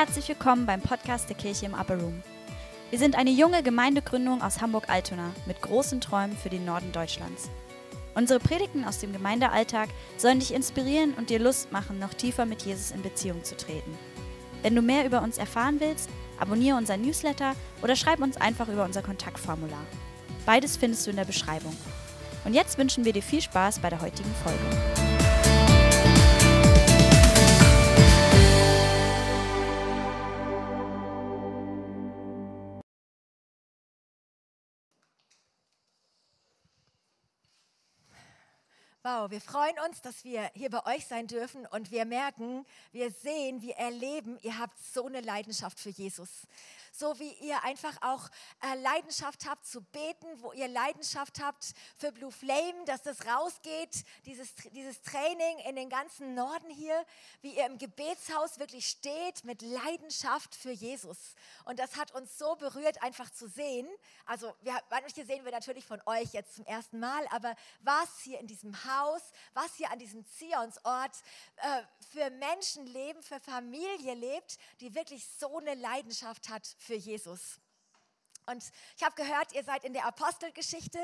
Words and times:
herzlich 0.00 0.30
willkommen 0.30 0.64
beim 0.64 0.80
Podcast 0.80 1.28
der 1.28 1.36
Kirche 1.36 1.66
im 1.66 1.74
Upper 1.74 2.00
Room. 2.00 2.22
Wir 2.88 2.98
sind 2.98 3.18
eine 3.18 3.28
junge 3.28 3.62
Gemeindegründung 3.62 4.40
aus 4.40 4.62
Hamburg-Altona 4.62 5.32
mit 5.44 5.60
großen 5.60 6.00
Träumen 6.00 6.34
für 6.38 6.48
den 6.48 6.64
Norden 6.64 6.90
Deutschlands. 6.90 7.50
Unsere 8.14 8.40
Predigten 8.40 8.86
aus 8.86 8.96
dem 8.96 9.12
Gemeindealltag 9.12 9.90
sollen 10.16 10.38
dich 10.38 10.54
inspirieren 10.54 11.12
und 11.18 11.28
dir 11.28 11.38
Lust 11.38 11.70
machen, 11.70 11.98
noch 11.98 12.14
tiefer 12.14 12.46
mit 12.46 12.62
Jesus 12.62 12.92
in 12.92 13.02
Beziehung 13.02 13.44
zu 13.44 13.58
treten. 13.58 13.92
Wenn 14.62 14.74
du 14.74 14.80
mehr 14.80 15.04
über 15.04 15.20
uns 15.20 15.36
erfahren 15.36 15.80
willst, 15.80 16.08
abonniere 16.38 16.78
unseren 16.78 17.02
Newsletter 17.02 17.54
oder 17.82 17.94
schreib 17.94 18.22
uns 18.22 18.38
einfach 18.38 18.68
über 18.68 18.86
unser 18.86 19.02
Kontaktformular. 19.02 19.84
Beides 20.46 20.78
findest 20.78 21.06
du 21.06 21.10
in 21.10 21.16
der 21.16 21.26
Beschreibung. 21.26 21.76
Und 22.46 22.54
jetzt 22.54 22.78
wünschen 22.78 23.04
wir 23.04 23.12
dir 23.12 23.22
viel 23.22 23.42
Spaß 23.42 23.80
bei 23.80 23.90
der 23.90 24.00
heutigen 24.00 24.34
Folge. 24.42 25.09
Wow, 39.02 39.30
wir 39.30 39.40
freuen 39.40 39.78
uns, 39.88 40.02
dass 40.02 40.24
wir 40.24 40.50
hier 40.52 40.68
bei 40.68 40.84
euch 40.84 41.06
sein 41.06 41.26
dürfen 41.26 41.64
und 41.64 41.90
wir 41.90 42.04
merken, 42.04 42.66
wir 42.92 43.10
sehen, 43.10 43.62
wir 43.62 43.74
erleben, 43.76 44.38
ihr 44.42 44.58
habt 44.58 44.78
so 44.78 45.06
eine 45.06 45.22
Leidenschaft 45.22 45.80
für 45.80 45.88
Jesus 45.88 46.28
so 46.92 47.18
wie 47.18 47.32
ihr 47.40 47.62
einfach 47.64 47.96
auch 48.02 48.28
äh, 48.62 48.74
Leidenschaft 48.80 49.48
habt 49.48 49.66
zu 49.66 49.82
beten, 49.82 50.26
wo 50.36 50.52
ihr 50.52 50.68
Leidenschaft 50.68 51.40
habt 51.42 51.72
für 51.96 52.12
Blue 52.12 52.32
Flame, 52.32 52.84
dass 52.86 53.02
das 53.02 53.26
rausgeht, 53.26 54.04
dieses, 54.26 54.54
dieses 54.72 55.00
Training 55.02 55.58
in 55.68 55.76
den 55.76 55.88
ganzen 55.88 56.34
Norden 56.34 56.70
hier, 56.70 57.04
wie 57.42 57.56
ihr 57.56 57.66
im 57.66 57.78
Gebetshaus 57.78 58.58
wirklich 58.58 58.86
steht 58.86 59.44
mit 59.44 59.62
Leidenschaft 59.62 60.54
für 60.54 60.72
Jesus. 60.72 61.34
Und 61.64 61.78
das 61.78 61.96
hat 61.96 62.12
uns 62.12 62.36
so 62.38 62.56
berührt, 62.56 63.02
einfach 63.02 63.30
zu 63.30 63.48
sehen. 63.48 63.88
Also, 64.26 64.54
wir, 64.62 64.78
manche 64.90 65.24
sehen 65.24 65.44
wir 65.44 65.52
natürlich 65.52 65.84
von 65.84 66.00
euch 66.06 66.32
jetzt 66.32 66.56
zum 66.56 66.66
ersten 66.66 66.98
Mal, 66.98 67.26
aber 67.30 67.54
was 67.80 68.20
hier 68.22 68.40
in 68.40 68.46
diesem 68.46 68.74
Haus, 68.84 68.89
was 69.54 69.74
hier 69.76 69.90
an 69.90 69.98
diesem 69.98 70.24
Zionsort 70.26 71.16
äh, 71.56 71.82
für 72.12 72.30
Menschen 72.30 72.86
leben, 72.86 73.22
für 73.22 73.40
Familie 73.40 74.14
lebt, 74.14 74.58
die 74.80 74.94
wirklich 74.94 75.26
so 75.38 75.58
eine 75.58 75.74
Leidenschaft 75.74 76.48
hat 76.48 76.66
für 76.78 76.94
Jesus. 76.94 77.60
Und 78.46 78.64
ich 78.96 79.04
habe 79.04 79.14
gehört, 79.14 79.52
ihr 79.52 79.62
seid 79.62 79.84
in 79.84 79.92
der 79.92 80.06
Apostelgeschichte 80.06 80.98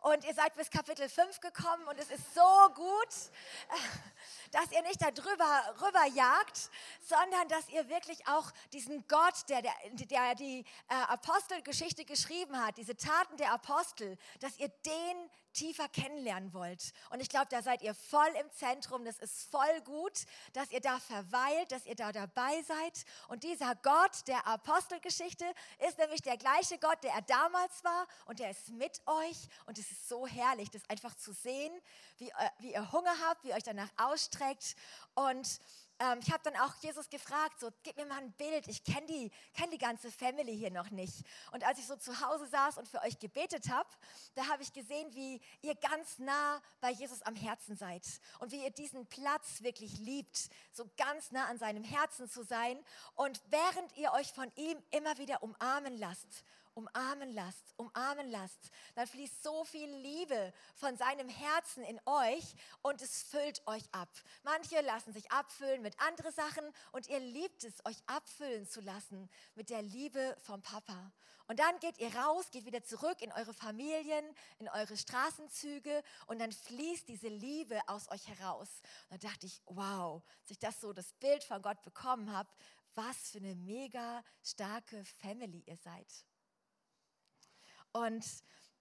und 0.00 0.22
ihr 0.24 0.34
seid 0.34 0.54
bis 0.56 0.70
Kapitel 0.70 1.08
5 1.08 1.40
gekommen 1.40 1.86
und 1.88 1.98
es 1.98 2.10
ist 2.10 2.34
so 2.34 2.74
gut, 2.74 3.08
dass 4.50 4.70
ihr 4.72 4.82
nicht 4.82 5.00
darüber 5.00 5.76
rüber 5.80 6.04
jagt, 6.14 6.70
sondern 7.00 7.48
dass 7.48 7.68
ihr 7.70 7.88
wirklich 7.88 8.26
auch 8.28 8.50
diesen 8.72 9.06
Gott, 9.08 9.48
der, 9.48 9.62
der, 9.62 9.72
der 9.92 10.34
die 10.34 10.64
äh, 10.88 10.94
Apostelgeschichte 10.94 12.04
geschrieben 12.04 12.60
hat, 12.62 12.76
diese 12.76 12.96
Taten 12.96 13.36
der 13.38 13.52
Apostel, 13.52 14.18
dass 14.40 14.58
ihr 14.58 14.68
den 14.68 15.30
tiefer 15.52 15.88
kennenlernen 15.88 16.52
wollt. 16.52 16.92
Und 17.10 17.20
ich 17.20 17.28
glaube, 17.28 17.46
da 17.50 17.62
seid 17.62 17.82
ihr 17.82 17.94
voll 17.94 18.28
im 18.40 18.50
Zentrum. 18.52 19.04
Das 19.04 19.18
ist 19.18 19.50
voll 19.50 19.80
gut, 19.84 20.24
dass 20.52 20.70
ihr 20.70 20.80
da 20.80 20.98
verweilt, 20.98 21.72
dass 21.72 21.86
ihr 21.86 21.94
da 21.94 22.12
dabei 22.12 22.62
seid. 22.62 23.04
Und 23.28 23.42
dieser 23.42 23.74
Gott 23.76 24.26
der 24.26 24.46
Apostelgeschichte 24.46 25.44
ist 25.88 25.98
nämlich 25.98 26.22
der 26.22 26.36
gleiche 26.36 26.78
Gott, 26.78 27.02
der 27.02 27.12
er 27.12 27.22
damals 27.22 27.84
war 27.84 28.06
und 28.26 28.38
der 28.38 28.50
ist 28.50 28.68
mit 28.70 29.00
euch. 29.06 29.48
Und 29.66 29.78
es 29.78 29.90
ist 29.90 30.08
so 30.08 30.26
herrlich, 30.26 30.70
das 30.70 30.88
einfach 30.88 31.14
zu 31.14 31.32
sehen, 31.32 31.72
wie, 32.18 32.28
äh, 32.28 32.50
wie 32.58 32.72
ihr 32.72 32.92
Hunger 32.92 33.14
habt, 33.26 33.44
wie 33.44 33.48
ihr 33.48 33.54
euch 33.54 33.62
danach 33.62 33.90
ausstreckt. 33.96 34.76
Und 35.14 35.60
ähm, 36.00 36.18
ich 36.22 36.32
habe 36.32 36.42
dann 36.42 36.56
auch 36.56 36.74
Jesus 36.80 37.08
gefragt, 37.10 37.60
so, 37.60 37.68
gib 37.82 37.96
mir 37.96 38.06
mal 38.06 38.18
ein 38.18 38.32
Bild, 38.32 38.66
ich 38.68 38.82
kenne 38.82 39.06
die, 39.06 39.30
kenn 39.54 39.70
die 39.70 39.78
ganze 39.78 40.10
Family 40.10 40.56
hier 40.56 40.70
noch 40.70 40.90
nicht. 40.90 41.24
Und 41.52 41.62
als 41.64 41.78
ich 41.78 41.86
so 41.86 41.94
zu 41.96 42.20
Hause 42.20 42.46
saß 42.46 42.78
und 42.78 42.88
für 42.88 43.02
euch 43.02 43.18
gebetet 43.18 43.68
habe, 43.70 43.88
da 44.34 44.48
habe 44.48 44.62
ich 44.62 44.72
gesehen, 44.72 45.14
wie 45.14 45.40
ihr 45.60 45.74
ganz 45.74 46.18
nah 46.18 46.60
bei 46.80 46.90
Jesus 46.90 47.22
am 47.22 47.36
Herzen 47.36 47.76
seid 47.76 48.02
und 48.38 48.50
wie 48.50 48.64
ihr 48.64 48.70
diesen 48.70 49.06
Platz 49.06 49.62
wirklich 49.62 49.98
liebt, 49.98 50.48
so 50.72 50.90
ganz 50.96 51.30
nah 51.30 51.46
an 51.46 51.58
seinem 51.58 51.84
Herzen 51.84 52.28
zu 52.28 52.42
sein 52.42 52.82
und 53.14 53.40
während 53.50 53.96
ihr 53.96 54.12
euch 54.12 54.32
von 54.32 54.50
ihm 54.56 54.82
immer 54.90 55.18
wieder 55.18 55.42
umarmen 55.42 55.98
lasst 55.98 56.44
umarmen 56.74 57.32
lasst, 57.32 57.74
umarmen 57.76 58.30
lasst, 58.30 58.70
dann 58.94 59.06
fließt 59.06 59.42
so 59.42 59.64
viel 59.64 59.88
Liebe 59.96 60.52
von 60.74 60.96
seinem 60.96 61.28
Herzen 61.28 61.84
in 61.84 62.00
euch 62.06 62.54
und 62.82 63.02
es 63.02 63.22
füllt 63.22 63.66
euch 63.66 63.84
ab. 63.92 64.08
Manche 64.42 64.80
lassen 64.80 65.12
sich 65.12 65.30
abfüllen 65.30 65.82
mit 65.82 65.98
anderen 66.00 66.32
Sachen 66.32 66.64
und 66.92 67.08
ihr 67.08 67.20
liebt 67.20 67.64
es, 67.64 67.84
euch 67.84 68.02
abfüllen 68.06 68.66
zu 68.68 68.80
lassen 68.80 69.28
mit 69.54 69.70
der 69.70 69.82
Liebe 69.82 70.36
vom 70.40 70.62
Papa. 70.62 71.12
Und 71.50 71.58
dann 71.58 71.80
geht 71.80 71.98
ihr 71.98 72.14
raus, 72.14 72.50
geht 72.52 72.64
wieder 72.64 72.84
zurück 72.84 73.20
in 73.22 73.32
eure 73.32 73.52
Familien, 73.52 74.24
in 74.60 74.68
eure 74.68 74.96
Straßenzüge 74.96 76.02
und 76.26 76.38
dann 76.38 76.52
fließt 76.52 77.08
diese 77.08 77.26
Liebe 77.26 77.80
aus 77.88 78.08
euch 78.08 78.28
heraus. 78.28 78.68
Und 79.08 79.24
da 79.24 79.28
dachte 79.28 79.46
ich, 79.46 79.60
wow, 79.66 80.22
als 80.42 80.50
ich 80.50 80.60
das 80.60 80.80
so 80.80 80.92
das 80.92 81.12
Bild 81.14 81.42
von 81.42 81.60
Gott 81.60 81.82
bekommen 81.82 82.32
habe, 82.32 82.48
was 82.94 83.30
für 83.30 83.38
eine 83.38 83.56
mega 83.56 84.22
starke 84.42 85.04
Family 85.04 85.64
ihr 85.66 85.76
seid. 85.76 86.06
Und 87.92 88.24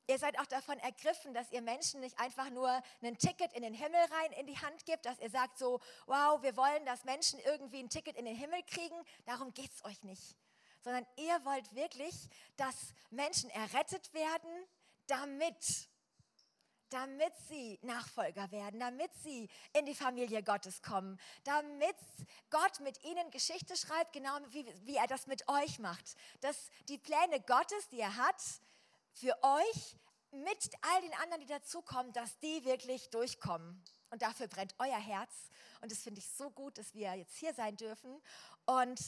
ihr 0.07 0.17
seid 0.17 0.39
auch 0.39 0.45
davon 0.45 0.79
ergriffen, 0.79 1.33
dass 1.33 1.51
ihr 1.51 1.61
Menschen 1.61 1.99
nicht 2.01 2.19
einfach 2.19 2.49
nur 2.49 2.69
ein 3.01 3.17
Ticket 3.17 3.53
in 3.53 3.61
den 3.61 3.73
Himmel 3.73 3.99
rein 3.99 4.31
in 4.33 4.47
die 4.47 4.57
Hand 4.57 4.85
gibt, 4.85 5.05
dass 5.05 5.19
ihr 5.19 5.29
sagt 5.29 5.57
so, 5.57 5.79
wow, 6.07 6.41
wir 6.41 6.55
wollen, 6.57 6.85
dass 6.85 7.03
Menschen 7.05 7.39
irgendwie 7.39 7.79
ein 7.79 7.89
Ticket 7.89 8.17
in 8.17 8.25
den 8.25 8.35
Himmel 8.35 8.61
kriegen. 8.63 8.95
Darum 9.25 9.53
geht 9.53 9.71
es 9.73 9.85
euch 9.85 10.03
nicht. 10.03 10.35
Sondern 10.81 11.05
ihr 11.17 11.45
wollt 11.45 11.75
wirklich, 11.75 12.15
dass 12.57 12.93
Menschen 13.09 13.49
errettet 13.49 14.13
werden, 14.13 14.49
damit 15.07 15.89
damit 16.89 17.33
sie 17.47 17.79
Nachfolger 17.81 18.51
werden, 18.51 18.79
damit 18.79 19.11
sie 19.23 19.49
in 19.73 19.85
die 19.85 19.95
Familie 19.95 20.43
Gottes 20.43 20.81
kommen, 20.81 21.19
damit 21.43 21.95
Gott 22.49 22.79
mit 22.79 23.03
ihnen 23.03 23.29
Geschichte 23.31 23.75
schreibt, 23.77 24.13
genau 24.13 24.37
wie, 24.49 24.65
wie 24.85 24.95
er 24.95 25.07
das 25.07 25.27
mit 25.27 25.47
euch 25.47 25.79
macht. 25.79 26.15
Dass 26.41 26.69
die 26.87 26.97
Pläne 26.97 27.41
Gottes, 27.41 27.87
die 27.89 27.99
er 27.99 28.15
hat, 28.15 28.41
für 29.19 29.35
euch 29.44 29.97
mit 30.31 30.72
all 30.81 31.02
den 31.02 31.13
anderen, 31.16 31.41
die 31.41 31.47
dazukommen, 31.47 32.13
dass 32.13 32.40
die 32.40 32.63
wirklich 32.63 33.09
durchkommen. 33.09 33.84
Und 34.12 34.22
dafür 34.22 34.47
brennt 34.47 34.75
euer 34.80 34.97
Herz. 34.97 35.50
Und 35.81 35.91
das 35.91 36.00
finde 36.00 36.19
ich 36.19 36.28
so 36.30 36.50
gut, 36.50 36.78
dass 36.78 36.94
wir 36.94 37.13
jetzt 37.16 37.35
hier 37.35 37.53
sein 37.53 37.75
dürfen. 37.75 38.22
Und 38.66 39.00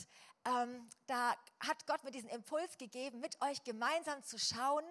ähm, 0.46 0.90
da 1.08 1.36
hat 1.60 1.88
Gott 1.88 2.04
mir 2.04 2.12
diesen 2.12 2.30
Impuls 2.30 2.78
gegeben, 2.78 3.20
mit 3.20 3.42
euch 3.42 3.64
gemeinsam 3.64 4.24
zu 4.24 4.38
schauen, 4.38 4.84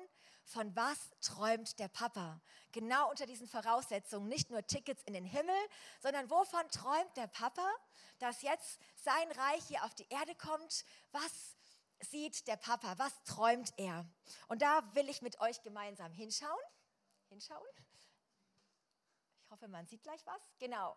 von 0.44 0.74
was 0.74 0.98
träumt 1.20 1.78
der 1.78 1.88
Papa? 1.88 2.40
Genau 2.72 3.10
unter 3.10 3.26
diesen 3.26 3.46
Voraussetzungen. 3.46 4.28
Nicht 4.28 4.50
nur 4.50 4.66
Tickets 4.66 5.02
in 5.04 5.12
den 5.12 5.24
Himmel, 5.24 5.54
sondern 6.00 6.30
wovon 6.30 6.68
träumt 6.70 7.16
der 7.16 7.28
Papa, 7.28 7.68
dass 8.18 8.42
jetzt 8.42 8.80
sein 8.96 9.30
Reich 9.32 9.64
hier 9.68 9.84
auf 9.84 9.94
die 9.94 10.08
Erde 10.08 10.34
kommt? 10.34 10.84
Was 11.12 11.56
sieht 12.02 12.46
der 12.46 12.56
Papa? 12.56 12.98
Was 12.98 13.12
träumt 13.24 13.72
er? 13.76 14.06
Und 14.48 14.62
da 14.62 14.82
will 14.94 15.08
ich 15.08 15.22
mit 15.22 15.40
euch 15.40 15.62
gemeinsam 15.62 16.12
hinschauen. 16.12 16.60
Hinschauen. 17.28 17.66
Ich 19.44 19.50
hoffe, 19.50 19.68
man 19.68 19.86
sieht 19.86 20.02
gleich 20.02 20.24
was. 20.26 20.40
Genau. 20.58 20.96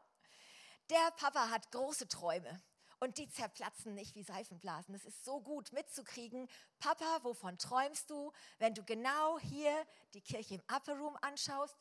Der 0.90 1.12
Papa 1.18 1.50
hat 1.50 1.72
große 1.72 2.08
Träume 2.08 2.62
und 3.00 3.18
die 3.18 3.28
zerplatzen 3.30 3.96
nicht 3.96 4.16
wie 4.16 4.24
Seifenblasen. 4.24 4.96
Es 4.96 5.06
ist 5.06 5.24
so 5.24 5.42
gut 5.42 5.74
mitzukriegen. 5.74 6.50
Papa, 6.80 7.19
wovon 7.24 7.58
träumst 7.58 8.09
du, 8.09 8.31
wenn 8.59 8.74
du 8.74 8.84
genau 8.84 9.40
hier 9.40 9.86
die 10.13 10.22
Kirche 10.22 10.56
im 10.56 10.63
Upper 10.74 10.94
Room 10.94 11.18
anschaust? 11.22 11.75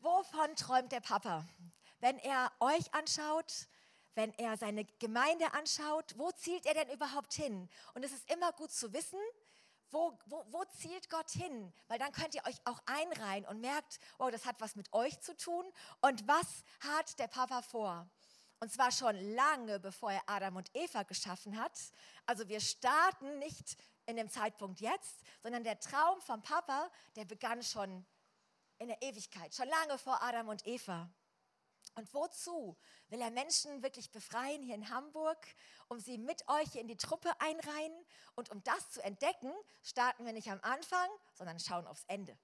Wovon 0.00 0.54
träumt 0.56 0.92
der 0.92 1.00
Papa? 1.00 1.46
Wenn 2.00 2.18
er 2.18 2.52
euch 2.60 2.92
anschaut, 2.94 3.68
wenn 4.14 4.32
er 4.38 4.56
seine 4.56 4.84
Gemeinde 4.98 5.52
anschaut, 5.54 6.14
wo 6.16 6.30
zielt 6.32 6.66
er 6.66 6.74
denn 6.74 6.90
überhaupt 6.90 7.32
hin? 7.34 7.68
Und 7.94 8.04
es 8.04 8.12
ist 8.12 8.30
immer 8.30 8.52
gut 8.52 8.70
zu 8.72 8.92
wissen, 8.92 9.18
wo, 9.90 10.16
wo, 10.26 10.44
wo, 10.50 10.64
zielt 10.76 11.10
Gott 11.10 11.30
hin? 11.30 11.72
Weil 11.88 11.98
dann 11.98 12.12
könnt 12.12 12.34
ihr 12.34 12.44
euch 12.46 12.60
auch 12.64 12.80
einreihen 12.86 13.44
und 13.46 13.60
merkt, 13.60 13.98
oh, 14.18 14.30
das 14.30 14.46
hat 14.46 14.60
was 14.60 14.76
mit 14.76 14.92
euch 14.92 15.20
zu 15.20 15.36
tun. 15.36 15.64
Und 16.00 16.26
was 16.28 16.62
hat 16.80 17.18
der 17.18 17.26
Papa 17.26 17.62
vor? 17.62 18.08
Und 18.60 18.72
zwar 18.72 18.92
schon 18.92 19.16
lange, 19.34 19.80
bevor 19.80 20.12
er 20.12 20.22
Adam 20.26 20.56
und 20.56 20.70
Eva 20.74 21.02
geschaffen 21.02 21.58
hat. 21.58 21.72
Also 22.26 22.48
wir 22.48 22.60
starten 22.60 23.38
nicht 23.38 23.76
in 24.06 24.16
dem 24.16 24.28
Zeitpunkt 24.28 24.80
jetzt, 24.80 25.22
sondern 25.42 25.64
der 25.64 25.80
Traum 25.80 26.20
vom 26.20 26.42
Papa, 26.42 26.90
der 27.16 27.24
begann 27.24 27.62
schon 27.62 28.06
in 28.78 28.88
der 28.88 29.00
Ewigkeit, 29.02 29.54
schon 29.54 29.68
lange 29.68 29.98
vor 29.98 30.22
Adam 30.22 30.48
und 30.48 30.66
Eva. 30.66 31.10
Und 31.94 32.12
wozu 32.14 32.76
will 33.08 33.20
er 33.20 33.30
Menschen 33.30 33.82
wirklich 33.82 34.10
befreien 34.10 34.62
hier 34.62 34.74
in 34.74 34.90
Hamburg, 34.90 35.38
um 35.88 35.98
sie 35.98 36.18
mit 36.18 36.46
euch 36.48 36.76
in 36.76 36.88
die 36.88 36.96
Truppe 36.96 37.30
einreihen? 37.40 37.92
Und 38.34 38.50
um 38.50 38.62
das 38.62 38.90
zu 38.90 39.02
entdecken, 39.02 39.52
starten 39.82 40.24
wir 40.24 40.32
nicht 40.32 40.50
am 40.50 40.60
Anfang, 40.62 41.08
sondern 41.34 41.58
schauen 41.58 41.86
aufs 41.86 42.04
Ende 42.06 42.38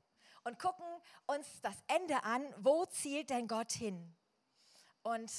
und 0.46 0.60
gucken 0.60 0.86
uns 1.26 1.60
das 1.60 1.76
Ende 1.88 2.22
an. 2.22 2.42
Wo 2.58 2.86
zielt 2.86 3.30
denn 3.30 3.48
Gott 3.48 3.72
hin? 3.72 4.14
Und 5.02 5.32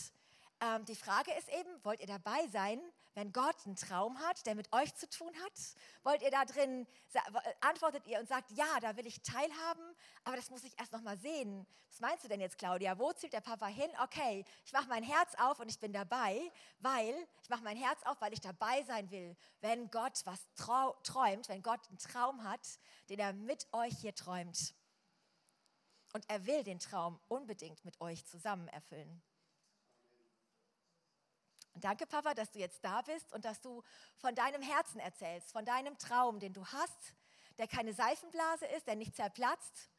ähm, 0.59 0.85
die 0.85 0.95
Frage 0.95 1.31
ist 1.33 1.49
eben, 1.49 1.83
wollt 1.83 2.01
ihr 2.01 2.07
dabei 2.07 2.47
sein, 2.47 2.81
wenn 3.17 3.33
Gott 3.33 3.55
einen 3.65 3.75
Traum 3.75 4.19
hat, 4.19 4.45
der 4.45 4.53
mit 4.53 4.71
euch 4.71 4.93
zu 4.93 5.09
tun 5.09 5.33
hat? 5.43 5.53
Wollt 6.03 6.21
ihr 6.21 6.29
da 6.29 6.45
drin, 6.45 6.85
antwortet 7.61 8.05
ihr 8.05 8.19
und 8.19 8.27
sagt, 8.27 8.51
ja, 8.51 8.79
da 8.79 8.95
will 8.95 9.07
ich 9.07 9.23
teilhaben, 9.23 9.95
aber 10.23 10.35
das 10.35 10.51
muss 10.51 10.63
ich 10.63 10.79
erst 10.79 10.91
noch 10.91 11.01
mal 11.01 11.17
sehen. 11.17 11.65
Was 11.89 11.99
meinst 11.99 12.23
du 12.23 12.27
denn 12.27 12.39
jetzt, 12.39 12.59
Claudia? 12.59 12.99
Wo 12.99 13.11
zielt 13.13 13.33
der 13.33 13.41
Papa 13.41 13.65
hin? 13.65 13.89
Okay, 14.03 14.45
ich 14.63 14.71
mache 14.71 14.87
mein 14.87 15.01
Herz 15.01 15.33
auf 15.39 15.59
und 15.59 15.67
ich 15.67 15.79
bin 15.79 15.93
dabei, 15.93 16.39
weil, 16.77 17.15
ich 17.41 17.49
mache 17.49 17.63
mein 17.63 17.75
Herz 17.75 18.03
auf, 18.03 18.21
weil 18.21 18.33
ich 18.33 18.39
dabei 18.39 18.83
sein 18.83 19.09
will, 19.09 19.35
wenn 19.61 19.89
Gott 19.89 20.21
was 20.25 20.45
träumt, 20.53 21.49
wenn 21.49 21.63
Gott 21.63 21.89
einen 21.89 21.97
Traum 21.97 22.43
hat, 22.43 22.67
den 23.09 23.17
er 23.17 23.33
mit 23.33 23.65
euch 23.73 23.97
hier 23.99 24.13
träumt. 24.13 24.75
Und 26.13 26.29
er 26.29 26.45
will 26.45 26.63
den 26.63 26.77
Traum 26.77 27.19
unbedingt 27.29 27.83
mit 27.83 27.99
euch 27.99 28.27
zusammen 28.27 28.67
erfüllen. 28.67 29.23
Danke, 31.79 32.05
Papa, 32.05 32.33
dass 32.33 32.51
du 32.51 32.59
jetzt 32.59 32.83
da 32.83 33.01
bist 33.01 33.31
und 33.33 33.45
dass 33.45 33.61
du 33.61 33.83
von 34.17 34.35
deinem 34.35 34.61
Herzen 34.61 34.99
erzählst, 34.99 35.51
von 35.51 35.65
deinem 35.65 35.97
Traum, 35.97 36.39
den 36.39 36.53
du 36.53 36.65
hast, 36.65 37.13
der 37.57 37.67
keine 37.67 37.93
Seifenblase 37.93 38.65
ist, 38.67 38.87
der 38.87 38.95
nicht 38.95 39.15
zerplatzt, 39.15 39.89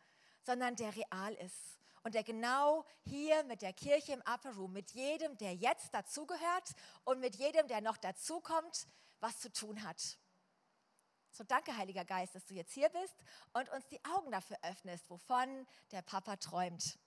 sondern 0.43 0.77
der 0.77 0.95
real 0.95 1.35
ist. 1.35 1.79
Und 2.05 2.15
der 2.15 2.23
genau 2.23 2.87
hier 3.05 3.43
mit 3.45 3.61
der 3.61 3.73
Kirche 3.73 4.13
im 4.13 4.21
Upper 4.21 4.55
Room, 4.55 4.73
mit 4.73 4.93
jedem, 4.93 5.37
der 5.39 5.55
jetzt 5.55 5.93
dazugehört 5.93 6.75
und 7.05 7.21
mit 7.21 7.37
jedem, 7.37 7.67
der 7.69 7.81
noch 7.81 7.97
dazukommt, 7.97 8.87
was 9.21 9.41
zu 9.41 9.53
tun 9.53 9.83
hat. 9.83 10.19
So 11.33 11.45
danke, 11.45 11.77
Heiliger 11.77 12.05
Geist, 12.05 12.35
dass 12.35 12.47
du 12.47 12.55
jetzt 12.55 12.73
hier 12.73 12.89
bist 12.89 13.15
und 13.53 13.69
uns 13.71 13.87
die 13.89 14.03
Augen 14.05 14.31
dafür 14.31 14.57
öffnest, 14.63 15.11
wovon 15.11 15.67
der 15.93 16.03
Papa 16.03 16.37
träumt. 16.37 16.99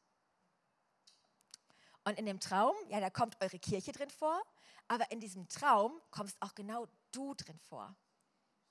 Und 2.04 2.18
in 2.18 2.26
dem 2.26 2.40
Traum, 2.40 2.76
ja, 2.90 3.00
da 3.00 3.10
kommt 3.10 3.40
eure 3.42 3.60
Kirche 3.60 3.92
drin 3.92 4.10
vor, 4.10 4.42
aber 4.88 5.12
in 5.12 5.20
diesem 5.20 5.48
Traum 5.48 6.02
kommst 6.10 6.42
auch 6.42 6.56
genau 6.56 6.88
du 7.12 7.34
drin 7.36 7.60
vor. 7.60 7.96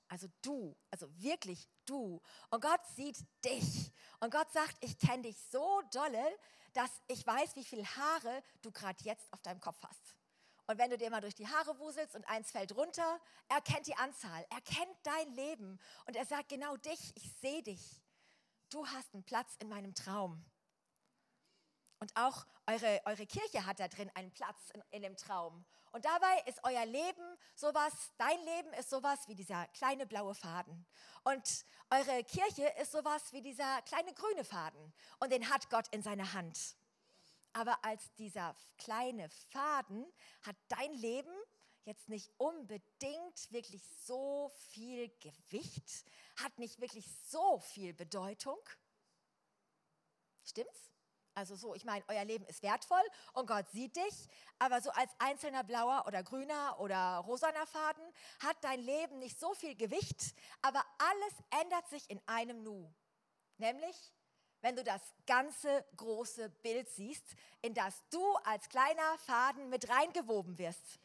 Also 0.07 0.27
du, 0.41 0.75
also 0.89 1.07
wirklich 1.17 1.69
du. 1.85 2.21
Und 2.49 2.61
Gott 2.61 2.81
sieht 2.95 3.17
dich. 3.45 3.91
Und 4.19 4.31
Gott 4.31 4.51
sagt, 4.51 4.75
ich 4.81 4.99
kenne 4.99 5.23
dich 5.23 5.37
so 5.49 5.81
dolle, 5.93 6.37
dass 6.73 6.91
ich 7.07 7.25
weiß, 7.25 7.55
wie 7.55 7.63
viele 7.63 7.85
Haare 7.85 8.43
du 8.61 8.71
gerade 8.71 9.01
jetzt 9.03 9.31
auf 9.31 9.41
deinem 9.41 9.61
Kopf 9.61 9.79
hast. 9.81 10.17
Und 10.67 10.77
wenn 10.77 10.89
du 10.89 10.97
dir 10.97 11.09
mal 11.09 11.21
durch 11.21 11.35
die 11.35 11.47
Haare 11.47 11.79
wuselst 11.79 12.15
und 12.15 12.27
eins 12.29 12.51
fällt 12.51 12.75
runter, 12.75 13.19
er 13.47 13.61
kennt 13.61 13.87
die 13.87 13.95
Anzahl, 13.95 14.45
er 14.49 14.61
kennt 14.61 14.95
dein 15.03 15.33
Leben. 15.33 15.79
Und 16.05 16.15
er 16.15 16.25
sagt 16.25 16.49
genau 16.49 16.75
dich, 16.77 17.13
ich 17.15 17.31
sehe 17.41 17.63
dich. 17.63 18.01
Du 18.69 18.85
hast 18.87 19.13
einen 19.13 19.23
Platz 19.23 19.55
in 19.59 19.69
meinem 19.69 19.95
Traum. 19.95 20.43
Und 22.01 22.11
auch 22.15 22.47
eure, 22.65 22.99
eure 23.05 23.27
Kirche 23.27 23.63
hat 23.63 23.79
da 23.79 23.87
drin 23.87 24.09
einen 24.15 24.31
Platz 24.31 24.71
in, 24.73 24.83
in 24.89 25.01
dem 25.03 25.15
Traum. 25.15 25.63
Und 25.91 26.03
dabei 26.03 26.41
ist 26.47 26.59
euer 26.63 26.85
Leben 26.87 27.37
sowas, 27.55 27.93
dein 28.17 28.39
Leben 28.43 28.73
ist 28.73 28.89
sowas 28.89 29.27
wie 29.27 29.35
dieser 29.35 29.67
kleine 29.67 30.07
blaue 30.07 30.33
Faden. 30.33 30.87
Und 31.23 31.63
eure 31.91 32.23
Kirche 32.23 32.67
ist 32.81 32.91
sowas 32.91 33.31
wie 33.33 33.43
dieser 33.43 33.83
kleine 33.83 34.15
grüne 34.15 34.43
Faden. 34.43 34.91
Und 35.19 35.31
den 35.31 35.47
hat 35.47 35.69
Gott 35.69 35.87
in 35.91 36.01
seiner 36.01 36.33
Hand. 36.33 36.75
Aber 37.53 37.85
als 37.85 38.11
dieser 38.15 38.55
kleine 38.79 39.29
Faden 39.51 40.11
hat 40.41 40.55
dein 40.69 40.93
Leben 40.93 41.35
jetzt 41.85 42.09
nicht 42.09 42.31
unbedingt 42.37 43.51
wirklich 43.51 43.83
so 44.07 44.51
viel 44.71 45.09
Gewicht, 45.19 46.05
hat 46.37 46.57
nicht 46.57 46.81
wirklich 46.81 47.05
so 47.27 47.59
viel 47.59 47.93
Bedeutung. 47.93 48.57
Stimmt's? 50.43 50.91
Also 51.33 51.55
so, 51.55 51.73
ich 51.75 51.85
meine, 51.85 52.03
euer 52.07 52.25
Leben 52.25 52.45
ist 52.45 52.61
wertvoll 52.61 53.01
und 53.33 53.47
Gott 53.47 53.69
sieht 53.71 53.95
dich, 53.95 54.27
aber 54.59 54.81
so 54.81 54.89
als 54.91 55.11
einzelner 55.19 55.63
blauer 55.63 56.03
oder 56.05 56.23
grüner 56.23 56.77
oder 56.79 57.17
rosaner 57.19 57.65
Faden 57.67 58.03
hat 58.39 58.57
dein 58.61 58.81
Leben 58.81 59.19
nicht 59.19 59.39
so 59.39 59.53
viel 59.53 59.75
Gewicht, 59.75 60.35
aber 60.61 60.83
alles 60.97 61.61
ändert 61.61 61.87
sich 61.87 62.09
in 62.09 62.21
einem 62.27 62.63
Nu. 62.63 62.93
Nämlich, 63.57 63.95
wenn 64.59 64.75
du 64.75 64.83
das 64.83 65.01
ganze 65.25 65.85
große 65.95 66.49
Bild 66.61 66.89
siehst, 66.89 67.25
in 67.61 67.73
das 67.73 68.03
du 68.09 68.33
als 68.43 68.67
kleiner 68.67 69.17
Faden 69.19 69.69
mit 69.69 69.89
reingewoben 69.89 70.57
wirst. 70.57 70.99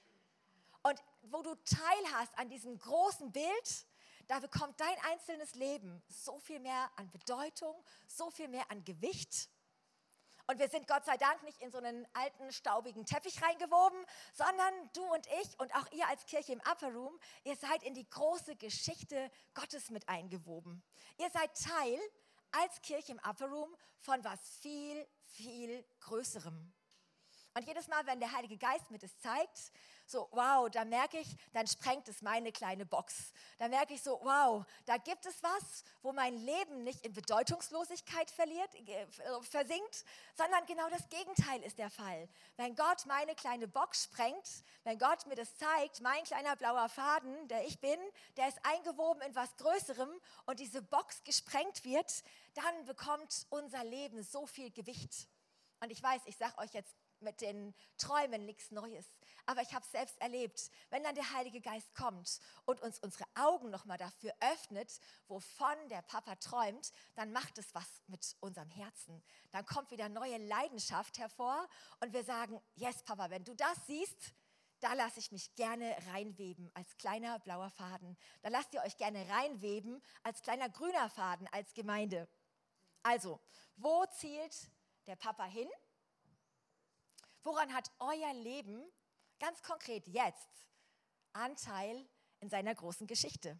Und 0.82 1.02
wo 1.22 1.42
du 1.42 1.54
teilhast 1.64 2.36
an 2.38 2.48
diesem 2.48 2.78
großen 2.78 3.32
Bild, 3.32 3.86
da 4.28 4.40
bekommt 4.40 4.80
dein 4.80 4.96
einzelnes 5.12 5.54
Leben 5.54 6.02
so 6.08 6.38
viel 6.40 6.58
mehr 6.58 6.90
an 6.96 7.10
Bedeutung, 7.10 7.74
so 8.06 8.30
viel 8.30 8.48
mehr 8.48 8.70
an 8.70 8.84
Gewicht. 8.84 9.48
Und 10.48 10.60
wir 10.60 10.68
sind 10.68 10.86
Gott 10.86 11.04
sei 11.04 11.16
Dank 11.16 11.42
nicht 11.42 11.60
in 11.60 11.72
so 11.72 11.78
einen 11.78 12.06
alten, 12.12 12.52
staubigen 12.52 13.04
Teppich 13.04 13.42
reingewoben, 13.42 13.98
sondern 14.32 14.72
du 14.92 15.02
und 15.12 15.26
ich 15.42 15.58
und 15.58 15.74
auch 15.74 15.90
ihr 15.92 16.06
als 16.08 16.24
Kirche 16.26 16.52
im 16.52 16.60
Upper 16.60 16.92
Room, 16.92 17.18
ihr 17.42 17.56
seid 17.56 17.82
in 17.82 17.94
die 17.94 18.08
große 18.08 18.54
Geschichte 18.56 19.30
Gottes 19.54 19.90
mit 19.90 20.08
eingewoben. 20.08 20.84
Ihr 21.18 21.30
seid 21.30 21.50
Teil 21.60 21.98
als 22.52 22.80
Kirche 22.82 23.12
im 23.12 23.18
Upper 23.18 23.46
Room 23.46 23.76
von 23.98 24.22
was 24.22 24.40
viel, 24.60 25.06
viel 25.24 25.84
Größerem. 26.00 26.72
Und 27.56 27.66
jedes 27.66 27.88
Mal, 27.88 28.04
wenn 28.06 28.20
der 28.20 28.32
Heilige 28.32 28.58
Geist 28.58 28.90
mir 28.90 28.98
das 28.98 29.18
zeigt, 29.18 29.72
so, 30.04 30.28
wow, 30.32 30.68
da 30.68 30.84
merke 30.84 31.18
ich, 31.18 31.36
dann 31.54 31.66
sprengt 31.66 32.06
es 32.06 32.20
meine 32.20 32.52
kleine 32.52 32.84
Box. 32.84 33.32
Da 33.56 33.66
merke 33.68 33.94
ich 33.94 34.02
so, 34.02 34.20
wow, 34.22 34.62
da 34.84 34.98
gibt 34.98 35.24
es 35.24 35.42
was, 35.42 35.82
wo 36.02 36.12
mein 36.12 36.36
Leben 36.36 36.84
nicht 36.84 37.04
in 37.06 37.14
Bedeutungslosigkeit 37.14 38.30
verliert, 38.30 38.68
äh, 38.74 39.06
versinkt, 39.40 40.04
sondern 40.36 40.66
genau 40.66 40.86
das 40.90 41.08
Gegenteil 41.08 41.62
ist 41.62 41.78
der 41.78 41.88
Fall. 41.88 42.28
Wenn 42.58 42.76
Gott 42.76 43.06
meine 43.06 43.34
kleine 43.34 43.66
Box 43.66 44.04
sprengt, 44.04 44.62
wenn 44.84 44.98
Gott 44.98 45.24
mir 45.24 45.34
das 45.34 45.56
zeigt, 45.56 46.02
mein 46.02 46.24
kleiner 46.24 46.56
blauer 46.56 46.90
Faden, 46.90 47.48
der 47.48 47.66
ich 47.66 47.80
bin, 47.80 47.98
der 48.36 48.48
ist 48.48 48.58
eingewoben 48.64 49.22
in 49.22 49.34
was 49.34 49.56
Größerem 49.56 50.10
und 50.44 50.60
diese 50.60 50.82
Box 50.82 51.24
gesprengt 51.24 51.86
wird, 51.86 52.22
dann 52.52 52.84
bekommt 52.84 53.46
unser 53.48 53.82
Leben 53.82 54.22
so 54.22 54.46
viel 54.46 54.70
Gewicht. 54.70 55.26
Und 55.80 55.90
ich 55.90 56.02
weiß, 56.02 56.20
ich 56.26 56.36
sage 56.36 56.58
euch 56.58 56.74
jetzt 56.74 56.94
mit 57.20 57.40
den 57.40 57.74
Träumen 57.98 58.44
nichts 58.44 58.70
Neues. 58.70 59.06
Aber 59.46 59.62
ich 59.62 59.72
habe 59.72 59.84
es 59.84 59.92
selbst 59.92 60.20
erlebt, 60.20 60.70
wenn 60.90 61.02
dann 61.02 61.14
der 61.14 61.32
Heilige 61.32 61.60
Geist 61.60 61.94
kommt 61.94 62.40
und 62.64 62.80
uns 62.80 62.98
unsere 62.98 63.24
Augen 63.34 63.70
nochmal 63.70 63.98
dafür 63.98 64.32
öffnet, 64.40 64.98
wovon 65.28 65.88
der 65.88 66.02
Papa 66.02 66.34
träumt, 66.36 66.92
dann 67.14 67.32
macht 67.32 67.58
es 67.58 67.74
was 67.74 68.02
mit 68.08 68.36
unserem 68.40 68.70
Herzen. 68.70 69.22
Dann 69.52 69.64
kommt 69.64 69.90
wieder 69.90 70.08
neue 70.08 70.38
Leidenschaft 70.38 71.18
hervor 71.18 71.68
und 72.00 72.12
wir 72.12 72.24
sagen, 72.24 72.60
yes 72.74 73.02
Papa, 73.04 73.30
wenn 73.30 73.44
du 73.44 73.54
das 73.54 73.76
siehst, 73.86 74.34
da 74.80 74.92
lasse 74.92 75.20
ich 75.20 75.32
mich 75.32 75.54
gerne 75.54 75.96
reinweben 76.08 76.70
als 76.74 76.96
kleiner 76.98 77.38
blauer 77.38 77.70
Faden. 77.70 78.16
Da 78.42 78.50
lasst 78.50 78.74
ihr 78.74 78.82
euch 78.82 78.96
gerne 78.96 79.26
reinweben 79.28 80.02
als 80.22 80.42
kleiner 80.42 80.68
grüner 80.68 81.08
Faden, 81.08 81.48
als 81.52 81.72
Gemeinde. 81.72 82.28
Also, 83.02 83.40
wo 83.76 84.04
zielt 84.06 84.70
der 85.06 85.16
Papa 85.16 85.44
hin? 85.44 85.68
Woran 87.46 87.72
hat 87.72 87.92
euer 88.00 88.34
Leben 88.34 88.84
ganz 89.38 89.62
konkret 89.62 90.08
jetzt 90.08 90.66
Anteil 91.32 92.04
in 92.40 92.50
seiner 92.50 92.74
großen 92.74 93.06
Geschichte. 93.06 93.56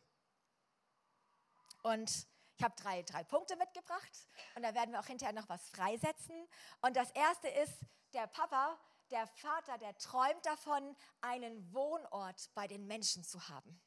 Und 1.85 2.27
ich 2.57 2.65
habe 2.65 2.75
drei, 2.75 3.05
drei 3.05 3.23
Punkte 3.23 3.55
mitgebracht 3.55 4.29
und 4.57 4.65
da 4.65 4.75
werden 4.75 4.91
wir 4.91 4.99
auch 4.99 5.07
hinterher 5.07 5.33
noch 5.33 5.49
was 5.49 5.69
freisetzen. 5.69 6.49
Und 6.81 6.97
das 6.97 7.13
erste 7.13 7.47
ist, 7.47 7.79
der 8.13 8.27
Papa, 8.27 8.77
der 9.13 9.29
Vater, 9.29 9.79
der 9.79 9.97
träumt 9.99 10.45
davon, 10.45 10.97
einen 11.21 11.73
Wohnort 11.73 12.51
bei 12.55 12.67
den 12.67 12.89
Menschen 12.89 13.23
zu 13.23 13.49
haben. 13.49 13.81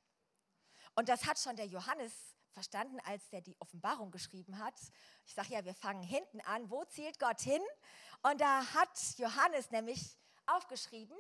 Und 0.96 1.10
das 1.10 1.26
hat 1.26 1.40
schon 1.40 1.58
der 1.58 1.68
Johannes 1.68 2.14
verstanden, 2.52 3.00
als 3.06 3.28
der 3.30 3.42
die 3.42 3.56
Offenbarung 3.60 4.12
geschrieben 4.12 4.60
hat. 4.60 4.80
Ich 5.26 5.34
sage 5.34 5.54
ja, 5.54 5.66
wir 5.66 5.76
fangen 5.76 6.04
hinten 6.04 6.42
an. 6.42 6.70
Wo 6.70 6.84
zielt 6.86 7.20
Gott 7.20 7.42
hin? 7.42 7.62
Und 8.22 8.42
da 8.42 8.66
hat 8.74 9.18
Johannes 9.18 9.72
nämlich 9.72 10.18
aufgeschrieben, 10.46 11.18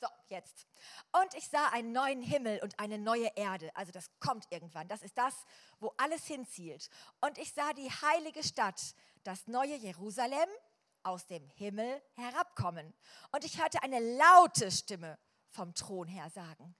So, 0.00 0.06
jetzt. 0.28 0.66
Und 1.12 1.34
ich 1.34 1.46
sah 1.46 1.68
einen 1.68 1.92
neuen 1.92 2.22
Himmel 2.22 2.58
und 2.62 2.78
eine 2.78 2.96
neue 2.96 3.30
Erde. 3.36 3.70
Also 3.76 3.92
das 3.92 4.10
kommt 4.18 4.46
irgendwann. 4.48 4.88
Das 4.88 5.02
ist 5.02 5.18
das, 5.18 5.34
wo 5.78 5.92
alles 5.98 6.24
hinzielt. 6.24 6.88
Und 7.20 7.36
ich 7.36 7.52
sah 7.52 7.74
die 7.74 7.90
heilige 7.90 8.42
Stadt, 8.42 8.80
das 9.24 9.46
neue 9.46 9.76
Jerusalem, 9.76 10.48
aus 11.02 11.26
dem 11.26 11.46
Himmel 11.48 12.02
herabkommen. 12.14 12.94
Und 13.32 13.44
ich 13.44 13.60
hörte 13.60 13.82
eine 13.82 14.00
laute 14.16 14.70
Stimme 14.70 15.18
vom 15.50 15.74
Thron 15.74 16.08
her 16.08 16.30
sagen, 16.30 16.74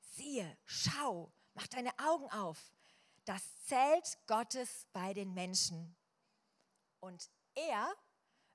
siehe, 0.00 0.56
schau, 0.64 1.32
mach 1.54 1.66
deine 1.68 1.98
Augen 1.98 2.30
auf. 2.30 2.58
Das 3.26 3.42
Zelt 3.66 4.18
Gottes 4.26 4.86
bei 4.92 5.12
den 5.12 5.34
Menschen. 5.34 5.94
Und 7.00 7.28
er 7.54 7.92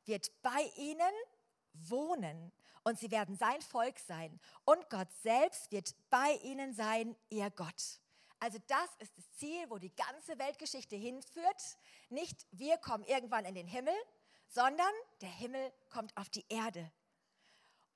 wird 0.06 0.32
bei 0.42 0.72
ihnen 0.78 1.14
wohnen 1.74 2.52
und 2.84 3.00
sie 3.00 3.12
werden 3.12 3.36
sein 3.36 3.62
Volk 3.62 4.00
sein. 4.00 4.40
Und 4.66 4.90
Gott 4.90 5.12
selbst 5.22 5.72
wird 5.72 5.94
bei 6.10 6.40
ihnen 6.44 6.74
sein, 6.74 7.16
ihr 7.30 7.50
Gott. 7.52 8.00
Also 8.40 8.58
das 8.68 8.90
ist 9.00 9.16
das 9.18 9.32
Ziel, 9.34 9.70
wo 9.70 9.78
die 9.78 9.94
ganze 9.96 10.40
Weltgeschichte 10.40 10.96
hinführt. 10.96 11.78
Nicht 12.10 12.48
wir 12.52 12.78
kommen 12.78 13.04
irgendwann 13.04 13.46
in 13.46 13.54
den 13.54 13.68
Himmel, 13.68 13.94
sondern 14.48 14.92
der 15.22 15.30
Himmel 15.30 15.72
kommt 15.90 16.16
auf 16.18 16.30
die 16.30 16.46
Erde. 16.50 16.92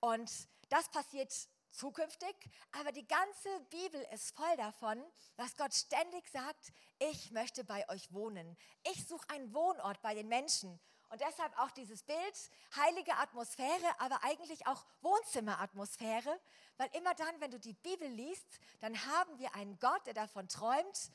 Und 0.01 0.31
das 0.69 0.89
passiert 0.89 1.33
zukünftig, 1.75 2.35
aber 2.71 2.91
die 2.91 3.07
ganze 3.07 3.59
Bibel 3.69 4.01
ist 4.13 4.35
voll 4.35 4.57
davon, 4.57 5.03
dass 5.35 5.55
Gott 5.55 5.73
ständig 5.73 6.27
sagt, 6.29 6.71
ich 6.99 7.31
möchte 7.31 7.63
bei 7.63 7.87
euch 7.89 8.11
wohnen. 8.13 8.57
Ich 8.91 9.07
suche 9.07 9.29
einen 9.29 9.53
Wohnort 9.53 10.01
bei 10.01 10.13
den 10.13 10.27
Menschen. 10.27 10.79
Und 11.09 11.21
deshalb 11.21 11.57
auch 11.59 11.71
dieses 11.71 12.03
Bild, 12.03 12.51
heilige 12.75 13.15
Atmosphäre, 13.17 13.99
aber 13.99 14.23
eigentlich 14.23 14.65
auch 14.67 14.83
Wohnzimmeratmosphäre, 15.01 16.39
weil 16.77 16.89
immer 16.93 17.13
dann, 17.13 17.39
wenn 17.39 17.51
du 17.51 17.59
die 17.59 17.73
Bibel 17.73 18.07
liest, 18.07 18.47
dann 18.79 19.05
haben 19.05 19.37
wir 19.37 19.53
einen 19.55 19.77
Gott, 19.79 20.05
der 20.07 20.13
davon 20.13 20.47
träumt, 20.47 21.11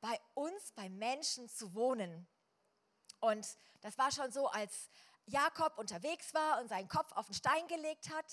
bei 0.00 0.20
uns, 0.34 0.72
bei 0.72 0.88
Menschen 0.88 1.48
zu 1.48 1.74
wohnen. 1.74 2.26
Und 3.20 3.46
das 3.80 3.96
war 3.96 4.10
schon 4.10 4.30
so, 4.32 4.48
als 4.48 4.90
Jakob 5.26 5.78
unterwegs 5.78 6.34
war 6.34 6.60
und 6.60 6.68
seinen 6.68 6.88
Kopf 6.88 7.12
auf 7.12 7.26
den 7.26 7.34
Stein 7.34 7.66
gelegt 7.68 8.10
hat, 8.12 8.26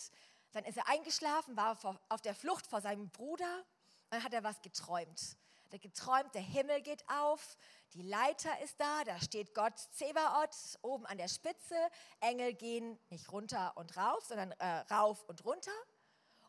dann 0.52 0.64
ist 0.66 0.78
er 0.78 0.88
eingeschlafen, 0.88 1.56
war 1.56 1.78
auf 2.10 2.22
der 2.22 2.36
Flucht 2.36 2.68
vor 2.68 2.82
seinem 2.82 3.10
Bruder. 3.10 3.66
Dann 4.10 4.24
hat 4.24 4.34
er 4.34 4.44
was 4.44 4.62
geträumt. 4.62 5.38
Er 5.70 5.76
hat 5.76 5.82
geträumt, 5.82 6.36
der 6.36 6.42
Himmel 6.42 6.82
geht 6.82 7.08
auf, 7.08 7.56
die 7.94 8.02
Leiter 8.02 8.60
ist 8.62 8.80
da, 8.80 9.04
da 9.06 9.20
steht 9.20 9.54
Gott 9.54 9.78
Zebaoth 9.92 10.78
oben 10.82 11.06
an 11.06 11.18
der 11.18 11.28
Spitze. 11.28 11.76
Engel 12.20 12.54
gehen 12.54 13.00
nicht 13.10 13.32
runter 13.32 13.76
und 13.76 13.96
rauf, 13.98 14.24
sondern 14.26 14.52
äh, 14.60 14.66
rauf 14.94 15.24
und 15.26 15.44
runter. 15.44 15.72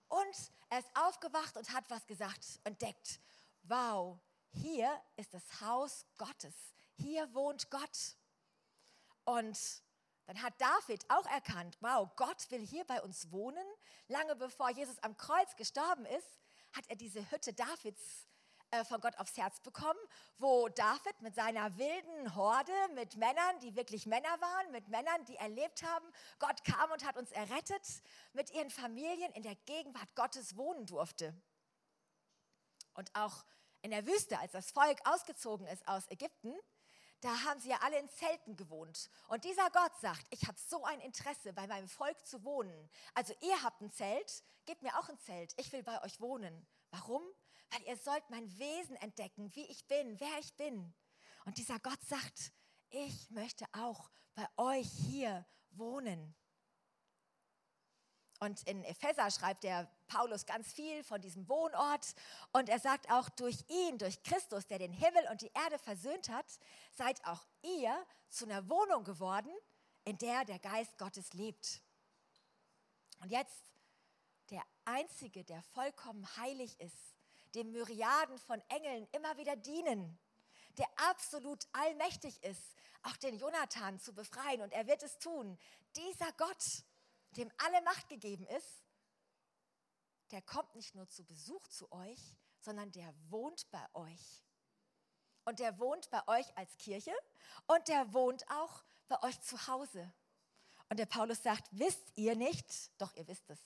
Und 0.09 0.53
er 0.69 0.79
ist 0.79 0.91
aufgewacht 0.95 1.57
und 1.57 1.73
hat 1.73 1.85
was 1.89 2.07
gesagt, 2.07 2.61
entdeckt. 2.65 3.21
Wow, 3.65 4.19
hier 4.53 5.01
ist 5.17 5.35
das 5.35 5.61
Haus 5.61 6.05
Gottes. 6.17 6.55
Hier 6.95 7.33
wohnt 7.35 7.71
Gott. 7.71 8.17
Und 9.25 9.59
dann 10.27 10.43
hat 10.43 10.55
David 10.61 11.05
auch 11.11 11.27
erkannt, 11.27 11.77
wow, 11.81 12.09
Gott 12.17 12.51
will 12.51 12.65
hier 12.65 12.85
bei 12.85 13.01
uns 13.03 13.31
wohnen. 13.31 13.67
Lange 14.09 14.37
bevor 14.37 14.71
Jesus 14.71 14.99
am 15.01 15.17
Kreuz 15.17 15.57
gestorben 15.57 16.07
ist, 16.07 16.39
hat 16.73 16.85
er 16.89 16.97
diese 16.97 17.31
Hütte 17.31 17.53
Davids 17.53 18.27
äh, 18.73 18.85
von 18.85 19.01
Gott 19.01 19.19
aufs 19.19 19.37
Herz 19.37 19.61
bekommen, 19.61 19.99
wo 20.39 20.69
David 20.69 21.21
mit 21.21 21.35
seiner 21.35 21.77
wilden 21.77 22.35
Horde, 22.35 22.73
mit 22.95 23.17
Männern, 23.17 23.59
die 23.61 23.77
wirklich 23.77 24.07
Männer 24.07 24.41
waren, 24.41 24.71
mit 24.73 24.89
Männern, 24.89 25.25
die 25.27 25.37
erlebt 25.37 25.83
haben, 25.83 26.07
Gott 26.39 26.65
kam 26.65 26.91
und 26.91 27.05
hat 27.05 27.19
uns 27.19 27.31
errettet, 27.33 27.87
mit 28.33 28.51
ihren 28.51 28.71
Familien 28.71 29.31
in 29.33 29.43
der 29.43 29.57
Gegenwart 29.67 30.15
Gottes 30.15 30.57
wohnen 30.57 30.87
durfte. 30.87 31.35
Und 32.95 33.15
auch 33.15 33.45
in 33.83 33.91
der 33.91 34.07
Wüste, 34.07 34.39
als 34.39 34.53
das 34.53 34.71
Volk 34.71 35.01
ausgezogen 35.05 35.67
ist 35.67 35.87
aus 35.87 36.11
Ägypten, 36.11 36.55
da 37.23 37.45
haben 37.45 37.61
sie 37.61 37.71
ja 37.71 37.79
alle 37.83 37.99
in 37.99 38.09
Zelten 38.09 38.57
gewohnt. 38.57 39.09
Und 39.29 39.45
dieser 39.45 39.71
Gott 39.71 39.93
sagt, 40.01 40.27
ich 40.31 40.47
habe 40.47 40.59
so 40.59 40.85
ein 40.85 41.01
Interesse, 41.01 41.53
bei 41.53 41.67
meinem 41.67 41.89
Volk 41.89 42.27
zu 42.27 42.43
wohnen. 42.45 42.91
Also 43.15 43.33
ihr 43.41 43.63
habt 43.63 43.81
ein 43.81 43.93
Zelt, 43.93 44.43
gebt 44.67 44.83
mir 44.83 44.99
auch 44.99 45.09
ein 45.09 45.19
Zelt. 45.19 45.55
Ich 45.57 45.73
will 45.73 45.83
bei 45.85 46.03
euch 46.03 46.21
wohnen. 46.21 46.67
Warum? 46.91 47.23
Weil 47.71 47.83
ihr 47.85 47.97
sollt 47.97 48.29
mein 48.29 48.47
Wesen 48.59 48.97
entdecken, 48.97 49.55
wie 49.55 49.67
ich 49.67 49.87
bin, 49.87 50.19
wer 50.19 50.39
ich 50.41 50.55
bin. 50.57 50.93
Und 51.45 51.59
dieser 51.59 51.79
Gott 51.79 52.03
sagt, 52.05 52.53
ich 52.91 53.31
möchte 53.31 53.67
auch 53.73 54.11
bei 54.35 54.47
euch 54.57 54.89
hier 54.89 55.47
wohnen. 55.71 56.35
Und 58.43 58.67
in 58.67 58.83
Epheser 58.83 59.31
schreibt 59.31 59.63
der 59.63 59.89
Paulus 60.09 60.47
ganz 60.47 60.73
viel 60.73 61.05
von 61.05 61.21
diesem 61.21 61.49
Wohnort. 61.49 62.13
Und 62.51 62.69
er 62.69 62.81
sagt 62.81 63.09
auch, 63.09 63.29
durch 63.29 63.57
ihn, 63.69 63.99
durch 63.99 64.21
Christus, 64.25 64.67
der 64.67 64.81
den 64.81 64.91
Himmel 64.93 65.29
und 65.31 65.43
die 65.43 65.53
Erde 65.55 65.79
versöhnt 65.79 66.29
hat, 66.29 66.47
seid 66.91 67.25
auch 67.25 67.47
ihr 67.63 68.05
zu 68.31 68.45
einer 68.45 68.69
Wohnung 68.69 69.05
geworden, 69.05 69.53
in 70.05 70.19
der 70.19 70.45
der 70.45 70.59
Geist 70.59 70.99
Gottes 70.99 71.33
lebt. 71.35 71.83
Und 73.21 73.31
jetzt 73.31 73.63
der 74.51 74.65
Einzige, 74.87 75.45
der 75.45 75.63
vollkommen 75.63 76.27
heilig 76.37 76.81
ist, 76.81 77.15
dem 77.55 77.71
Myriaden 77.71 78.41
von 78.41 78.61
Engeln 78.71 79.07
immer 79.13 79.37
wieder 79.37 79.55
dienen, 79.55 80.19
der 80.79 80.89
absolut 80.97 81.65
allmächtig 81.75 82.43
ist, 82.43 82.75
auch 83.05 83.17
den 83.19 83.39
Jonathan 83.39 84.01
zu 84.01 84.13
befreien. 84.13 84.63
Und 84.63 84.73
er 84.73 84.89
wird 84.89 85.05
es 85.05 85.17
tun. 85.21 85.57
Dieser 85.95 86.33
Gott, 86.33 86.83
dem 87.37 87.51
alle 87.59 87.83
Macht 87.83 88.09
gegeben 88.09 88.47
ist, 88.47 88.85
der 90.31 90.43
kommt 90.43 90.75
nicht 90.75 90.95
nur 90.95 91.09
zu 91.09 91.25
Besuch 91.25 91.67
zu 91.69 91.91
euch, 91.93 92.37
sondern 92.59 92.91
der 92.93 93.13
wohnt 93.29 93.71
bei 93.71 93.85
euch. 93.95 94.45
Und 95.45 95.59
der 95.59 95.79
wohnt 95.79 96.09
bei 96.11 96.27
euch 96.29 96.57
als 96.57 96.77
Kirche 96.79 97.13
und 97.67 97.89
der 97.89 98.13
wohnt 98.15 98.49
auch 98.49 98.85
bei 99.09 99.21
euch 99.23 99.41
zu 99.43 99.67
Hause. 99.67 100.13
Und 100.89 100.99
der 100.99 101.07
Paulus 101.07 101.43
sagt, 101.43 101.69
wisst 101.73 102.17
ihr 102.17 102.37
nicht, 102.37 102.91
doch 103.01 103.15
ihr 103.15 103.27
wisst 103.27 103.51
es, 103.51 103.59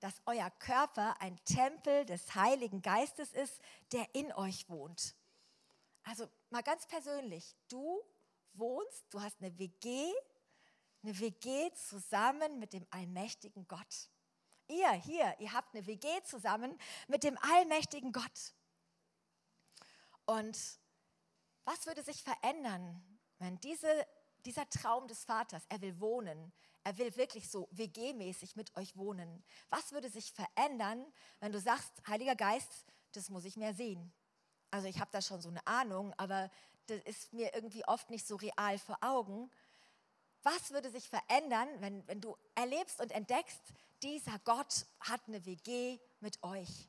dass 0.00 0.20
euer 0.26 0.50
Körper 0.50 1.20
ein 1.20 1.42
Tempel 1.44 2.04
des 2.04 2.34
Heiligen 2.34 2.82
Geistes 2.82 3.32
ist, 3.32 3.60
der 3.92 4.14
in 4.14 4.32
euch 4.34 4.68
wohnt. 4.68 5.14
Also 6.02 6.28
mal 6.50 6.62
ganz 6.62 6.86
persönlich, 6.86 7.56
du 7.68 8.02
wohnst, 8.52 9.04
du 9.10 9.20
hast 9.20 9.40
eine 9.40 9.56
WG 9.58 10.12
eine 11.04 11.18
WG 11.18 11.72
zusammen 11.74 12.58
mit 12.58 12.72
dem 12.72 12.86
allmächtigen 12.90 13.68
Gott. 13.68 14.10
Ihr 14.68 14.92
hier, 14.92 15.36
ihr 15.38 15.52
habt 15.52 15.74
eine 15.74 15.86
WG 15.86 16.08
zusammen 16.24 16.78
mit 17.06 17.22
dem 17.22 17.36
allmächtigen 17.38 18.12
Gott. 18.12 18.54
Und 20.24 20.58
was 21.64 21.86
würde 21.86 22.02
sich 22.02 22.22
verändern, 22.22 23.02
wenn 23.38 23.58
diese, 23.60 24.06
dieser 24.44 24.68
Traum 24.70 25.06
des 25.06 25.24
Vaters, 25.24 25.64
er 25.68 25.80
will 25.82 26.00
wohnen, 26.00 26.52
er 26.82 26.96
will 26.98 27.14
wirklich 27.16 27.50
so 27.50 27.68
WG-mäßig 27.72 28.56
mit 28.56 28.76
euch 28.76 28.96
wohnen. 28.96 29.42
Was 29.70 29.92
würde 29.92 30.10
sich 30.10 30.32
verändern, 30.32 31.04
wenn 31.40 31.52
du 31.52 31.58
sagst, 31.58 31.92
Heiliger 32.06 32.36
Geist, 32.36 32.84
das 33.12 33.30
muss 33.30 33.46
ich 33.46 33.56
mehr 33.56 33.74
sehen? 33.74 34.12
Also 34.70 34.88
ich 34.88 35.00
habe 35.00 35.10
da 35.10 35.22
schon 35.22 35.40
so 35.40 35.48
eine 35.48 35.66
Ahnung, 35.66 36.12
aber 36.18 36.50
das 36.86 37.00
ist 37.04 37.32
mir 37.32 37.54
irgendwie 37.54 37.86
oft 37.86 38.10
nicht 38.10 38.26
so 38.26 38.36
real 38.36 38.78
vor 38.78 38.98
Augen. 39.00 39.50
Was 40.44 40.70
würde 40.70 40.90
sich 40.90 41.08
verändern, 41.08 41.68
wenn, 41.80 42.06
wenn 42.06 42.20
du 42.20 42.36
erlebst 42.54 43.00
und 43.00 43.10
entdeckst, 43.10 43.60
dieser 44.02 44.38
Gott 44.40 44.86
hat 45.00 45.22
eine 45.26 45.44
WG 45.46 45.98
mit 46.20 46.42
euch? 46.42 46.88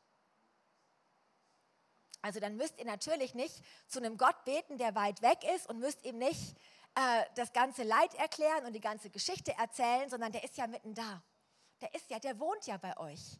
Also 2.21 2.39
dann 2.39 2.57
müsst 2.57 2.77
ihr 2.77 2.85
natürlich 2.85 3.33
nicht 3.33 3.63
zu 3.87 3.99
einem 3.99 4.17
Gott 4.17 4.43
beten, 4.43 4.77
der 4.77 4.93
weit 4.95 5.21
weg 5.21 5.39
ist 5.55 5.69
und 5.69 5.79
müsst 5.79 6.03
ihm 6.03 6.17
nicht 6.17 6.57
äh, 6.95 7.23
das 7.35 7.53
ganze 7.53 7.83
Leid 7.83 8.13
erklären 8.15 8.65
und 8.65 8.73
die 8.73 8.81
ganze 8.81 9.09
Geschichte 9.09 9.53
erzählen, 9.53 10.09
sondern 10.09 10.31
der 10.31 10.43
ist 10.43 10.57
ja 10.57 10.67
mitten 10.67 10.93
da. 10.93 11.23
Der 11.81 11.93
ist 11.93 12.09
ja, 12.09 12.19
der 12.19 12.39
wohnt 12.39 12.65
ja 12.67 12.77
bei 12.77 12.97
euch. 12.97 13.39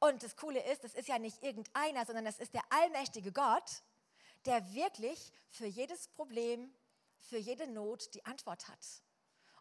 Und 0.00 0.22
das 0.22 0.36
Coole 0.36 0.62
ist, 0.64 0.84
das 0.84 0.94
ist 0.94 1.08
ja 1.08 1.18
nicht 1.18 1.42
irgendeiner, 1.42 2.04
sondern 2.04 2.24
das 2.24 2.38
ist 2.38 2.54
der 2.54 2.64
allmächtige 2.70 3.32
Gott, 3.32 3.82
der 4.46 4.74
wirklich 4.74 5.32
für 5.48 5.66
jedes 5.66 6.08
Problem, 6.08 6.74
für 7.18 7.38
jede 7.38 7.66
Not 7.68 8.12
die 8.14 8.24
Antwort 8.26 8.68
hat. 8.68 9.02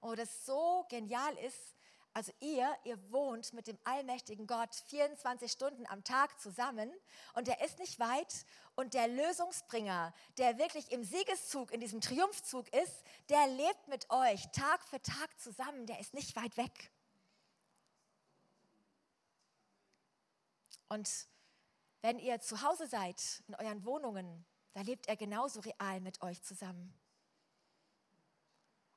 Und 0.02 0.20
das 0.20 0.46
so 0.46 0.86
genial 0.90 1.34
ist, 1.38 1.76
also 2.14 2.34
ihr, 2.42 2.76
ihr 2.84 3.12
wohnt 3.12 3.54
mit 3.54 3.68
dem 3.68 3.78
allmächtigen 3.86 4.46
Gott 4.46 4.76
24 4.88 5.50
Stunden 5.50 5.88
am 5.88 6.04
Tag 6.04 6.42
zusammen 6.42 6.92
und 7.36 7.48
der 7.48 7.64
ist 7.64 7.80
nicht 7.80 8.00
weit 8.00 8.46
und 8.76 8.94
der 8.94 9.08
Lösungsbringer, 9.08 10.14
der 10.38 10.58
wirklich 10.58 10.92
im 10.92 11.06
Siegeszug, 11.06 11.72
in 11.72 11.80
diesem 11.80 12.02
Triumphzug 12.02 12.68
ist, 12.74 13.04
der 13.30 13.48
lebt 13.48 13.88
mit 13.88 14.10
euch 14.10 14.46
Tag 14.52 14.84
für 14.84 15.02
Tag 15.02 15.40
zusammen, 15.40 15.86
der 15.86 16.00
ist 16.00 16.14
nicht 16.14 16.36
weit 16.36 16.58
weg. 16.58 16.92
Und 20.90 21.10
wenn 22.02 22.20
ihr 22.20 22.42
zu 22.42 22.62
Hause 22.62 22.88
seid, 22.88 23.44
in 23.48 23.56
euren 23.56 23.86
Wohnungen, 23.86 24.46
da 24.74 24.82
lebt 24.82 25.08
er 25.08 25.16
genauso 25.16 25.62
real 25.62 26.02
mit 26.02 26.22
euch 26.22 26.42
zusammen. 26.44 26.94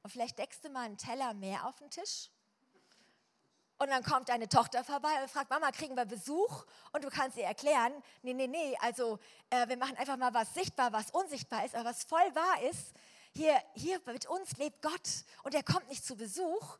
Und 0.04 0.10
vielleicht 0.10 0.38
deckst 0.38 0.62
du 0.62 0.68
mal 0.68 0.82
einen 0.82 0.98
Teller 0.98 1.32
mehr 1.32 1.66
auf 1.66 1.76
den 1.76 1.88
Tisch. 1.88 2.28
Und 3.78 3.88
dann 3.88 4.04
kommt 4.04 4.28
deine 4.28 4.50
Tochter 4.50 4.84
vorbei 4.84 5.08
und 5.22 5.30
fragt, 5.30 5.48
Mama, 5.48 5.70
kriegen 5.72 5.96
wir 5.96 6.04
Besuch? 6.04 6.66
Und 6.92 7.02
du 7.02 7.08
kannst 7.08 7.38
ihr 7.38 7.44
erklären, 7.44 7.90
nee, 8.22 8.34
nee, 8.34 8.46
nee, 8.46 8.76
also 8.82 9.18
äh, 9.48 9.66
wir 9.66 9.78
machen 9.78 9.96
einfach 9.96 10.18
mal 10.18 10.34
was 10.34 10.52
sichtbar, 10.52 10.92
was 10.92 11.10
unsichtbar 11.10 11.64
ist, 11.64 11.74
aber 11.74 11.88
was 11.88 12.04
voll 12.04 12.34
wahr 12.34 12.62
ist, 12.70 12.92
hier, 13.32 13.58
hier 13.72 13.98
mit 14.04 14.26
uns 14.26 14.52
lebt 14.58 14.82
Gott 14.82 15.24
und 15.42 15.54
er 15.54 15.62
kommt 15.62 15.88
nicht 15.88 16.04
zu 16.04 16.16
Besuch, 16.16 16.78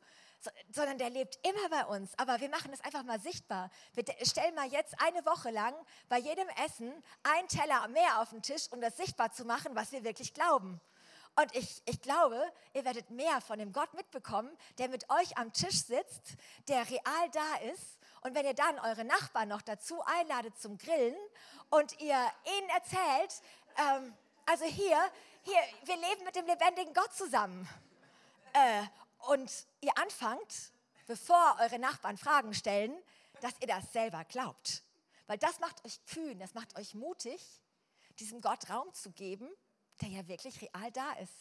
sondern 0.70 0.98
der 0.98 1.08
lebt 1.08 1.38
immer 1.46 1.68
bei 1.70 1.86
uns. 1.86 2.12
Aber 2.18 2.38
wir 2.40 2.50
machen 2.50 2.72
es 2.74 2.82
einfach 2.82 3.04
mal 3.04 3.18
sichtbar. 3.18 3.70
Wir 3.94 4.04
stellen 4.26 4.54
mal 4.54 4.68
jetzt 4.68 4.94
eine 5.00 5.24
Woche 5.24 5.50
lang 5.50 5.74
bei 6.10 6.18
jedem 6.18 6.46
Essen 6.66 6.92
einen 7.22 7.48
Teller 7.48 7.88
mehr 7.88 8.20
auf 8.20 8.28
den 8.28 8.42
Tisch, 8.42 8.70
um 8.70 8.82
das 8.82 8.98
sichtbar 8.98 9.32
zu 9.32 9.46
machen, 9.46 9.74
was 9.74 9.92
wir 9.92 10.04
wirklich 10.04 10.34
glauben. 10.34 10.78
Und 11.36 11.54
ich, 11.54 11.82
ich 11.86 12.00
glaube, 12.00 12.40
ihr 12.74 12.84
werdet 12.84 13.10
mehr 13.10 13.40
von 13.40 13.58
dem 13.58 13.72
Gott 13.72 13.92
mitbekommen, 13.94 14.56
der 14.78 14.88
mit 14.88 15.10
euch 15.10 15.36
am 15.36 15.52
Tisch 15.52 15.84
sitzt, 15.84 16.36
der 16.68 16.88
real 16.88 17.30
da 17.32 17.56
ist. 17.72 17.98
Und 18.20 18.34
wenn 18.34 18.46
ihr 18.46 18.54
dann 18.54 18.78
eure 18.78 19.04
Nachbarn 19.04 19.48
noch 19.48 19.62
dazu 19.62 20.00
einladet 20.02 20.56
zum 20.58 20.78
Grillen 20.78 21.16
und 21.70 22.00
ihr 22.00 22.16
ihnen 22.58 22.68
erzählt, 22.70 23.42
ähm, 23.76 24.14
also 24.46 24.64
hier, 24.64 24.98
hier, 25.42 25.58
wir 25.84 25.96
leben 25.96 26.24
mit 26.24 26.36
dem 26.36 26.46
lebendigen 26.46 26.94
Gott 26.94 27.12
zusammen. 27.12 27.68
Äh, 28.52 28.84
und 29.26 29.50
ihr 29.80 29.96
anfangt, 29.98 30.72
bevor 31.06 31.56
eure 31.60 31.78
Nachbarn 31.78 32.16
Fragen 32.16 32.54
stellen, 32.54 32.96
dass 33.40 33.54
ihr 33.60 33.66
das 33.66 33.92
selber 33.92 34.24
glaubt. 34.24 34.82
Weil 35.26 35.38
das 35.38 35.58
macht 35.58 35.84
euch 35.84 36.04
kühn, 36.06 36.38
das 36.38 36.54
macht 36.54 36.78
euch 36.78 36.94
mutig, 36.94 37.42
diesem 38.20 38.40
Gott 38.40 38.70
Raum 38.70 38.92
zu 38.94 39.10
geben, 39.10 39.48
der 40.00 40.08
ja 40.08 40.28
wirklich 40.28 40.60
real 40.60 40.90
da 40.92 41.12
ist. 41.14 41.32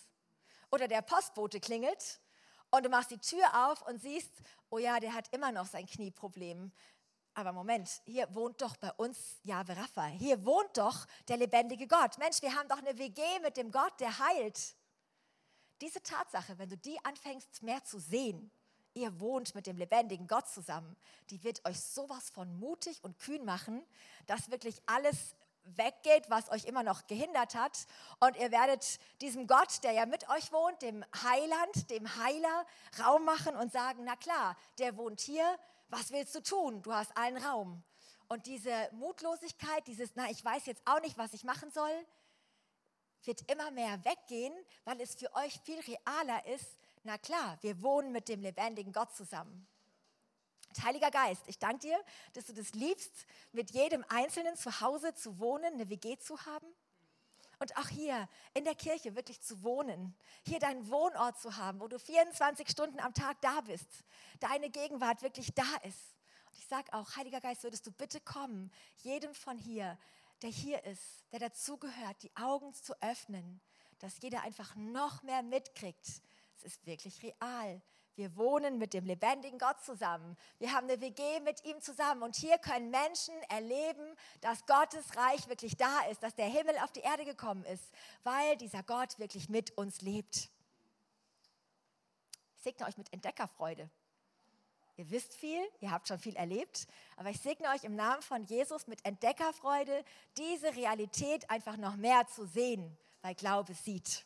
Oder 0.72 0.88
der 0.88 1.02
Postbote 1.02 1.60
klingelt 1.60 2.20
und 2.72 2.84
du 2.84 2.90
machst 2.90 3.12
die 3.12 3.20
Tür 3.20 3.70
auf 3.70 3.82
und 3.88 4.02
siehst, 4.02 4.32
oh 4.70 4.80
ja, 4.80 5.00
der 5.00 5.14
hat 5.14 5.34
immer 5.34 5.52
noch 5.52 5.68
sein 5.68 5.86
Knieproblem. 5.86 6.72
Aber 7.36 7.52
Moment, 7.52 7.90
hier 8.06 8.34
wohnt 8.34 8.62
doch 8.62 8.78
bei 8.78 8.92
uns 8.94 9.40
Jahwe 9.44 9.76
Rapha. 9.76 10.06
Hier 10.06 10.44
wohnt 10.46 10.78
doch 10.78 11.06
der 11.28 11.38
lebendige 11.38 11.88
Gott. 11.88 12.18
Mensch, 12.20 12.42
wir 12.42 12.54
haben 12.56 12.68
doch 12.68 12.78
eine 12.78 12.98
WG 12.98 13.22
mit 13.42 13.58
dem 13.58 13.72
Gott, 13.72 14.00
der 14.00 14.20
heilt. 14.20 14.76
Diese 15.82 16.02
Tatsache, 16.02 16.58
wenn 16.60 16.70
du 16.70 16.78
die 16.78 16.98
anfängst 17.04 17.64
mehr 17.64 17.84
zu 17.84 18.00
sehen, 18.00 18.52
ihr 18.94 19.20
wohnt 19.20 19.56
mit 19.56 19.66
dem 19.66 19.78
lebendigen 19.78 20.28
Gott 20.28 20.48
zusammen, 20.48 20.96
die 21.30 21.44
wird 21.44 21.66
euch 21.68 21.80
sowas 21.80 22.30
von 22.30 22.58
mutig 22.60 23.04
und 23.04 23.18
kühn 23.20 23.44
machen, 23.44 23.84
dass 24.28 24.52
wirklich 24.52 24.82
alles 24.86 25.36
weggeht, 25.64 26.30
was 26.30 26.50
euch 26.50 26.66
immer 26.66 26.84
noch 26.84 27.08
gehindert 27.08 27.56
hat. 27.56 27.86
Und 28.20 28.36
ihr 28.38 28.52
werdet 28.52 29.00
diesem 29.22 29.48
Gott, 29.48 29.84
der 29.84 29.94
ja 29.94 30.06
mit 30.06 30.30
euch 30.30 30.52
wohnt, 30.52 30.82
dem 30.82 31.04
Heiland, 31.24 31.90
dem 31.90 32.16
Heiler, 32.18 32.66
Raum 33.04 33.26
machen 33.26 33.56
und 33.56 33.72
sagen, 33.72 34.04
na 34.04 34.16
klar, 34.16 34.58
der 34.80 34.98
wohnt 34.98 35.22
hier, 35.22 35.58
was 35.90 36.12
willst 36.12 36.36
du 36.36 36.42
tun? 36.42 36.82
Du 36.82 36.94
hast 36.94 37.16
allen 37.18 37.38
Raum. 37.38 37.84
Und 38.28 38.46
diese 38.48 38.90
Mutlosigkeit, 38.94 39.86
dieses, 39.88 40.12
na, 40.16 40.30
ich 40.30 40.44
weiß 40.44 40.66
jetzt 40.66 40.82
auch 40.86 41.02
nicht, 41.02 41.18
was 41.18 41.34
ich 41.34 41.44
machen 41.44 41.72
soll, 41.72 42.06
wird 43.24 43.50
immer 43.52 43.72
mehr 43.72 44.04
weggehen, 44.04 44.54
weil 44.86 45.00
es 45.02 45.16
für 45.16 45.34
euch 45.36 45.60
viel 45.62 45.80
realer 45.82 46.46
ist, 46.48 46.78
na 47.04 47.18
klar, 47.18 47.58
wir 47.62 47.82
wohnen 47.82 48.12
mit 48.12 48.30
dem 48.30 48.42
lebendigen 48.42 48.94
Gott 48.94 49.14
zusammen. 49.16 49.68
Heiliger 50.82 51.12
Geist, 51.12 51.44
ich 51.48 51.60
danke 51.60 51.88
dir, 51.88 52.00
dass 52.34 52.46
du 52.46 52.54
das 52.54 52.72
liebst, 52.74 53.26
mit 53.52 53.72
jedem 53.72 54.04
Einzelnen 54.08 54.56
zu 54.56 54.82
Hause 54.82 55.14
zu 55.14 55.40
wohnen, 55.40 55.74
eine 55.74 55.90
WG 55.90 56.18
zu 56.18 56.40
haben. 56.46 56.68
Und 57.60 57.78
auch 57.78 57.88
hier 57.88 58.28
in 58.54 58.64
der 58.66 58.76
Kirche 58.76 59.16
wirklich 59.16 59.42
zu 59.42 59.64
wohnen, 59.64 60.16
hier 60.46 60.60
deinen 60.60 60.90
Wohnort 60.90 61.40
zu 61.40 61.56
haben, 61.56 61.80
wo 61.80 61.88
du 61.88 62.00
24 62.00 62.70
Stunden 62.70 63.00
am 63.00 63.14
Tag 63.14 63.40
da 63.42 63.62
bist, 63.62 63.88
deine 64.40 64.70
Gegenwart 64.70 65.22
wirklich 65.22 65.54
da 65.54 65.76
ist. 65.84 66.16
Und 66.48 66.58
ich 66.58 66.66
sage 66.66 66.92
auch, 66.94 67.16
Heiliger 67.16 67.42
Geist, 67.42 67.64
würdest 67.64 67.86
du 67.86 67.92
bitte 67.92 68.20
kommen, 68.20 68.72
jedem 68.98 69.34
von 69.34 69.58
hier, 69.58 69.98
der 70.42 70.50
hier 70.50 70.84
ist, 70.84 71.24
der 71.32 71.40
dazugehört, 71.40 72.22
die 72.22 72.36
Augen 72.36 72.74
zu 72.74 73.02
öffnen, 73.02 73.62
dass 74.00 74.22
jeder 74.22 74.42
einfach 74.42 74.76
noch 74.76 75.24
mehr 75.24 75.42
mitkriegt. 75.42 76.06
Es 76.58 76.64
ist 76.66 76.86
wirklich 76.86 77.24
real. 77.24 77.82
Wir 78.16 78.36
wohnen 78.38 78.78
mit 78.78 78.94
dem 78.94 79.06
lebendigen 79.06 79.58
Gott 79.58 79.82
zusammen. 79.84 80.38
Wir 80.60 80.72
haben 80.72 80.88
eine 80.88 81.02
WG 81.02 81.40
mit 81.40 81.66
ihm 81.66 81.82
zusammen. 81.82 82.22
Und 82.22 82.36
hier 82.36 82.60
können 82.60 82.92
Menschen 82.92 83.34
erleben, 83.50 84.16
dass 84.42 84.66
Gottes 84.68 85.16
Reich 85.16 85.48
wirklich 85.50 85.78
da 85.78 86.02
ist, 86.12 86.22
dass 86.22 86.36
der 86.36 86.46
Himmel 86.46 86.78
auf 86.84 86.92
die 86.92 87.00
Erde 87.00 87.26
gekommen 87.26 87.66
ist, 87.66 87.92
weil 88.24 88.56
dieser 88.58 88.84
Gott 88.84 89.18
wirklich 89.18 89.50
mit 89.50 89.76
uns 89.78 90.02
lebt. 90.02 90.50
Ich 92.56 92.62
segne 92.62 92.86
euch 92.86 92.98
mit 92.98 93.12
Entdeckerfreude. 93.12 93.90
Ihr 94.96 95.10
wisst 95.10 95.34
viel, 95.34 95.62
ihr 95.82 95.90
habt 95.90 96.08
schon 96.08 96.20
viel 96.20 96.36
erlebt, 96.36 96.86
aber 97.18 97.32
ich 97.32 97.42
segne 97.42 97.68
euch 97.70 97.84
im 97.84 97.96
Namen 97.96 98.22
von 98.22 98.44
Jesus 98.44 98.86
mit 98.86 99.04
Entdeckerfreude, 99.04 100.06
diese 100.38 100.76
Realität 100.76 101.50
einfach 101.50 101.78
noch 101.78 101.96
mehr 101.96 102.28
zu 102.28 102.46
sehen, 102.46 102.96
weil 103.24 103.34
Glaube 103.34 103.74
sieht. 103.74 104.24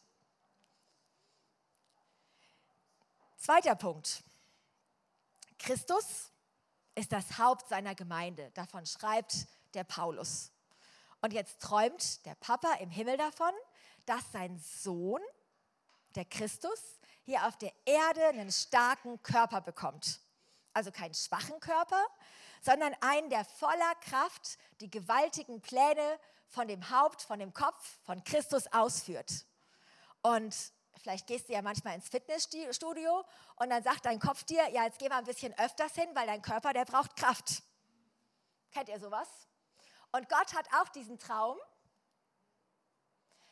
Zweiter 3.47 3.75
Punkt. 3.75 4.25
Christus 5.57 6.33
ist 6.95 7.13
das 7.13 7.37
Haupt 7.37 7.69
seiner 7.69 7.95
Gemeinde. 7.95 8.51
Davon 8.55 8.85
schreibt 8.85 9.47
der 9.73 9.85
Paulus. 9.85 10.51
Und 11.21 11.31
jetzt 11.31 11.61
träumt 11.61 12.25
der 12.25 12.35
Papa 12.35 12.73
im 12.81 12.89
Himmel 12.89 13.15
davon, 13.15 13.53
dass 14.05 14.33
sein 14.33 14.59
Sohn, 14.59 15.21
der 16.15 16.25
Christus, 16.25 16.99
hier 17.23 17.47
auf 17.47 17.55
der 17.57 17.71
Erde 17.85 18.27
einen 18.27 18.51
starken 18.51 19.23
Körper 19.23 19.61
bekommt. 19.61 20.19
Also 20.73 20.91
keinen 20.91 21.13
schwachen 21.13 21.61
Körper, 21.61 22.05
sondern 22.61 22.93
einen, 22.99 23.29
der 23.29 23.45
voller 23.45 23.95
Kraft 24.01 24.57
die 24.81 24.91
gewaltigen 24.91 25.61
Pläne 25.61 26.19
von 26.49 26.67
dem 26.67 26.89
Haupt, 26.89 27.21
von 27.21 27.39
dem 27.39 27.53
Kopf, 27.53 27.97
von 28.03 28.21
Christus 28.25 28.67
ausführt. 28.73 29.45
Und 30.21 30.53
Vielleicht 31.01 31.27
gehst 31.27 31.49
du 31.49 31.53
ja 31.53 31.61
manchmal 31.61 31.95
ins 31.95 32.09
Fitnessstudio 32.09 33.23
und 33.57 33.69
dann 33.69 33.83
sagt 33.83 34.05
dein 34.05 34.19
Kopf 34.19 34.43
dir, 34.43 34.67
ja, 34.69 34.83
jetzt 34.85 34.99
geh 34.99 35.09
mal 35.09 35.19
ein 35.19 35.25
bisschen 35.25 35.57
öfters 35.57 35.93
hin, 35.93 36.09
weil 36.13 36.27
dein 36.27 36.41
Körper, 36.41 36.73
der 36.73 36.85
braucht 36.85 37.15
Kraft. 37.15 37.63
Kennt 38.71 38.89
ihr 38.89 38.99
sowas? 38.99 39.27
Und 40.11 40.29
Gott 40.29 40.53
hat 40.53 40.67
auch 40.73 40.89
diesen 40.89 41.19
Traum, 41.19 41.57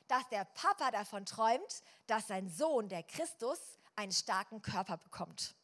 dass 0.07 0.27
der 0.29 0.45
Papa 0.45 0.91
davon 0.91 1.25
träumt, 1.25 1.83
dass 2.07 2.27
sein 2.27 2.49
Sohn, 2.49 2.89
der 2.89 3.03
Christus, 3.03 3.59
einen 3.95 4.11
starken 4.11 4.61
Körper 4.61 4.97
bekommt. 4.97 5.55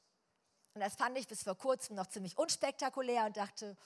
Und 0.73 0.81
das 0.81 0.95
fand 0.95 1.17
ich 1.17 1.27
bis 1.27 1.43
vor 1.43 1.55
kurzem 1.55 1.95
noch 1.95 2.07
ziemlich 2.07 2.37
unspektakulär 2.37 3.25
und 3.25 3.37
dachte, 3.37 3.77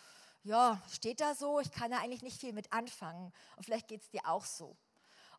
ja, 0.44 0.82
steht 0.92 1.20
da 1.20 1.34
so, 1.34 1.60
ich 1.60 1.72
kann 1.72 1.90
da 1.90 1.98
eigentlich 1.98 2.22
nicht 2.22 2.40
viel 2.40 2.54
mit 2.54 2.72
anfangen. 2.72 3.34
Und 3.56 3.64
vielleicht 3.64 3.88
geht 3.88 4.04
es 4.04 4.10
dir 4.12 4.22
auch 4.26 4.46
so. 4.46 4.78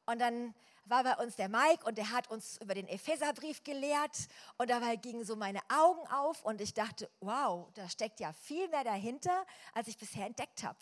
Und 0.07 0.21
dann 0.21 0.55
war 0.85 1.03
bei 1.03 1.17
uns 1.17 1.37
der 1.37 1.49
Mike 1.49 1.85
und 1.85 1.99
der 1.99 2.11
hat 2.13 2.31
uns 2.31 2.59
über 2.59 2.75
den 2.75 2.87
Epheserbrief 2.89 3.65
gelehrt 3.65 4.17
und 4.57 4.71
dabei 4.71 4.97
gingen 4.97 5.25
so 5.25 5.37
meine 5.37 5.61
Augen 5.69 6.07
auf 6.09 6.45
und 6.45 6.61
ich 6.61 6.75
dachte, 6.75 7.11
wow, 7.21 7.69
da 7.75 7.89
steckt 7.89 8.21
ja 8.21 8.33
viel 8.33 8.69
mehr 8.69 8.85
dahinter, 8.85 9.45
als 9.75 9.89
ich 9.89 9.99
bisher 9.99 10.27
entdeckt 10.27 10.63
habe. 10.63 10.79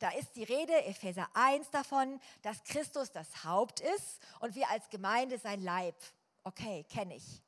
Da 0.00 0.10
ist 0.10 0.34
die 0.34 0.42
Rede, 0.42 0.84
Epheser 0.84 1.28
1 1.34 1.70
davon, 1.70 2.20
dass 2.42 2.64
Christus 2.64 3.12
das 3.12 3.44
Haupt 3.44 3.80
ist 3.80 4.20
und 4.40 4.56
wir 4.56 4.68
als 4.68 4.90
Gemeinde 4.90 5.38
sein 5.38 5.62
Leib. 5.62 5.96
Okay, 6.42 6.84
kenne 6.90 7.16
ich. 7.16 7.42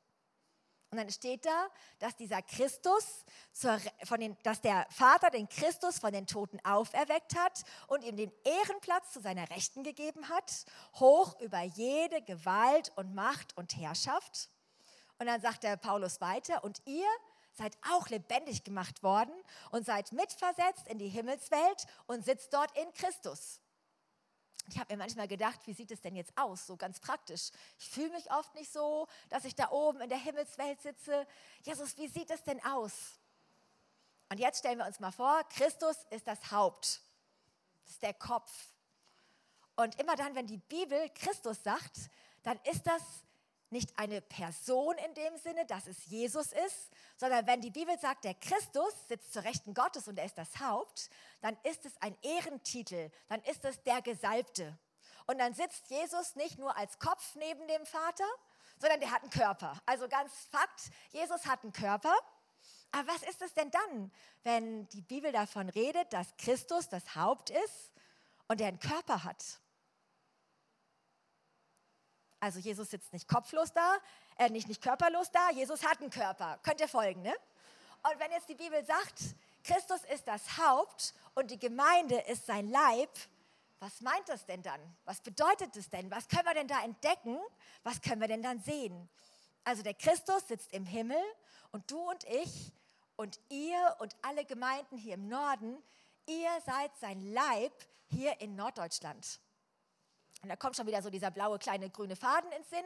Und 0.89 0.97
dann 0.97 1.09
steht 1.09 1.45
da, 1.45 1.67
dass 1.99 2.15
dieser 2.15 2.41
Christus, 2.41 3.25
zur, 3.51 3.77
von 4.05 4.19
den, 4.21 4.37
dass 4.43 4.61
der 4.61 4.87
Vater 4.89 5.29
den 5.29 5.49
Christus 5.49 5.99
von 5.99 6.13
den 6.13 6.27
Toten 6.27 6.59
auferweckt 6.63 7.35
hat 7.37 7.63
und 7.87 8.03
ihm 8.05 8.15
den 8.15 8.31
Ehrenplatz 8.45 9.11
zu 9.11 9.19
seiner 9.19 9.49
Rechten 9.49 9.83
gegeben 9.83 10.29
hat, 10.29 10.65
hoch 10.95 11.39
über 11.41 11.61
jede 11.61 12.21
Gewalt 12.21 12.93
und 12.95 13.13
Macht 13.13 13.57
und 13.57 13.75
Herrschaft. 13.75 14.49
Und 15.19 15.27
dann 15.27 15.41
sagt 15.41 15.63
der 15.63 15.75
Paulus 15.75 16.21
weiter, 16.21 16.63
und 16.63 16.81
ihr 16.85 17.07
seid 17.51 17.77
auch 17.91 18.07
lebendig 18.07 18.63
gemacht 18.63 19.03
worden 19.03 19.33
und 19.71 19.85
seid 19.85 20.11
mitversetzt 20.13 20.87
in 20.87 20.99
die 20.99 21.09
Himmelswelt 21.09 21.85
und 22.05 22.23
sitzt 22.23 22.53
dort 22.53 22.71
in 22.77 22.93
Christus. 22.93 23.59
Ich 24.69 24.77
habe 24.77 24.93
mir 24.93 24.97
manchmal 24.97 25.27
gedacht, 25.27 25.59
wie 25.65 25.73
sieht 25.73 25.91
es 25.91 26.01
denn 26.01 26.15
jetzt 26.15 26.37
aus, 26.37 26.67
so 26.67 26.75
ganz 26.75 26.99
praktisch. 26.99 27.51
Ich 27.79 27.89
fühle 27.89 28.09
mich 28.09 28.31
oft 28.31 28.53
nicht 28.53 28.71
so, 28.71 29.07
dass 29.29 29.45
ich 29.45 29.55
da 29.55 29.71
oben 29.71 30.01
in 30.01 30.09
der 30.09 30.17
Himmelswelt 30.17 30.81
sitze. 30.81 31.25
Jesus, 31.63 31.97
wie 31.97 32.07
sieht 32.07 32.29
es 32.29 32.43
denn 32.43 32.63
aus? 32.65 32.93
Und 34.29 34.39
jetzt 34.39 34.59
stellen 34.59 34.79
wir 34.79 34.85
uns 34.85 34.99
mal 34.99 35.11
vor, 35.11 35.41
Christus 35.49 35.95
ist 36.09 36.27
das 36.27 36.51
Haupt, 36.51 37.01
ist 37.87 38.01
der 38.01 38.13
Kopf. 38.13 38.51
Und 39.77 39.97
immer 40.01 40.15
dann, 40.15 40.35
wenn 40.35 40.47
die 40.47 40.57
Bibel 40.57 41.09
Christus 41.11 41.63
sagt, 41.63 42.09
dann 42.43 42.59
ist 42.63 42.85
das 42.85 43.01
nicht 43.71 43.97
eine 43.97 44.21
Person 44.21 44.95
in 44.97 45.13
dem 45.13 45.37
Sinne, 45.37 45.65
dass 45.65 45.87
es 45.87 46.05
Jesus 46.05 46.51
ist, 46.51 46.89
sondern 47.17 47.45
wenn 47.47 47.61
die 47.61 47.71
Bibel 47.71 47.97
sagt, 47.99 48.23
der 48.23 48.33
Christus 48.33 48.93
sitzt 49.07 49.33
zur 49.33 49.43
Rechten 49.43 49.73
Gottes 49.73 50.07
und 50.07 50.17
er 50.17 50.25
ist 50.25 50.37
das 50.37 50.59
Haupt, 50.59 51.09
dann 51.41 51.57
ist 51.63 51.85
es 51.85 51.93
ein 52.01 52.17
Ehrentitel, 52.21 53.11
dann 53.27 53.41
ist 53.43 53.65
es 53.65 53.81
der 53.83 54.01
Gesalbte. 54.01 54.77
Und 55.25 55.39
dann 55.39 55.53
sitzt 55.53 55.89
Jesus 55.89 56.35
nicht 56.35 56.57
nur 56.57 56.75
als 56.77 56.99
Kopf 56.99 57.35
neben 57.35 57.67
dem 57.67 57.85
Vater, 57.85 58.27
sondern 58.79 58.99
der 58.99 59.11
hat 59.11 59.21
einen 59.21 59.31
Körper. 59.31 59.77
Also 59.85 60.07
ganz 60.07 60.31
Fakt, 60.51 60.89
Jesus 61.11 61.45
hat 61.45 61.63
einen 61.63 61.73
Körper. 61.73 62.15
Aber 62.91 63.07
was 63.09 63.23
ist 63.23 63.41
es 63.41 63.53
denn 63.53 63.69
dann, 63.71 64.11
wenn 64.43 64.87
die 64.89 65.01
Bibel 65.01 65.31
davon 65.31 65.69
redet, 65.69 66.13
dass 66.13 66.35
Christus 66.37 66.87
das 66.87 67.15
Haupt 67.15 67.49
ist 67.49 67.91
und 68.47 68.61
er 68.61 68.69
einen 68.69 68.79
Körper 68.79 69.23
hat? 69.23 69.59
Also 72.39 72.59
Jesus 72.59 72.89
sitzt 72.89 73.13
nicht 73.13 73.27
kopflos 73.27 73.73
da, 73.73 73.97
äh, 74.37 74.49
nicht, 74.49 74.67
nicht 74.67 74.81
körperlos 74.81 75.31
da, 75.31 75.49
Jesus 75.51 75.83
hat 75.83 75.99
einen 76.01 76.11
Körper. 76.11 76.59
Könnt 76.63 76.79
ihr 76.79 76.87
folgen, 76.87 77.21
ne? 77.23 77.33
Und 78.03 78.19
wenn 78.19 78.31
jetzt 78.31 78.47
die 78.47 78.55
Bibel 78.55 78.83
sagt, 78.85 79.35
Christus 79.63 80.01
ist 80.13 80.27
das 80.27 80.57
Haupt 80.57 81.13
und 81.33 81.49
die 81.49 81.59
Gemeinde 81.59 82.19
ist 82.21 82.45
sein 82.45 82.69
Leib, 82.69 83.09
was 83.79 84.01
meint 84.01 84.27
das 84.27 84.45
denn 84.45 84.61
dann? 84.61 84.79
Was 85.05 85.19
bedeutet 85.21 85.75
es 85.75 85.89
denn? 85.89 86.09
Was 86.09 86.27
können 86.27 86.45
wir 86.45 86.53
denn 86.53 86.67
da 86.67 86.83
entdecken? 86.83 87.39
Was 87.83 88.01
können 88.01 88.21
wir 88.21 88.27
denn 88.27 88.41
dann 88.41 88.59
sehen? 88.61 89.09
Also 89.63 89.83
der 89.83 89.93
Christus 89.93 90.47
sitzt 90.47 90.71
im 90.73 90.85
Himmel 90.85 91.21
und 91.71 91.89
du 91.91 91.99
und 91.99 92.23
ich 92.25 92.71
und 93.17 93.39
ihr 93.49 93.95
und 93.99 94.15
alle 94.21 94.45
Gemeinden 94.45 94.97
hier 94.97 95.15
im 95.15 95.27
Norden, 95.27 95.77
ihr 96.25 96.49
seid 96.65 96.91
sein 96.99 97.33
Leib 97.33 97.73
hier 98.09 98.39
in 98.39 98.55
Norddeutschland. 98.55 99.41
Und 100.43 100.49
da 100.49 100.55
kommt 100.55 100.75
schon 100.75 100.85
wieder 100.85 101.01
so 101.01 101.09
dieser 101.09 101.31
blaue 101.31 101.57
kleine 101.57 101.89
grüne 101.89 102.15
Faden 102.15 102.51
ins 102.51 102.69
Sinn, 102.69 102.85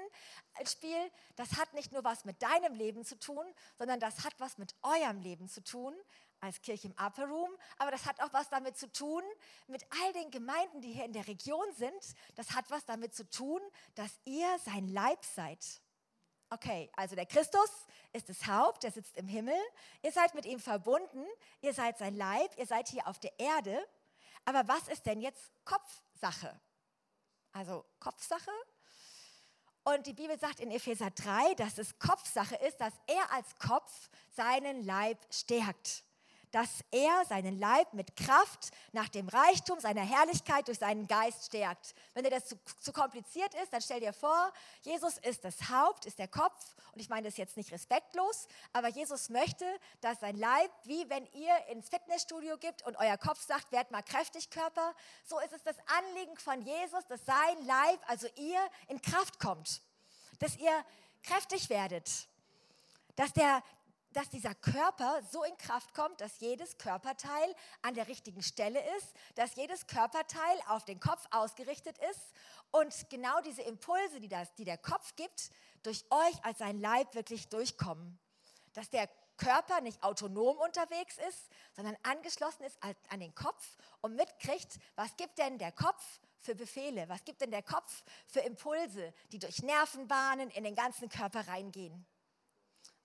ins 0.60 0.72
Spiel. 0.72 1.12
Das 1.36 1.58
hat 1.58 1.74
nicht 1.74 1.92
nur 1.92 2.04
was 2.04 2.24
mit 2.24 2.42
deinem 2.42 2.74
Leben 2.74 3.04
zu 3.04 3.20
tun, 3.20 3.46
sondern 3.78 4.00
das 4.00 4.24
hat 4.24 4.34
was 4.40 4.58
mit 4.58 4.74
eurem 4.84 5.20
Leben 5.20 5.50
zu 5.50 5.64
tun 5.64 5.94
als 6.42 6.62
Kirche 6.62 6.88
im 6.88 6.94
Upper 6.94 7.28
Room, 7.28 7.50
aber 7.78 7.92
das 7.92 8.06
hat 8.06 8.20
auch 8.22 8.34
was 8.34 8.50
damit 8.50 8.76
zu 8.76 8.92
tun, 8.92 9.24
mit 9.68 9.84
all 10.02 10.14
den 10.14 10.32
Gemeinden, 10.32 10.82
die 10.82 10.92
hier 10.92 11.06
in 11.06 11.14
der 11.14 11.28
Region 11.28 11.72
sind. 11.78 12.16
Das 12.36 12.56
hat 12.56 12.70
was 12.70 12.84
damit 12.86 13.14
zu 13.14 13.30
tun, 13.30 13.62
dass 13.96 14.12
ihr 14.26 14.48
sein 14.66 14.88
Leib 14.88 15.24
seid. 15.24 15.64
Okay, 16.50 16.92
also 16.96 17.16
der 17.16 17.28
Christus 17.28 17.70
ist 18.12 18.28
das 18.28 18.46
Haupt, 18.48 18.84
der 18.84 18.92
sitzt 18.92 19.16
im 19.16 19.28
Himmel. 19.28 19.56
Ihr 20.02 20.12
seid 20.12 20.34
mit 20.34 20.46
ihm 20.46 20.60
verbunden, 20.60 21.26
ihr 21.62 21.74
seid 21.74 21.98
sein 21.98 22.16
Leib, 22.16 22.58
ihr 22.58 22.66
seid 22.66 22.90
hier 22.90 23.08
auf 23.08 23.20
der 23.20 23.40
Erde. 23.40 23.88
Aber 24.44 24.68
was 24.68 24.88
ist 24.88 25.06
denn 25.06 25.22
jetzt 25.22 25.52
Kopfsache? 25.64 26.60
Also 27.54 27.86
Kopfsache. 28.00 28.52
Und 29.84 30.06
die 30.06 30.14
Bibel 30.14 30.38
sagt 30.40 30.60
in 30.60 30.70
Epheser 30.72 31.10
3, 31.10 31.56
dass 31.56 31.78
es 31.78 31.98
Kopfsache 31.98 32.56
ist, 32.56 32.78
dass 32.78 32.94
er 33.08 33.32
als 33.32 33.56
Kopf 33.58 34.10
seinen 34.30 34.84
Leib 34.84 35.18
stärkt 35.34 36.04
dass 36.52 36.84
er 36.92 37.26
seinen 37.26 37.60
Leib 37.60 37.94
mit 37.94 38.16
Kraft 38.16 38.72
nach 38.92 39.10
dem 39.10 39.30
Reichtum 39.30 39.80
seiner 39.80 40.02
Herrlichkeit 40.02 40.68
durch 40.68 40.80
seinen 40.80 41.08
Geist 41.08 41.46
stärkt. 41.46 41.96
Wenn 42.14 42.24
dir 42.24 42.30
das 42.30 42.46
zu, 42.46 42.56
zu, 42.80 42.92
kompliziert 42.92 43.54
ist, 43.56 43.72
dann 43.72 43.82
stell 43.82 44.00
dir 44.00 44.14
vor, 44.14 44.52
Jesus 44.82 45.18
ist 45.20 45.44
das 45.44 45.70
Haupt, 45.70 46.06
ist 46.06 46.20
der 46.20 46.28
Kopf. 46.28 46.76
Und 46.94 47.00
ich 47.00 47.10
meine 47.10 47.28
das 47.28 47.38
jetzt 47.38 47.56
nicht 47.56 47.72
respektlos, 47.72 48.48
aber 48.74 48.90
Jesus 48.90 49.30
möchte, 49.30 49.66
dass 50.02 50.20
sein 50.20 50.36
Leib, 50.38 50.70
wie 50.84 51.10
wenn 51.10 51.26
ihr 51.34 51.56
ins 51.70 51.88
Fitnessstudio 51.90 52.58
gibt 52.58 52.86
und 52.86 52.98
euer 52.98 53.18
Kopf 53.18 53.42
sagt, 53.42 53.72
werd 53.72 53.92
mal 53.92 54.04
kräftig, 54.04 54.50
Körper, 54.50 54.94
so 55.26 55.40
ist 55.40 55.54
es 55.54 55.64
das 55.64 55.78
Anliegen 56.00 56.38
von 56.38 56.62
Jesus, 56.62 57.06
dass 57.08 57.26
sein 57.26 57.66
Leib, 57.66 58.00
also 58.08 58.28
ihr, 58.36 58.60
in 58.90 59.02
Kraft 59.02 59.40
kommt. 59.40 59.82
Dass 60.40 60.58
ihr 60.58 60.86
kräftig 61.24 61.70
werdet. 61.70 62.28
Dass 63.16 63.32
der, 63.34 63.64
dass 64.13 64.30
dieser 64.30 64.56
Körper 64.56 65.21
so 65.32 65.43
in 65.43 65.58
Kraft 65.58 65.93
kommt, 65.93 66.19
dass 66.21 66.39
jedes 66.39 66.78
Körperteil 66.78 67.56
an 67.82 67.93
der 67.93 68.08
richtigen 68.08 68.43
Stelle 68.43 68.80
ist, 68.97 69.08
dass 69.36 69.56
jedes 69.56 69.88
Körperteil 69.88 70.60
auf 70.67 70.86
den 70.86 71.00
Kopf 71.00 71.26
ausgerichtet 71.32 71.97
ist 72.12 72.34
und 72.71 73.10
genau 73.10 73.41
diese 73.41 73.62
Impulse, 73.62 74.19
die, 74.19 74.28
das, 74.28 74.54
die 74.56 74.65
der 74.65 74.78
Kopf 74.78 75.15
gibt, 75.15 75.52
durch 75.84 76.06
euch 76.10 76.45
als 76.45 76.60
sein 76.60 76.80
Leib 76.80 77.15
wirklich 77.15 77.50
durchkommen. 77.50 78.19
Dass 78.74 78.89
der 78.89 79.10
Körper 79.38 79.82
nicht 79.82 80.04
autonom 80.04 80.58
unterwegs 80.58 81.17
ist, 81.30 81.50
sondern 81.76 81.97
angeschlossen 82.04 82.63
ist 82.63 82.78
an 83.10 83.19
den 83.19 83.34
Kopf 83.34 83.78
und 84.02 84.15
mitkriegt, 84.15 84.78
was 84.95 85.15
gibt 85.17 85.38
denn 85.39 85.58
der 85.58 85.71
Kopf 85.71 86.19
für 86.41 86.56
Befehle, 86.56 87.08
was 87.10 87.24
gibt 87.24 87.41
denn 87.41 87.52
der 87.52 87.63
Kopf 87.63 88.04
für 88.28 88.41
Impulse, 88.41 89.13
die 89.32 89.39
durch 89.39 89.62
Nervenbahnen 89.63 90.50
in 90.52 90.63
den 90.63 90.76
ganzen 90.76 91.10
Körper 91.10 91.47
reingehen. 91.47 92.06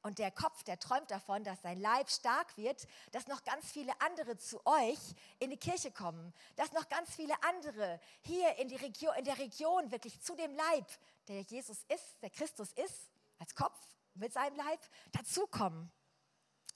Und 0.07 0.21
der 0.21 0.31
Kopf, 0.31 0.63
der 0.63 0.79
träumt 0.79 1.11
davon, 1.11 1.43
dass 1.43 1.61
sein 1.63 1.81
Leib 1.81 2.09
stark 2.09 2.57
wird, 2.57 2.87
dass 3.11 3.27
noch 3.27 3.43
ganz 3.43 3.73
viele 3.73 3.93
andere 4.01 4.39
zu 4.39 4.65
euch 4.65 5.01
in 5.41 5.51
die 5.51 5.57
Kirche 5.57 5.91
kommen, 5.91 6.33
dass 6.55 6.71
noch 6.71 6.89
ganz 6.89 7.13
viele 7.13 7.35
andere 7.43 7.99
hier 8.21 8.55
in, 8.59 8.69
die 8.69 8.77
Region, 8.77 9.13
in 9.17 9.25
der 9.25 9.37
Region 9.37 9.91
wirklich 9.91 10.21
zu 10.21 10.37
dem 10.37 10.55
Leib, 10.55 10.87
der 11.27 11.41
Jesus 11.41 11.79
ist, 11.89 12.23
der 12.23 12.31
Christus 12.31 12.71
ist, 12.75 13.11
als 13.41 13.57
Kopf 13.57 13.77
mit 14.15 14.33
seinem 14.33 14.55
Leib, 14.55 14.79
dazukommen. 15.11 15.91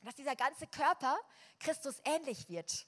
Dass 0.02 0.16
dieser 0.16 0.34
ganze 0.34 0.66
Körper 0.66 1.16
Christus 1.60 2.00
ähnlich 2.04 2.48
wird. 2.48 2.84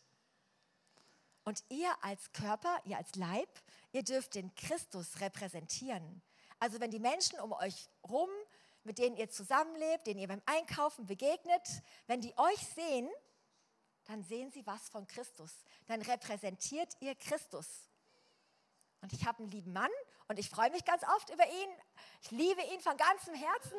Und 1.44 1.62
ihr 1.68 1.94
als 2.02 2.32
Körper, 2.32 2.80
ihr 2.84 2.96
als 2.96 3.14
Leib, 3.14 3.48
ihr 3.92 4.02
dürft 4.02 4.34
den 4.34 4.52
Christus 4.56 5.20
repräsentieren. 5.20 6.20
Also 6.58 6.80
wenn 6.80 6.90
die 6.90 6.98
Menschen 6.98 7.38
um 7.38 7.52
euch 7.52 7.88
rum 8.08 8.28
mit 8.84 8.98
denen 8.98 9.16
ihr 9.16 9.30
zusammenlebt, 9.30 10.06
denen 10.06 10.20
ihr 10.20 10.28
beim 10.28 10.42
Einkaufen 10.46 11.06
begegnet, 11.06 11.62
wenn 12.06 12.20
die 12.20 12.36
euch 12.36 12.58
sehen, 12.74 13.08
dann 14.06 14.22
sehen 14.24 14.50
sie 14.50 14.66
was 14.66 14.88
von 14.88 15.06
Christus. 15.06 15.52
Dann 15.86 16.02
repräsentiert 16.02 16.92
ihr 17.00 17.14
Christus. 17.14 17.66
Und 19.00 19.12
ich 19.12 19.26
habe 19.26 19.40
einen 19.40 19.50
lieben 19.50 19.72
Mann 19.72 19.90
und 20.28 20.38
ich 20.38 20.48
freue 20.48 20.70
mich 20.70 20.84
ganz 20.84 21.02
oft 21.16 21.30
über 21.30 21.44
ihn. 21.46 21.68
Ich 22.22 22.30
liebe 22.30 22.62
ihn 22.72 22.80
von 22.80 22.96
ganzem 22.96 23.34
Herzen. 23.34 23.78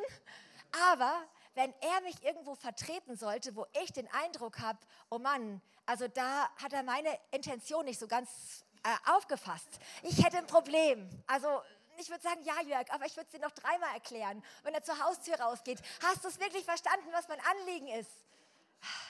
Aber 0.92 1.24
wenn 1.54 1.74
er 1.82 2.02
mich 2.02 2.22
irgendwo 2.24 2.56
vertreten 2.56 3.16
sollte, 3.16 3.56
wo 3.56 3.66
ich 3.84 3.94
den 3.94 4.08
Eindruck 4.12 4.60
habe, 4.60 4.80
oh 5.10 5.20
Mann, 5.20 5.62
also 5.86 6.08
da 6.08 6.50
hat 6.56 6.74
er 6.74 6.84
meine 6.84 7.18
Intention 7.32 7.86
nicht 7.86 8.00
so 8.00 8.08
ganz 8.08 8.66
äh, 8.84 9.12
aufgefasst. 9.12 9.80
Ich 10.02 10.24
hätte 10.26 10.38
ein 10.38 10.48
Problem. 10.48 11.10
Also 11.28 11.62
ich 11.98 12.10
würde 12.10 12.24
sagen, 12.24 12.44
ja, 12.44 12.62
Jörg, 12.62 12.92
aber 12.92 13.06
ich 13.06 13.16
würde 13.16 13.28
es 13.28 13.32
dir 13.32 13.40
noch 13.40 13.52
dreimal 13.52 13.94
erklären. 13.94 14.44
Wenn 14.64 14.74
er 14.74 14.84
zur 14.84 15.00
Haustür 15.00 15.40
rausgeht, 15.40 15.80
hast 16.02 16.24
du 16.24 16.28
es 16.28 16.40
wirklich 16.40 16.66
verstanden, 16.66 17.08
was 17.12 17.28
mein 17.28 17.40
Anliegen 17.40 17.88
ist? 17.88 18.12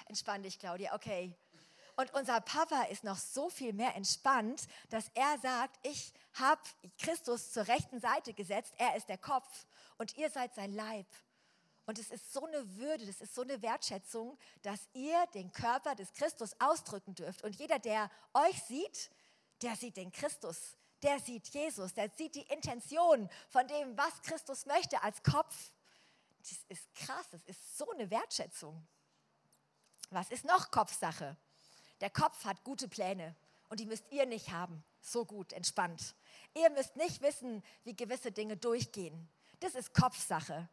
Entspann 0.07 0.43
dich, 0.43 0.59
Claudia, 0.59 0.93
okay. 0.93 1.33
Und 1.95 2.13
unser 2.13 2.41
Papa 2.41 2.83
ist 2.83 3.03
noch 3.03 3.17
so 3.17 3.49
viel 3.49 3.73
mehr 3.73 3.95
entspannt, 3.95 4.67
dass 4.89 5.11
er 5.13 5.37
sagt, 5.39 5.77
ich 5.83 6.13
habe 6.33 6.61
Christus 6.97 7.51
zur 7.51 7.67
rechten 7.67 7.99
Seite 7.99 8.33
gesetzt, 8.33 8.73
er 8.77 8.95
ist 8.95 9.09
der 9.09 9.19
Kopf 9.19 9.65
und 9.97 10.17
ihr 10.17 10.29
seid 10.29 10.55
sein 10.55 10.73
Leib. 10.73 11.05
Und 11.85 11.99
es 11.99 12.09
ist 12.09 12.31
so 12.33 12.45
eine 12.45 12.77
Würde, 12.77 13.05
das 13.05 13.21
ist 13.21 13.35
so 13.35 13.41
eine 13.41 13.61
Wertschätzung, 13.61 14.37
dass 14.61 14.87
ihr 14.93 15.25
den 15.33 15.51
Körper 15.51 15.95
des 15.95 16.13
Christus 16.13 16.55
ausdrücken 16.59 17.13
dürft. 17.13 17.43
Und 17.43 17.55
jeder, 17.57 17.77
der 17.77 18.09
euch 18.33 18.63
sieht, 18.63 19.11
der 19.61 19.75
sieht 19.75 19.97
den 19.97 20.11
Christus 20.11 20.77
der 21.03 21.19
sieht 21.19 21.47
Jesus, 21.49 21.93
der 21.93 22.09
sieht 22.09 22.35
die 22.35 22.47
Intention 22.53 23.29
von 23.49 23.67
dem, 23.67 23.97
was 23.97 24.21
Christus 24.21 24.65
möchte 24.65 25.01
als 25.03 25.21
Kopf. 25.21 25.71
Das 26.39 26.57
ist 26.69 26.93
krass, 26.95 27.27
das 27.31 27.43
ist 27.43 27.77
so 27.77 27.89
eine 27.91 28.09
Wertschätzung. 28.09 28.85
Was 30.09 30.29
ist 30.29 30.45
noch 30.45 30.71
Kopfsache? 30.71 31.37
Der 32.01 32.09
Kopf 32.09 32.45
hat 32.45 32.63
gute 32.63 32.87
Pläne 32.87 33.35
und 33.69 33.79
die 33.79 33.85
müsst 33.85 34.05
ihr 34.11 34.25
nicht 34.25 34.51
haben. 34.51 34.83
So 35.01 35.25
gut, 35.25 35.53
entspannt. 35.53 36.15
Ihr 36.53 36.69
müsst 36.69 36.95
nicht 36.95 37.21
wissen, 37.21 37.63
wie 37.83 37.95
gewisse 37.95 38.31
Dinge 38.31 38.57
durchgehen. 38.57 39.29
Das 39.59 39.75
ist 39.75 39.93
Kopfsache. 39.93 40.67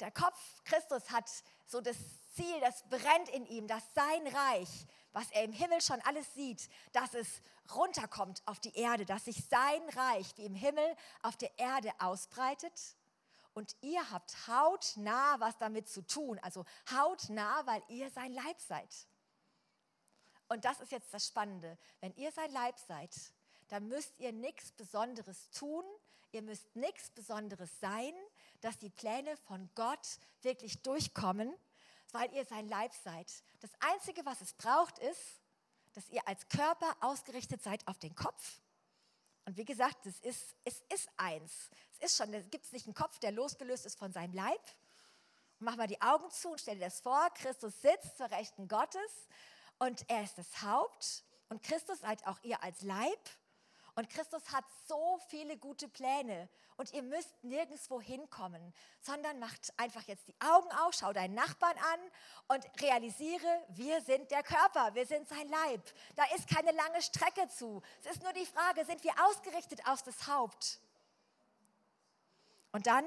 Der 0.00 0.10
Kopf 0.10 0.38
Christus 0.64 1.10
hat 1.10 1.30
so 1.66 1.80
das 1.80 1.96
Ziel, 2.34 2.60
das 2.60 2.82
brennt 2.88 3.28
in 3.28 3.46
ihm, 3.46 3.68
dass 3.68 3.82
sein 3.94 4.26
Reich, 4.26 4.86
was 5.12 5.30
er 5.30 5.44
im 5.44 5.52
Himmel 5.52 5.80
schon 5.80 6.00
alles 6.02 6.32
sieht, 6.34 6.68
dass 6.92 7.14
es 7.14 7.28
runterkommt 7.74 8.42
auf 8.46 8.58
die 8.58 8.76
Erde, 8.76 9.06
dass 9.06 9.26
sich 9.26 9.44
sein 9.48 9.88
Reich 9.90 10.36
wie 10.36 10.44
im 10.44 10.54
Himmel 10.54 10.96
auf 11.22 11.36
der 11.36 11.56
Erde 11.58 11.92
ausbreitet. 12.00 12.96
Und 13.54 13.76
ihr 13.82 14.10
habt 14.10 14.48
hautnah 14.48 15.38
was 15.38 15.56
damit 15.58 15.88
zu 15.88 16.04
tun, 16.04 16.40
also 16.40 16.64
hautnah, 16.90 17.64
weil 17.66 17.82
ihr 17.88 18.10
sein 18.10 18.32
Leib 18.32 18.60
seid. 18.60 18.92
Und 20.48 20.64
das 20.64 20.80
ist 20.80 20.90
jetzt 20.90 21.14
das 21.14 21.26
Spannende. 21.26 21.78
Wenn 22.00 22.14
ihr 22.16 22.32
sein 22.32 22.50
Leib 22.50 22.78
seid, 22.80 23.14
dann 23.68 23.86
müsst 23.88 24.18
ihr 24.18 24.32
nichts 24.32 24.72
Besonderes 24.72 25.50
tun, 25.50 25.84
ihr 26.32 26.42
müsst 26.42 26.74
nichts 26.74 27.10
Besonderes 27.10 27.70
sein, 27.80 28.12
dass 28.64 28.78
die 28.78 28.88
Pläne 28.88 29.36
von 29.36 29.68
Gott 29.74 30.18
wirklich 30.40 30.80
durchkommen, 30.80 31.54
weil 32.12 32.32
ihr 32.32 32.46
sein 32.46 32.66
Leib 32.66 32.94
seid. 32.94 33.30
Das 33.60 33.70
Einzige, 33.80 34.24
was 34.24 34.40
es 34.40 34.54
braucht, 34.54 34.98
ist, 35.00 35.42
dass 35.92 36.08
ihr 36.08 36.26
als 36.26 36.48
Körper 36.48 36.96
ausgerichtet 37.00 37.62
seid 37.62 37.86
auf 37.86 37.98
den 37.98 38.14
Kopf. 38.14 38.60
Und 39.44 39.58
wie 39.58 39.66
gesagt, 39.66 40.06
es 40.06 40.18
ist, 40.20 40.56
es 40.64 40.82
ist 40.92 41.10
eins. 41.18 41.52
Es 41.98 42.12
ist 42.12 42.16
schon, 42.16 42.32
es 42.32 42.48
gibt 42.48 42.72
nicht 42.72 42.86
einen 42.86 42.94
Kopf, 42.94 43.18
der 43.18 43.32
losgelöst 43.32 43.84
ist 43.84 43.98
von 43.98 44.14
seinem 44.14 44.32
Leib. 44.32 44.62
Und 45.60 45.66
mach 45.66 45.76
mal 45.76 45.86
die 45.86 46.00
Augen 46.00 46.30
zu 46.30 46.48
und 46.48 46.60
stell 46.60 46.76
dir 46.76 46.86
das 46.86 47.00
vor, 47.00 47.28
Christus 47.34 47.82
sitzt 47.82 48.16
zur 48.16 48.30
Rechten 48.30 48.66
Gottes 48.66 49.28
und 49.78 50.08
er 50.08 50.22
ist 50.22 50.38
das 50.38 50.62
Haupt 50.62 51.22
und 51.50 51.62
Christus 51.62 52.00
seid 52.00 52.26
auch 52.26 52.38
ihr 52.42 52.62
als 52.62 52.80
Leib. 52.80 53.30
Und 53.96 54.10
Christus 54.10 54.50
hat 54.50 54.64
so 54.88 55.18
viele 55.28 55.56
gute 55.56 55.88
Pläne 55.88 56.48
und 56.76 56.92
ihr 56.92 57.02
müsst 57.02 57.44
nirgendwo 57.44 58.00
hinkommen, 58.00 58.74
sondern 59.00 59.38
macht 59.38 59.72
einfach 59.76 60.02
jetzt 60.02 60.26
die 60.26 60.34
Augen 60.40 60.68
auf, 60.72 60.94
schau 60.94 61.12
deinen 61.12 61.34
Nachbarn 61.34 61.78
an 61.78 62.00
und 62.48 62.82
realisiere, 62.82 63.64
wir 63.68 64.00
sind 64.00 64.30
der 64.32 64.42
Körper, 64.42 64.94
wir 64.94 65.06
sind 65.06 65.28
sein 65.28 65.48
Leib. 65.48 65.80
Da 66.16 66.24
ist 66.34 66.48
keine 66.48 66.72
lange 66.72 67.00
Strecke 67.02 67.48
zu. 67.48 67.82
Es 68.00 68.16
ist 68.16 68.22
nur 68.24 68.32
die 68.32 68.46
Frage, 68.46 68.84
sind 68.84 69.04
wir 69.04 69.12
ausgerichtet 69.28 69.86
auf 69.86 70.02
das 70.02 70.26
Haupt? 70.26 70.80
Und 72.72 72.88
dann, 72.88 73.04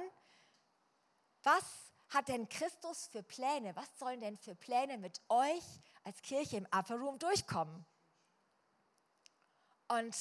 was 1.44 1.64
hat 2.10 2.30
denn 2.30 2.48
Christus 2.48 3.08
für 3.08 3.24
Pläne? 3.24 3.76
Was 3.76 4.00
sollen 4.00 4.22
denn 4.22 4.38
für 4.38 4.56
Pläne 4.56 4.98
mit 4.98 5.20
euch 5.28 5.64
als 6.06 6.22
Kirche 6.22 6.56
im 6.56 6.68
Upper 6.68 6.96
Room 6.96 7.20
durchkommen? 7.20 7.86
Und 9.90 10.16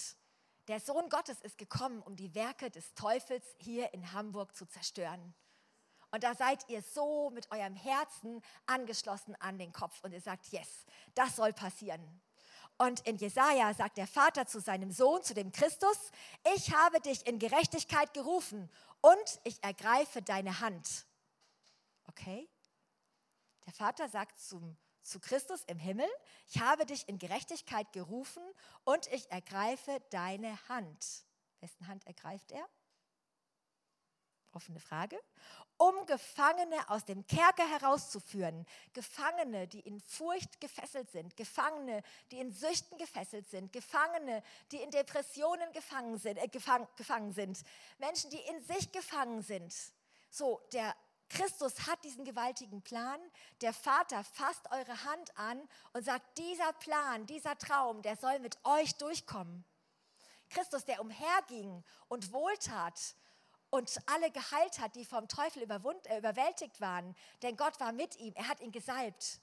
der 0.68 0.80
Sohn 0.80 1.08
Gottes 1.08 1.40
ist 1.42 1.58
gekommen, 1.58 2.02
um 2.02 2.16
die 2.16 2.34
Werke 2.34 2.70
des 2.70 2.94
Teufels 2.94 3.44
hier 3.58 3.92
in 3.94 4.12
Hamburg 4.12 4.56
zu 4.56 4.66
zerstören. 4.66 5.34
Und 6.10 6.24
da 6.24 6.34
seid 6.34 6.68
ihr 6.68 6.82
so 6.82 7.30
mit 7.30 7.50
eurem 7.50 7.74
Herzen 7.74 8.42
angeschlossen 8.66 9.34
an 9.36 9.58
den 9.58 9.72
Kopf 9.72 10.02
und 10.02 10.12
ihr 10.12 10.20
sagt, 10.20 10.46
yes, 10.48 10.86
das 11.14 11.36
soll 11.36 11.52
passieren. 11.52 12.20
Und 12.78 13.00
in 13.00 13.16
Jesaja 13.16 13.72
sagt 13.74 13.96
der 13.96 14.06
Vater 14.06 14.46
zu 14.46 14.60
seinem 14.60 14.90
Sohn, 14.90 15.22
zu 15.22 15.34
dem 15.34 15.50
Christus: 15.50 16.10
Ich 16.54 16.74
habe 16.74 17.00
dich 17.00 17.26
in 17.26 17.38
Gerechtigkeit 17.38 18.12
gerufen 18.12 18.70
und 19.00 19.40
ich 19.44 19.62
ergreife 19.64 20.20
deine 20.20 20.60
Hand. 20.60 21.06
Okay? 22.08 22.48
Der 23.64 23.72
Vater 23.72 24.08
sagt 24.08 24.38
zum, 24.38 24.76
zu 25.06 25.20
Christus 25.20 25.62
im 25.64 25.78
Himmel: 25.78 26.08
Ich 26.48 26.60
habe 26.60 26.86
dich 26.86 27.08
in 27.08 27.18
Gerechtigkeit 27.18 27.92
gerufen 27.92 28.42
und 28.84 29.06
ich 29.08 29.30
ergreife 29.30 30.00
deine 30.10 30.56
Hand. 30.68 31.24
Wessen 31.60 31.86
Hand 31.86 32.06
ergreift 32.06 32.52
er? 32.52 32.66
Offene 34.52 34.80
Frage 34.80 35.20
um 35.78 36.06
Gefangene 36.06 36.88
aus 36.88 37.04
dem 37.04 37.26
Kerker 37.26 37.68
herauszuführen. 37.68 38.66
Gefangene, 38.92 39.68
die 39.68 39.80
in 39.80 40.00
Furcht 40.00 40.60
gefesselt 40.60 41.10
sind, 41.10 41.36
Gefangene, 41.36 42.02
die 42.30 42.40
in 42.40 42.52
Süchten 42.52 42.96
gefesselt 42.98 43.48
sind, 43.48 43.72
Gefangene, 43.72 44.42
die 44.72 44.78
in 44.78 44.90
Depressionen 44.90 45.70
gefangen 45.72 46.18
sind, 46.18 46.38
äh, 46.38 46.48
gefang, 46.48 46.88
gefangen 46.96 47.32
sind, 47.32 47.62
Menschen, 47.98 48.30
die 48.30 48.40
in 48.40 48.60
sich 48.62 48.90
gefangen 48.92 49.42
sind. 49.42 49.74
So, 50.30 50.60
der 50.72 50.94
Christus 51.28 51.86
hat 51.86 52.02
diesen 52.04 52.24
gewaltigen 52.24 52.82
Plan. 52.82 53.20
Der 53.60 53.72
Vater 53.72 54.22
fasst 54.24 54.70
eure 54.70 55.04
Hand 55.04 55.36
an 55.36 55.60
und 55.92 56.04
sagt, 56.04 56.38
dieser 56.38 56.72
Plan, 56.74 57.26
dieser 57.26 57.58
Traum, 57.58 58.02
der 58.02 58.16
soll 58.16 58.38
mit 58.38 58.58
euch 58.64 58.94
durchkommen. 58.96 59.64
Christus, 60.48 60.84
der 60.84 61.00
umherging 61.00 61.82
und 62.08 62.32
wohltat 62.32 63.16
und 63.70 63.98
alle 64.06 64.30
geheilt 64.30 64.78
hat, 64.78 64.94
die 64.94 65.04
vom 65.04 65.28
Teufel 65.28 65.62
äh, 65.62 66.18
überwältigt 66.18 66.80
waren. 66.80 67.16
Denn 67.42 67.56
Gott 67.56 67.78
war 67.80 67.92
mit 67.92 68.16
ihm, 68.16 68.32
er 68.36 68.48
hat 68.48 68.60
ihn 68.60 68.72
gesalbt. 68.72 69.40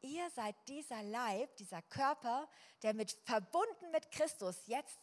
Ihr 0.00 0.30
seid 0.30 0.54
dieser 0.68 1.02
Leib, 1.02 1.56
dieser 1.56 1.82
Körper, 1.82 2.48
der 2.82 2.94
mit, 2.94 3.12
verbunden 3.24 3.90
mit 3.90 4.10
Christus 4.12 4.56
jetzt 4.66 4.98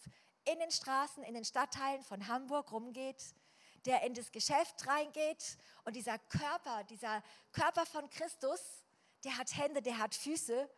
in 0.46 0.58
den 0.60 0.72
Straßen, 0.72 1.24
in 1.24 1.34
den 1.34 1.44
Stadtteilen 1.44 2.04
von 2.04 2.28
Hamburg 2.28 2.72
rumgeht, 2.72 3.22
der 3.86 4.04
in 4.04 4.14
das 4.14 4.32
Geschäft 4.32 4.88
reingeht. 4.88 5.58
Und 5.84 5.96
dieser 5.96 6.18
Körper, 6.18 6.84
dieser 6.86 7.24
Körper 7.52 7.86
von 7.86 8.10
Christus, 8.10 8.60
der 9.24 9.38
hat 9.38 9.56
Hände, 9.56 9.82
der 9.82 9.98
hat 9.98 10.16
Füße, 10.16 10.70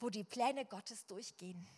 wo 0.00 0.10
die 0.10 0.24
Pläne 0.24 0.64
Gottes 0.64 1.06
durchgehen. 1.06 1.68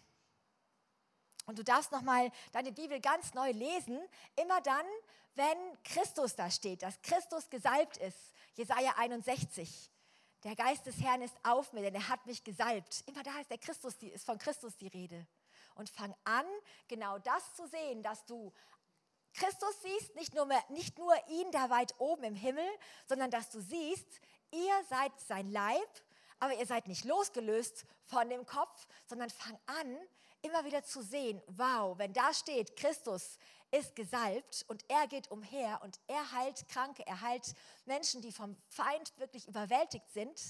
Und 1.46 1.58
du 1.58 1.62
darfst 1.62 1.92
nochmal 1.92 2.30
deine 2.52 2.72
Bibel 2.72 3.00
ganz 3.00 3.32
neu 3.34 3.52
lesen, 3.52 4.00
immer 4.34 4.60
dann, 4.62 4.84
wenn 5.36 5.82
Christus 5.84 6.34
da 6.34 6.50
steht, 6.50 6.82
dass 6.82 7.00
Christus 7.02 7.48
gesalbt 7.48 7.98
ist. 7.98 8.34
Jesaja 8.54 8.94
61. 8.96 9.90
Der 10.42 10.56
Geist 10.56 10.86
des 10.86 11.00
Herrn 11.00 11.22
ist 11.22 11.36
auf 11.44 11.72
mir, 11.72 11.82
denn 11.82 11.94
er 11.94 12.08
hat 12.08 12.26
mich 12.26 12.42
gesalbt. 12.42 13.04
Immer 13.06 13.22
da 13.22 13.38
ist, 13.40 13.50
der 13.50 13.58
Christus, 13.58 13.94
ist 14.00 14.24
von 14.24 14.38
Christus 14.38 14.76
die 14.76 14.88
Rede. 14.88 15.26
Und 15.74 15.90
fang 15.90 16.14
an, 16.24 16.46
genau 16.88 17.18
das 17.18 17.54
zu 17.54 17.66
sehen, 17.68 18.02
dass 18.02 18.24
du 18.24 18.52
Christus 19.36 19.82
siehst, 19.82 20.14
nicht 20.14 20.34
nur, 20.34 20.46
mehr, 20.46 20.62
nicht 20.70 20.98
nur 20.98 21.14
ihn 21.28 21.50
da 21.52 21.70
weit 21.70 21.94
oben 21.98 22.24
im 22.24 22.34
Himmel, 22.34 22.68
sondern 23.06 23.30
dass 23.30 23.50
du 23.50 23.60
siehst, 23.60 24.20
ihr 24.50 24.84
seid 24.88 25.12
sein 25.20 25.50
Leib, 25.50 26.02
aber 26.38 26.54
ihr 26.54 26.66
seid 26.66 26.88
nicht 26.88 27.04
losgelöst 27.04 27.86
von 28.04 28.28
dem 28.28 28.46
Kopf, 28.46 28.86
sondern 29.06 29.30
fang 29.30 29.58
an, 29.66 29.98
immer 30.42 30.64
wieder 30.64 30.84
zu 30.84 31.02
sehen, 31.02 31.42
wow, 31.48 31.98
wenn 31.98 32.12
da 32.12 32.32
steht, 32.32 32.76
Christus 32.76 33.38
ist 33.70 33.96
gesalbt 33.96 34.64
und 34.68 34.84
er 34.88 35.06
geht 35.06 35.30
umher 35.30 35.80
und 35.82 35.98
er 36.06 36.32
heilt 36.32 36.68
Kranke, 36.68 37.06
er 37.06 37.20
heilt 37.20 37.54
Menschen, 37.84 38.22
die 38.22 38.32
vom 38.32 38.56
Feind 38.68 39.12
wirklich 39.18 39.48
überwältigt 39.48 40.10
sind, 40.12 40.40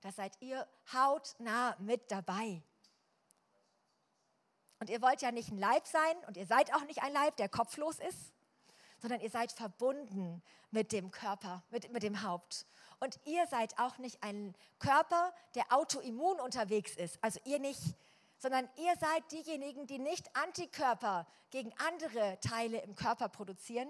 da 0.00 0.12
seid 0.12 0.40
ihr 0.40 0.66
hautnah 0.92 1.76
mit 1.80 2.10
dabei. 2.10 2.62
Und 4.80 4.90
ihr 4.90 5.02
wollt 5.02 5.22
ja 5.22 5.32
nicht 5.32 5.50
ein 5.50 5.58
Leib 5.58 5.86
sein 5.86 6.16
und 6.26 6.36
ihr 6.36 6.46
seid 6.46 6.74
auch 6.74 6.84
nicht 6.84 7.02
ein 7.02 7.12
Leib, 7.12 7.36
der 7.36 7.48
kopflos 7.48 7.98
ist, 7.98 8.32
sondern 8.98 9.20
ihr 9.20 9.30
seid 9.30 9.52
verbunden 9.52 10.42
mit 10.70 10.92
dem 10.92 11.10
Körper, 11.10 11.64
mit, 11.70 11.92
mit 11.92 12.02
dem 12.02 12.22
Haupt. 12.22 12.66
Und 13.00 13.18
ihr 13.24 13.46
seid 13.46 13.78
auch 13.78 13.98
nicht 13.98 14.22
ein 14.22 14.54
Körper, 14.78 15.32
der 15.54 15.72
autoimmun 15.72 16.40
unterwegs 16.40 16.96
ist. 16.96 17.18
Also 17.22 17.40
ihr 17.44 17.58
nicht 17.58 17.94
sondern 18.38 18.68
ihr 18.76 18.94
seid 18.96 19.30
diejenigen, 19.32 19.86
die 19.86 19.98
nicht 19.98 20.34
Antikörper 20.36 21.26
gegen 21.50 21.72
andere 21.88 22.38
Teile 22.40 22.80
im 22.82 22.94
Körper 22.94 23.28
produzieren, 23.28 23.88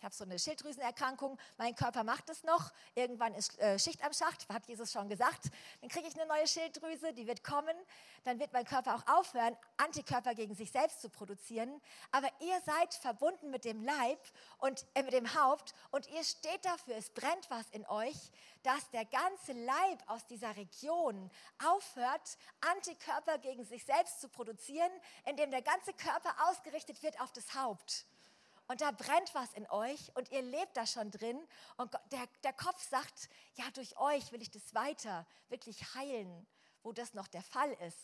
ich 0.00 0.04
habe 0.04 0.14
so 0.14 0.24
eine 0.24 0.38
Schilddrüsenerkrankung, 0.38 1.38
mein 1.58 1.74
Körper 1.74 2.04
macht 2.04 2.30
es 2.30 2.42
noch, 2.42 2.72
irgendwann 2.94 3.34
ist 3.34 3.58
äh, 3.58 3.78
Schicht 3.78 4.02
am 4.02 4.14
Schacht, 4.14 4.48
hat 4.48 4.66
Jesus 4.66 4.92
schon 4.92 5.10
gesagt, 5.10 5.50
dann 5.82 5.90
kriege 5.90 6.08
ich 6.08 6.18
eine 6.18 6.24
neue 6.24 6.48
Schilddrüse, 6.48 7.12
die 7.12 7.26
wird 7.26 7.44
kommen, 7.44 7.76
dann 8.24 8.38
wird 8.38 8.50
mein 8.54 8.64
Körper 8.64 8.94
auch 8.94 9.18
aufhören, 9.18 9.54
Antikörper 9.76 10.34
gegen 10.34 10.54
sich 10.54 10.70
selbst 10.70 11.02
zu 11.02 11.10
produzieren, 11.10 11.82
aber 12.12 12.28
ihr 12.40 12.58
seid 12.64 12.94
verbunden 12.94 13.50
mit 13.50 13.66
dem 13.66 13.82
Leib 13.82 14.18
und 14.56 14.86
äh, 14.94 15.02
mit 15.02 15.12
dem 15.12 15.34
Haupt 15.34 15.74
und 15.90 16.08
ihr 16.08 16.24
steht 16.24 16.64
dafür, 16.64 16.96
es 16.96 17.10
brennt 17.10 17.50
was 17.50 17.68
in 17.68 17.84
euch, 17.84 18.16
dass 18.62 18.88
der 18.92 19.04
ganze 19.04 19.52
Leib 19.52 20.02
aus 20.06 20.26
dieser 20.28 20.56
Region 20.56 21.30
aufhört, 21.62 22.38
Antikörper 22.62 23.36
gegen 23.36 23.66
sich 23.66 23.84
selbst 23.84 24.22
zu 24.22 24.30
produzieren, 24.30 24.90
indem 25.26 25.50
der 25.50 25.60
ganze 25.60 25.92
Körper 25.92 26.34
ausgerichtet 26.48 27.02
wird 27.02 27.20
auf 27.20 27.32
das 27.32 27.54
Haupt 27.54 28.06
und 28.70 28.80
da 28.82 28.92
brennt 28.92 29.34
was 29.34 29.52
in 29.54 29.68
euch 29.68 30.12
und 30.14 30.30
ihr 30.30 30.42
lebt 30.42 30.76
da 30.76 30.86
schon 30.86 31.10
drin 31.10 31.36
und 31.76 31.92
der, 32.12 32.24
der 32.44 32.52
Kopf 32.52 32.80
sagt, 32.88 33.28
ja, 33.56 33.64
durch 33.74 33.98
euch 33.98 34.30
will 34.30 34.40
ich 34.40 34.50
das 34.52 34.76
weiter 34.76 35.26
wirklich 35.48 35.92
heilen, 35.96 36.46
wo 36.84 36.92
das 36.92 37.12
noch 37.12 37.26
der 37.26 37.42
Fall 37.42 37.72
ist. 37.84 37.98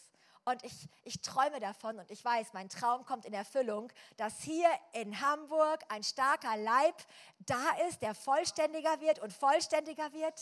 Und 0.44 0.64
ich, 0.64 0.88
ich 1.05 1.20
träume 1.20 1.61
davon 1.61 2.00
und 2.00 2.11
ich 2.11 2.24
weiß, 2.24 2.52
mein 2.52 2.68
Traum 2.68 3.05
kommt 3.05 3.26
in 3.26 3.33
Erfüllung, 3.33 3.92
dass 4.16 4.40
hier 4.40 4.68
in 4.92 5.20
Hamburg 5.20 5.85
ein 5.88 6.02
starker 6.02 6.57
Leib 6.57 6.96
da 7.38 7.70
ist, 7.88 8.02
der 8.02 8.16
vollständiger 8.16 9.00
wird 9.00 9.20
und 9.20 9.33
vollständiger 9.33 10.12
wird, 10.12 10.40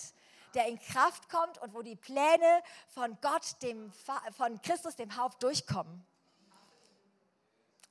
der 0.55 0.69
in 0.69 0.79
Kraft 0.79 1.29
kommt 1.29 1.59
und 1.59 1.75
wo 1.75 1.83
die 1.83 1.97
Pläne 1.97 2.63
von 2.89 3.19
Gott, 3.21 3.61
dem, 3.61 3.93
von 4.33 4.63
Christus, 4.63 4.97
dem 4.97 5.19
Haupt 5.19 5.43
durchkommen. 5.43 6.03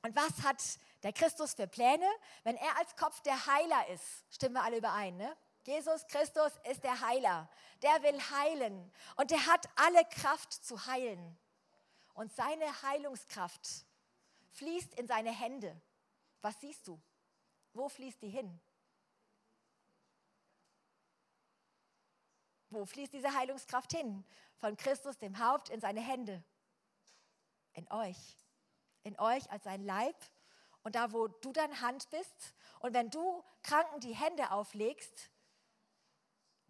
Und 0.02 0.16
was 0.16 0.42
hat 0.42 0.60
der 1.04 1.12
Christus 1.12 1.52
für 1.54 1.66
Pläne, 1.66 2.08
wenn 2.42 2.56
er 2.56 2.78
als 2.78 2.96
Kopf 2.96 3.20
der 3.20 3.46
Heiler 3.46 3.88
ist. 3.88 4.24
Stimmen 4.30 4.54
wir 4.54 4.64
alle 4.64 4.78
überein, 4.78 5.16
ne? 5.16 5.36
Jesus 5.62 6.06
Christus 6.06 6.52
ist 6.70 6.82
der 6.82 6.98
Heiler. 7.00 7.48
Der 7.82 8.02
will 8.02 8.18
heilen 8.30 8.92
und 9.16 9.30
der 9.30 9.46
hat 9.46 9.68
alle 9.76 10.04
Kraft 10.06 10.52
zu 10.52 10.86
heilen. 10.86 11.38
Und 12.14 12.32
seine 12.32 12.82
Heilungskraft 12.82 13.86
fließt 14.52 14.94
in 14.94 15.06
seine 15.06 15.30
Hände. 15.30 15.78
Was 16.40 16.58
siehst 16.60 16.86
du? 16.88 17.00
Wo 17.74 17.88
fließt 17.88 18.22
die 18.22 18.30
hin? 18.30 18.60
Wo 22.70 22.86
fließt 22.86 23.12
diese 23.12 23.34
Heilungskraft 23.34 23.92
hin? 23.92 24.24
Von 24.56 24.76
Christus, 24.76 25.18
dem 25.18 25.38
Haupt, 25.38 25.68
in 25.68 25.80
seine 25.80 26.00
Hände. 26.00 26.42
In 27.72 27.90
euch. 27.90 28.38
In 29.02 29.18
euch 29.18 29.50
als 29.50 29.64
sein 29.64 29.84
Leib 29.84 30.16
und 30.84 30.94
da, 30.94 31.12
wo 31.12 31.26
du 31.26 31.52
dann 31.52 31.80
Hand 31.80 32.08
bist 32.10 32.54
und 32.78 32.94
wenn 32.94 33.10
du 33.10 33.42
Kranken 33.62 34.00
die 34.00 34.14
Hände 34.14 34.52
auflegst, 34.52 35.30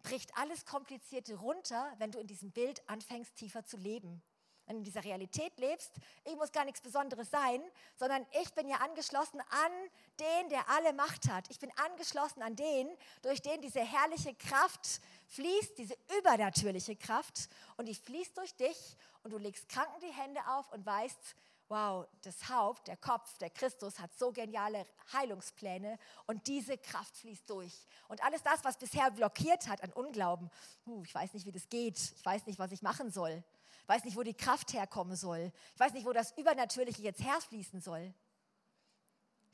bricht 0.01 0.35
alles 0.37 0.65
Komplizierte 0.65 1.35
runter, 1.35 1.93
wenn 1.97 2.11
du 2.11 2.19
in 2.19 2.27
diesem 2.27 2.51
Bild 2.51 2.81
anfängst, 2.89 3.35
tiefer 3.35 3.65
zu 3.65 3.77
leben. 3.77 4.23
Wenn 4.65 4.77
du 4.77 4.79
in 4.79 4.83
dieser 4.85 5.03
Realität 5.03 5.59
lebst, 5.59 5.91
ich 6.23 6.35
muss 6.35 6.51
gar 6.51 6.65
nichts 6.65 6.81
Besonderes 6.81 7.29
sein, 7.29 7.61
sondern 7.97 8.25
ich 8.41 8.51
bin 8.55 8.67
ja 8.67 8.77
angeschlossen 8.77 9.39
an 9.41 9.71
den, 10.19 10.49
der 10.49 10.67
alle 10.69 10.91
Macht 10.93 11.29
hat. 11.29 11.47
Ich 11.51 11.59
bin 11.59 11.71
angeschlossen 11.77 12.41
an 12.41 12.55
den, 12.55 12.89
durch 13.21 13.43
den 13.43 13.61
diese 13.61 13.81
herrliche 13.81 14.33
Kraft 14.33 15.01
fließt, 15.27 15.77
diese 15.77 15.95
übernatürliche 16.17 16.95
Kraft. 16.95 17.47
Und 17.77 17.87
die 17.87 17.93
fließt 17.93 18.37
durch 18.37 18.55
dich 18.55 18.97
und 19.23 19.31
du 19.31 19.37
legst 19.37 19.69
Kranken 19.69 19.99
die 20.01 20.13
Hände 20.13 20.41
auf 20.47 20.71
und 20.71 20.83
weißt, 20.83 21.35
wow, 21.67 22.07
das 22.21 22.49
Haupt, 22.49 22.87
der 22.87 22.97
Kopf, 22.97 23.37
der 23.39 23.49
Christus 23.49 23.99
hat 23.99 24.13
so 24.13 24.31
geniale 24.31 24.85
Heilungspläne 25.13 25.97
und 26.27 26.47
diese 26.47 26.77
Kraft 26.77 27.15
fließt 27.17 27.49
durch. 27.49 27.73
Und 28.07 28.23
alles 28.23 28.43
das, 28.43 28.63
was 28.63 28.77
bisher 28.77 29.09
blockiert 29.11 29.67
hat 29.67 29.83
an 29.83 29.91
Unglauben, 29.93 30.49
uh, 30.85 31.03
ich 31.03 31.13
weiß 31.13 31.33
nicht, 31.33 31.45
wie 31.45 31.51
das 31.51 31.69
geht, 31.69 31.97
ich 31.97 32.25
weiß 32.25 32.45
nicht, 32.45 32.59
was 32.59 32.71
ich 32.71 32.81
machen 32.81 33.11
soll, 33.11 33.43
ich 33.81 33.87
weiß 33.87 34.03
nicht, 34.03 34.15
wo 34.15 34.23
die 34.23 34.33
Kraft 34.33 34.73
herkommen 34.73 35.15
soll, 35.15 35.51
ich 35.73 35.79
weiß 35.79 35.93
nicht, 35.93 36.05
wo 36.05 36.13
das 36.13 36.37
Übernatürliche 36.37 37.01
jetzt 37.01 37.23
herfließen 37.23 37.81
soll. 37.81 38.13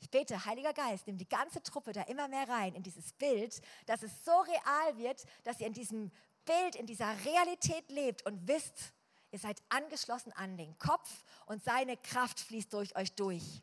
Ich 0.00 0.10
bete, 0.10 0.44
Heiliger 0.44 0.72
Geist, 0.72 1.06
nimm 1.06 1.16
die 1.16 1.28
ganze 1.28 1.62
Truppe 1.62 1.92
da 1.92 2.02
immer 2.02 2.26
mehr 2.26 2.48
rein 2.48 2.74
in 2.74 2.82
dieses 2.82 3.12
Bild, 3.12 3.60
dass 3.86 4.02
es 4.02 4.24
so 4.24 4.32
real 4.32 4.98
wird, 4.98 5.24
dass 5.44 5.60
ihr 5.60 5.68
in 5.68 5.74
diesem 5.74 6.10
Bild, 6.44 6.74
in 6.74 6.86
dieser 6.86 7.14
Realität 7.24 7.88
lebt 7.88 8.26
und 8.26 8.48
wisst, 8.48 8.92
Ihr 9.32 9.40
seid 9.40 9.60
angeschlossen 9.70 10.32
an 10.34 10.56
den 10.56 10.78
Kopf 10.78 11.24
und 11.46 11.64
seine 11.64 11.96
Kraft 11.96 12.38
fließt 12.38 12.72
durch 12.72 12.94
euch 12.96 13.12
durch. 13.14 13.62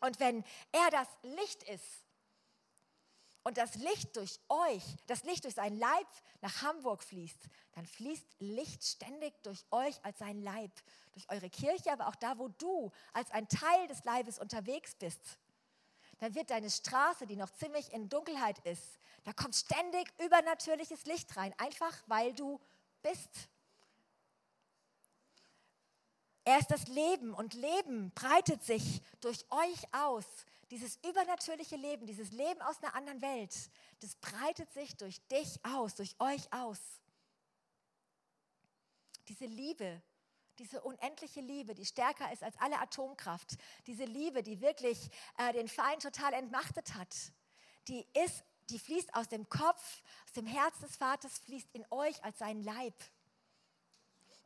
Und 0.00 0.18
wenn 0.20 0.44
er 0.72 0.90
das 0.90 1.08
Licht 1.22 1.62
ist, 1.64 1.84
und 3.48 3.56
das 3.56 3.76
Licht 3.76 4.14
durch 4.14 4.38
euch, 4.50 4.82
das 5.06 5.24
Licht 5.24 5.44
durch 5.44 5.54
sein 5.54 5.74
Leib 5.78 6.06
nach 6.42 6.60
Hamburg 6.60 7.02
fließt, 7.02 7.48
dann 7.72 7.86
fließt 7.86 8.26
Licht 8.40 8.84
ständig 8.84 9.42
durch 9.42 9.64
euch 9.70 10.04
als 10.04 10.18
sein 10.18 10.42
Leib, 10.42 10.70
durch 11.12 11.30
eure 11.30 11.48
Kirche, 11.48 11.90
aber 11.90 12.08
auch 12.08 12.16
da, 12.16 12.36
wo 12.36 12.48
du 12.48 12.92
als 13.14 13.30
ein 13.30 13.48
Teil 13.48 13.86
des 13.86 14.04
Leibes 14.04 14.38
unterwegs 14.38 14.94
bist. 14.96 15.38
Dann 16.18 16.34
wird 16.34 16.50
deine 16.50 16.68
Straße, 16.68 17.26
die 17.26 17.36
noch 17.36 17.50
ziemlich 17.50 17.90
in 17.92 18.10
Dunkelheit 18.10 18.58
ist, 18.66 18.98
da 19.24 19.32
kommt 19.32 19.54
ständig 19.54 20.12
übernatürliches 20.22 21.04
Licht 21.06 21.34
rein, 21.36 21.54
einfach 21.58 21.94
weil 22.06 22.34
du 22.34 22.60
bist. 23.02 23.48
Er 26.48 26.60
ist 26.60 26.70
das 26.70 26.86
Leben 26.88 27.34
und 27.34 27.52
Leben 27.52 28.10
breitet 28.14 28.64
sich 28.64 29.02
durch 29.20 29.44
euch 29.50 29.92
aus. 29.92 30.24
Dieses 30.70 30.96
übernatürliche 31.06 31.76
Leben, 31.76 32.06
dieses 32.06 32.32
Leben 32.32 32.62
aus 32.62 32.82
einer 32.82 32.94
anderen 32.94 33.20
Welt, 33.20 33.54
das 34.00 34.14
breitet 34.14 34.72
sich 34.72 34.96
durch 34.96 35.20
dich 35.28 35.62
aus, 35.62 35.94
durch 35.94 36.18
euch 36.18 36.50
aus. 36.50 36.78
Diese 39.28 39.44
Liebe, 39.44 40.00
diese 40.58 40.80
unendliche 40.80 41.42
Liebe, 41.42 41.74
die 41.74 41.84
stärker 41.84 42.32
ist 42.32 42.42
als 42.42 42.56
alle 42.60 42.78
Atomkraft, 42.78 43.58
diese 43.86 44.06
Liebe, 44.06 44.42
die 44.42 44.62
wirklich 44.62 45.10
äh, 45.36 45.52
den 45.52 45.68
Feind 45.68 46.00
total 46.00 46.32
entmachtet 46.32 46.94
hat, 46.94 47.14
die 47.88 48.06
ist, 48.24 48.42
die 48.70 48.78
fließt 48.78 49.12
aus 49.12 49.28
dem 49.28 49.50
Kopf, 49.50 50.02
aus 50.24 50.32
dem 50.32 50.46
Herz 50.46 50.78
des 50.78 50.96
Vaters, 50.96 51.40
fließt 51.40 51.68
in 51.74 51.84
euch 51.90 52.24
als 52.24 52.38
sein 52.38 52.62
Leib. 52.62 52.94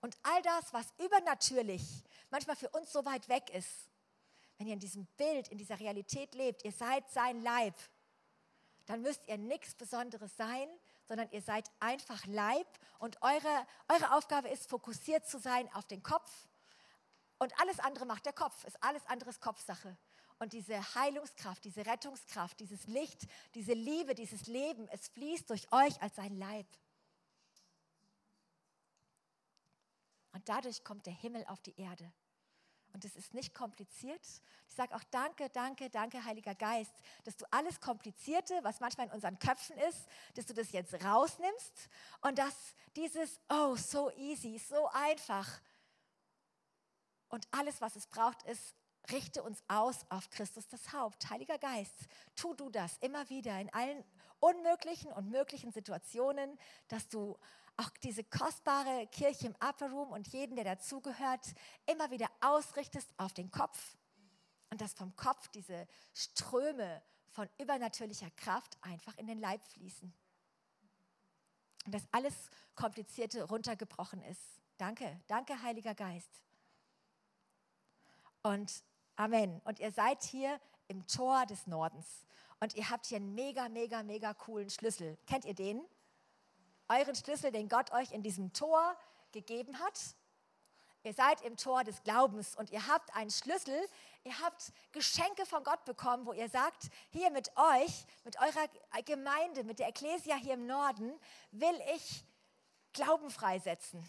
Und 0.03 0.17
all 0.25 0.43
das, 0.43 0.73
was 0.73 0.93
übernatürlich 0.99 2.05
manchmal 2.31 2.57
für 2.57 2.69
uns 2.71 2.93
so 2.93 3.05
weit 3.05 3.29
weg 3.29 3.49
ist, 3.51 3.89
wenn 4.59 4.67
ihr 4.67 4.75
in 4.75 4.81
diesem 4.81 5.07
Bild, 5.17 5.49
in 5.49 5.59
dieser 5.59 5.79
Realität 5.81 6.35
lebt, 6.35 6.65
ihr 6.65 6.73
seid 6.73 7.09
sein 7.11 7.41
Leib, 7.41 7.75
dann 8.87 9.01
müsst 9.01 9.27
ihr 9.29 9.39
nichts 9.39 9.75
Besonderes 9.75 10.37
sein, 10.37 10.69
sondern 11.07 11.31
ihr 11.31 11.41
seid 11.41 11.71
einfach 11.79 12.27
Leib 12.27 12.67
und 12.99 13.23
eure, 13.23 13.67
eure 13.89 14.15
Aufgabe 14.17 14.49
ist, 14.49 14.69
fokussiert 14.69 15.27
zu 15.27 15.39
sein 15.39 15.73
auf 15.75 15.87
den 15.87 16.03
Kopf. 16.03 16.31
Und 17.39 17.53
alles 17.61 17.79
andere 17.79 18.05
macht 18.05 18.27
der 18.27 18.33
Kopf, 18.33 18.65
ist 18.65 18.83
alles 18.83 19.07
anderes 19.07 19.41
Kopfsache. 19.41 19.97
Und 20.39 20.53
diese 20.53 20.95
Heilungskraft, 20.97 21.65
diese 21.65 21.87
Rettungskraft, 21.87 22.59
dieses 22.59 22.87
Licht, 22.89 23.29
diese 23.55 23.75
Liebe, 23.75 24.17
dieses 24.17 24.47
Leben, 24.49 24.89
es 24.89 25.09
fließt 25.09 25.49
durch 25.49 25.71
euch 25.73 26.03
als 26.03 26.17
sein 26.17 26.37
Leib. 26.37 26.67
Und 30.43 30.49
dadurch 30.49 30.83
kommt 30.83 31.07
der 31.07 31.13
Himmel 31.13 31.45
auf 31.47 31.63
die 31.63 31.81
Erde. 31.81 32.13
Und 32.93 33.05
es 33.05 33.15
ist 33.15 33.33
nicht 33.33 33.55
kompliziert. 33.55 34.21
Ich 34.67 34.75
sage 34.75 34.93
auch 34.93 35.05
danke, 35.13 35.49
danke, 35.51 35.89
danke, 35.89 36.25
Heiliger 36.25 36.57
Geist, 36.57 36.93
dass 37.23 37.37
du 37.37 37.45
alles 37.53 37.81
Komplizierte, 37.81 38.59
was 38.65 38.81
manchmal 38.81 39.07
in 39.07 39.13
unseren 39.13 39.39
Köpfen 39.39 39.77
ist, 39.79 40.05
dass 40.35 40.47
du 40.47 40.53
das 40.53 40.73
jetzt 40.73 40.95
rausnimmst 41.05 41.89
und 42.23 42.39
dass 42.39 42.75
dieses, 42.97 43.39
oh, 43.51 43.77
so 43.77 44.11
easy, 44.17 44.59
so 44.59 44.89
einfach 44.89 45.49
und 47.29 47.47
alles, 47.53 47.81
was 47.81 47.95
es 47.95 48.09
braucht, 48.09 48.43
ist, 48.43 48.75
richte 49.13 49.45
uns 49.45 49.63
aus 49.69 50.05
auf 50.09 50.29
Christus 50.31 50.67
das 50.67 50.93
Haupt. 50.93 51.31
Heiliger 51.31 51.59
Geist, 51.59 51.95
tu 52.35 52.53
du 52.55 52.69
das 52.69 52.99
immer 52.99 53.31
wieder 53.31 53.61
in 53.61 53.73
allen 53.73 54.03
unmöglichen 54.41 55.13
und 55.13 55.31
möglichen 55.31 55.71
Situationen, 55.71 56.59
dass 56.89 57.09
du 57.09 57.39
auch 57.83 57.91
diese 58.03 58.25
kostbare 58.25 59.07
Kirche 59.09 59.47
im 59.47 59.55
Upper 59.57 59.91
Room 59.91 60.13
und 60.13 60.29
jeden, 60.29 60.57
der 60.57 60.65
dazugehört, 60.65 61.55
immer 61.87 62.11
wieder 62.11 62.31
ausrichtest 62.41 63.09
auf 63.17 63.33
den 63.33 63.51
Kopf 63.51 63.97
und 64.71 64.81
dass 64.81 64.95
vom 64.95 65.15
Kopf 65.17 65.49
diese 65.49 65.87
Ströme 66.15 67.03
von 67.31 67.49
übernatürlicher 67.59 68.31
Kraft 68.37 68.77
einfach 68.83 69.17
in 69.19 69.27
den 69.27 69.41
Leib 69.41 69.63
fließen. 69.65 70.13
Und 71.85 71.95
dass 71.95 72.03
alles 72.13 72.35
Komplizierte 72.75 73.43
runtergebrochen 73.43 74.23
ist. 74.23 74.41
Danke, 74.79 75.21
danke, 75.27 75.61
Heiliger 75.63 75.95
Geist. 75.95 76.43
Und 78.43 78.83
Amen. 79.17 79.61
Und 79.65 79.79
ihr 79.79 79.93
seid 79.93 80.23
hier 80.25 80.61
im 80.89 81.07
Tor 81.07 81.47
des 81.47 81.67
Nordens. 81.67 82.25
Und 82.61 82.75
ihr 82.75 82.89
habt 82.91 83.07
hier 83.07 83.17
einen 83.17 83.35
mega, 83.35 83.69
mega, 83.69 84.03
mega 84.03 84.35
coolen 84.35 84.71
Schlüssel. 84.71 85.19
Kennt 85.27 85.45
ihr 85.45 85.55
den? 85.55 85.83
Euren 86.99 87.15
Schlüssel, 87.15 87.53
den 87.53 87.69
Gott 87.69 87.93
euch 87.93 88.13
in 88.13 88.23
diesem 88.23 88.53
Tor 88.53 88.97
gegeben 89.33 89.79
hat. 89.79 89.99
Ihr 91.05 91.15
seid 91.15 91.41
im 91.43 91.57
Tor 91.57 91.83
des 91.83 92.03
Glaubens 92.03 92.55
und 92.55 92.71
ihr 92.71 92.87
habt 92.87 93.15
einen 93.17 93.31
Schlüssel, 93.31 93.77
ihr 94.25 94.39
habt 94.41 94.73
Geschenke 94.93 95.47
von 95.47 95.65
Gott 95.65 95.85
bekommen, 95.85 96.27
wo 96.27 96.33
ihr 96.33 96.49
sagt, 96.49 96.91
hier 97.11 97.31
mit 97.31 97.51
euch, 97.57 98.07
mit 98.25 98.39
eurer 98.41 99.03
Gemeinde, 99.05 99.65
mit 99.65 99.81
der 99.81 99.89
Ekklesia 99.89 100.37
hier 100.37 100.55
im 100.55 100.67
Norden, 100.67 101.13
will 101.51 101.81
ich 101.95 102.25
Glauben 102.93 103.31
freisetzen 103.31 104.07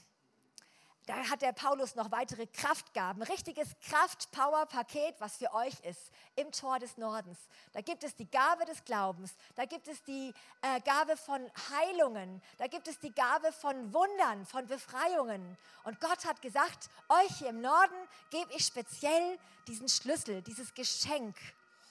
da 1.06 1.30
hat 1.30 1.42
der 1.42 1.52
Paulus 1.52 1.96
noch 1.96 2.12
weitere 2.12 2.48
Kraftgaben, 2.48 3.22
richtiges 3.24 3.68
Kraft-Power-Paket, 3.90 5.16
was 5.20 5.38
für 5.38 5.54
euch 5.54 5.74
ist, 5.82 6.12
im 6.36 6.52
Tor 6.52 6.80
des 6.80 6.98
Nordens. 6.98 7.38
Da 7.74 7.82
gibt 7.82 8.04
es 8.04 8.16
die 8.16 8.30
Gabe 8.30 8.66
des 8.66 8.84
Glaubens, 8.86 9.34
da 9.56 9.66
gibt 9.66 9.88
es 9.88 10.02
die 10.04 10.34
äh, 10.62 10.80
Gabe 10.82 11.18
von 11.18 11.42
Heilungen, 11.72 12.42
da 12.58 12.68
gibt 12.68 12.88
es 12.88 13.00
die 13.00 13.14
Gabe 13.14 13.52
von 13.52 13.94
Wundern, 13.94 14.46
von 14.46 14.66
Befreiungen. 14.66 15.58
Und 15.84 16.00
Gott 16.00 16.26
hat 16.26 16.42
gesagt, 16.42 16.90
euch 17.10 17.38
hier 17.38 17.50
im 17.50 17.62
Norden 17.62 17.96
gebe 18.30 18.54
ich 18.54 18.66
speziell 18.66 19.38
diesen 19.68 19.90
Schlüssel, 19.90 20.42
dieses 20.42 20.74
Geschenk. 20.74 21.36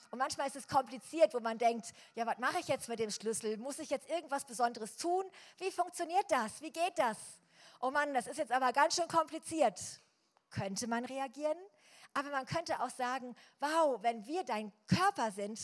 Und 0.09 0.19
manchmal 0.19 0.47
ist 0.47 0.55
es 0.55 0.67
kompliziert, 0.67 1.33
wo 1.33 1.39
man 1.39 1.57
denkt, 1.57 1.93
ja, 2.15 2.25
was 2.25 2.37
mache 2.37 2.59
ich 2.59 2.67
jetzt 2.67 2.87
mit 2.87 2.99
dem 2.99 3.09
Schlüssel? 3.09 3.57
Muss 3.57 3.79
ich 3.79 3.89
jetzt 3.89 4.09
irgendwas 4.09 4.45
Besonderes 4.45 4.95
tun? 4.97 5.25
Wie 5.57 5.71
funktioniert 5.71 6.25
das? 6.29 6.61
Wie 6.61 6.71
geht 6.71 6.97
das? 6.97 7.17
Oh 7.83 7.91
Mann, 7.91 8.13
das 8.13 8.27
ist 8.27 8.37
jetzt 8.37 8.51
aber 8.51 8.71
ganz 8.71 8.95
schön 8.95 9.09
kompliziert. 9.09 9.77
Könnte 10.51 10.87
man 10.87 11.03
reagieren? 11.03 11.57
Aber 12.13 12.29
man 12.29 12.45
könnte 12.45 12.81
auch 12.81 12.89
sagen, 12.89 13.35
wow, 13.59 14.01
wenn 14.01 14.25
wir 14.25 14.45
dein 14.45 14.71
Körper 14.87 15.31
sind 15.31 15.59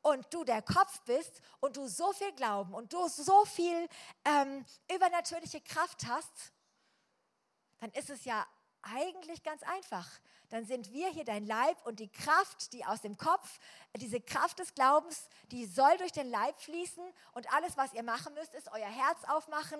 und 0.00 0.32
du 0.32 0.44
der 0.44 0.62
Kopf 0.62 1.02
bist 1.02 1.42
und 1.60 1.76
du 1.76 1.86
so 1.86 2.12
viel 2.14 2.32
Glauben 2.32 2.72
und 2.72 2.92
du 2.94 3.06
so 3.08 3.44
viel 3.44 3.86
ähm, 4.24 4.64
übernatürliche 4.94 5.60
Kraft 5.60 6.06
hast, 6.06 6.52
dann 7.80 7.90
ist 7.92 8.08
es 8.08 8.24
ja 8.24 8.46
eigentlich 8.80 9.42
ganz 9.42 9.62
einfach. 9.64 10.08
Dann 10.48 10.64
sind 10.64 10.90
wir 10.92 11.10
hier 11.10 11.24
dein 11.24 11.44
Leib 11.44 11.84
und 11.84 12.00
die 12.00 12.08
Kraft, 12.08 12.72
die 12.72 12.86
aus 12.86 13.02
dem 13.02 13.18
Kopf, 13.18 13.58
diese 13.94 14.22
Kraft 14.22 14.60
des 14.60 14.72
Glaubens, 14.74 15.28
die 15.50 15.66
soll 15.66 15.98
durch 15.98 16.12
den 16.12 16.30
Leib 16.30 16.58
fließen 16.60 17.04
und 17.34 17.52
alles, 17.52 17.76
was 17.76 17.92
ihr 17.92 18.04
machen 18.04 18.32
müsst, 18.32 18.54
ist 18.54 18.72
euer 18.72 18.88
Herz 18.88 19.24
aufmachen 19.24 19.78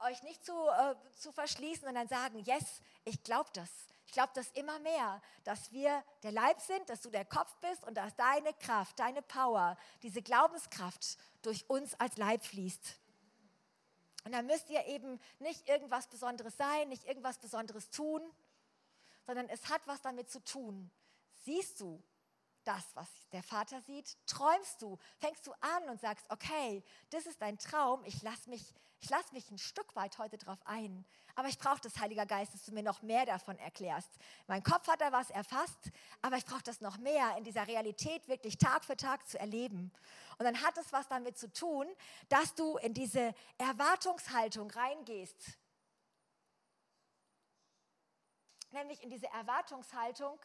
euch 0.00 0.22
nicht 0.22 0.44
zu, 0.44 0.52
äh, 0.52 0.94
zu 1.18 1.32
verschließen, 1.32 1.84
sondern 1.84 2.08
sagen, 2.08 2.38
yes, 2.40 2.80
ich 3.04 3.22
glaube 3.22 3.50
das. 3.52 3.70
Ich 4.06 4.12
glaube 4.12 4.32
das 4.34 4.50
immer 4.52 4.78
mehr, 4.80 5.22
dass 5.44 5.70
wir 5.70 6.02
der 6.24 6.32
Leib 6.32 6.60
sind, 6.60 6.88
dass 6.90 7.00
du 7.00 7.10
der 7.10 7.24
Kopf 7.24 7.54
bist 7.60 7.84
und 7.84 7.94
dass 7.94 8.14
deine 8.16 8.52
Kraft, 8.54 8.98
deine 8.98 9.22
Power, 9.22 9.76
diese 10.02 10.20
Glaubenskraft 10.20 11.16
durch 11.42 11.68
uns 11.70 11.94
als 11.94 12.16
Leib 12.16 12.44
fließt. 12.44 12.98
Und 14.24 14.32
dann 14.32 14.46
müsst 14.46 14.68
ihr 14.68 14.84
eben 14.86 15.20
nicht 15.38 15.68
irgendwas 15.68 16.08
Besonderes 16.08 16.56
sein, 16.56 16.88
nicht 16.88 17.04
irgendwas 17.04 17.38
Besonderes 17.38 17.88
tun, 17.90 18.20
sondern 19.26 19.48
es 19.48 19.68
hat 19.68 19.86
was 19.86 20.02
damit 20.02 20.28
zu 20.28 20.42
tun. 20.44 20.90
Siehst 21.44 21.80
du, 21.80 22.02
das, 22.64 22.84
was 22.94 23.08
der 23.32 23.42
Vater 23.42 23.80
sieht? 23.82 24.16
Träumst 24.26 24.82
du? 24.82 24.98
Fängst 25.18 25.46
du 25.46 25.52
an 25.60 25.88
und 25.88 26.00
sagst, 26.00 26.26
okay, 26.30 26.82
das 27.10 27.26
ist 27.26 27.40
dein 27.40 27.58
Traum, 27.58 28.04
ich 28.04 28.22
lasse 28.22 28.48
mich, 28.50 28.74
lass 29.08 29.32
mich 29.32 29.50
ein 29.50 29.58
Stück 29.58 29.94
weit 29.96 30.18
heute 30.18 30.38
drauf 30.38 30.58
ein. 30.64 31.04
Aber 31.34 31.48
ich 31.48 31.58
brauche 31.58 31.80
das, 31.80 31.98
Heiliger 31.98 32.26
Geist, 32.26 32.52
dass 32.54 32.64
du 32.64 32.72
mir 32.72 32.82
noch 32.82 33.02
mehr 33.02 33.24
davon 33.24 33.58
erklärst. 33.58 34.10
Mein 34.46 34.62
Kopf 34.62 34.86
hat 34.88 35.00
da 35.00 35.12
was 35.12 35.30
erfasst, 35.30 35.90
aber 36.22 36.36
ich 36.36 36.44
brauche 36.44 36.62
das 36.62 36.80
noch 36.80 36.98
mehr 36.98 37.36
in 37.38 37.44
dieser 37.44 37.66
Realität 37.66 38.28
wirklich 38.28 38.58
Tag 38.58 38.84
für 38.84 38.96
Tag 38.96 39.26
zu 39.28 39.38
erleben. 39.38 39.92
Und 40.38 40.44
dann 40.44 40.60
hat 40.62 40.76
es 40.78 40.92
was 40.92 41.08
damit 41.08 41.38
zu 41.38 41.52
tun, 41.52 41.86
dass 42.28 42.54
du 42.54 42.76
in 42.78 42.94
diese 42.94 43.34
Erwartungshaltung 43.58 44.70
reingehst. 44.70 45.58
Nämlich 48.72 49.02
in 49.02 49.10
diese 49.10 49.26
Erwartungshaltung, 49.28 50.38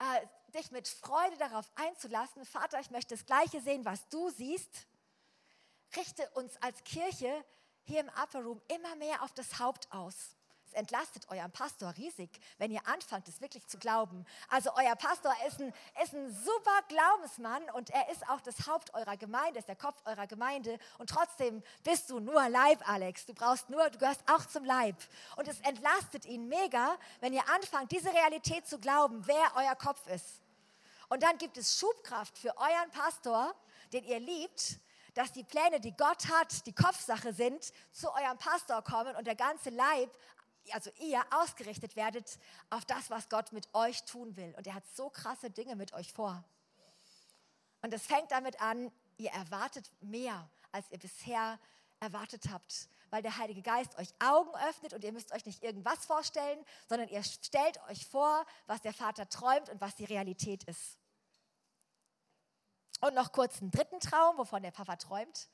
äh, 0.00 0.26
dich 0.52 0.70
mit 0.70 0.88
Freude 0.88 1.36
darauf 1.38 1.70
einzulassen, 1.76 2.44
Vater, 2.44 2.80
ich 2.80 2.90
möchte 2.90 3.14
das 3.14 3.26
Gleiche 3.26 3.60
sehen, 3.60 3.84
was 3.84 4.08
du 4.08 4.30
siehst. 4.30 4.86
Richte 5.96 6.28
uns 6.30 6.56
als 6.62 6.82
Kirche 6.84 7.44
hier 7.82 8.00
im 8.00 8.08
Upper 8.08 8.42
Room 8.42 8.60
immer 8.68 8.96
mehr 8.96 9.22
auf 9.22 9.32
das 9.34 9.58
Haupt 9.58 9.90
aus. 9.92 10.36
Es 10.70 10.78
entlastet 10.78 11.28
euren 11.30 11.50
Pastor 11.50 11.96
riesig, 11.96 12.30
wenn 12.58 12.70
ihr 12.70 12.86
anfangt, 12.86 13.26
es 13.26 13.40
wirklich 13.40 13.66
zu 13.66 13.76
glauben. 13.76 14.24
Also 14.48 14.70
euer 14.76 14.94
Pastor 14.94 15.34
ist 15.48 15.60
ein, 15.60 15.72
ist 16.00 16.14
ein 16.14 16.32
super 16.32 16.80
Glaubensmann 16.86 17.62
und 17.70 17.90
er 17.90 18.08
ist 18.10 18.28
auch 18.28 18.40
das 18.40 18.68
Haupt 18.68 18.94
eurer 18.94 19.16
Gemeinde, 19.16 19.58
ist 19.58 19.66
der 19.66 19.74
Kopf 19.74 20.00
eurer 20.04 20.28
Gemeinde. 20.28 20.78
Und 20.98 21.10
trotzdem 21.10 21.64
bist 21.82 22.08
du 22.10 22.20
nur 22.20 22.48
Leib, 22.48 22.88
Alex. 22.88 23.26
Du 23.26 23.34
brauchst 23.34 23.68
nur, 23.68 23.90
du 23.90 23.98
gehörst 23.98 24.22
auch 24.30 24.46
zum 24.46 24.64
Leib. 24.64 24.94
Und 25.36 25.48
es 25.48 25.58
entlastet 25.60 26.24
ihn 26.26 26.46
mega, 26.46 26.96
wenn 27.18 27.32
ihr 27.32 27.48
anfangt, 27.48 27.90
diese 27.90 28.12
Realität 28.12 28.68
zu 28.68 28.78
glauben, 28.78 29.26
wer 29.26 29.52
euer 29.56 29.74
Kopf 29.74 30.06
ist. 30.06 30.40
Und 31.08 31.24
dann 31.24 31.36
gibt 31.38 31.56
es 31.56 31.80
Schubkraft 31.80 32.38
für 32.38 32.56
euren 32.56 32.90
Pastor, 32.92 33.56
den 33.92 34.04
ihr 34.04 34.20
liebt, 34.20 34.78
dass 35.14 35.32
die 35.32 35.42
Pläne, 35.42 35.80
die 35.80 35.96
Gott 35.96 36.28
hat, 36.28 36.64
die 36.66 36.72
Kopfsache 36.72 37.32
sind, 37.32 37.72
zu 37.90 38.08
eurem 38.12 38.38
Pastor 38.38 38.82
kommen 38.82 39.16
und 39.16 39.26
der 39.26 39.34
ganze 39.34 39.70
Leib, 39.70 40.10
also 40.72 40.90
ihr, 40.98 41.22
ausgerichtet 41.30 41.96
werdet 41.96 42.38
auf 42.70 42.84
das, 42.84 43.10
was 43.10 43.28
Gott 43.28 43.52
mit 43.52 43.72
euch 43.74 44.04
tun 44.04 44.36
will. 44.36 44.54
Und 44.56 44.66
er 44.66 44.74
hat 44.74 44.84
so 44.94 45.10
krasse 45.10 45.50
Dinge 45.50 45.76
mit 45.76 45.92
euch 45.92 46.12
vor. 46.12 46.44
Und 47.82 47.94
es 47.94 48.06
fängt 48.06 48.30
damit 48.30 48.60
an, 48.60 48.92
ihr 49.16 49.30
erwartet 49.30 49.90
mehr, 50.00 50.48
als 50.72 50.90
ihr 50.90 50.98
bisher 50.98 51.58
erwartet 51.98 52.48
habt, 52.50 52.88
weil 53.10 53.22
der 53.22 53.36
Heilige 53.36 53.62
Geist 53.62 53.96
euch 53.98 54.08
Augen 54.18 54.50
öffnet 54.68 54.94
und 54.94 55.04
ihr 55.04 55.12
müsst 55.12 55.32
euch 55.32 55.44
nicht 55.44 55.62
irgendwas 55.62 56.06
vorstellen, 56.06 56.64
sondern 56.88 57.08
ihr 57.08 57.22
stellt 57.22 57.78
euch 57.88 58.06
vor, 58.06 58.46
was 58.66 58.80
der 58.80 58.94
Vater 58.94 59.28
träumt 59.28 59.68
und 59.68 59.80
was 59.80 59.96
die 59.96 60.04
Realität 60.04 60.64
ist. 60.64 60.98
Und 63.00 63.14
noch 63.14 63.32
kurz 63.32 63.60
einen 63.60 63.70
dritten 63.70 64.00
Traum, 64.00 64.36
wovon 64.38 64.62
der 64.62 64.70
Papa 64.70 64.96
träumt. 64.96 65.48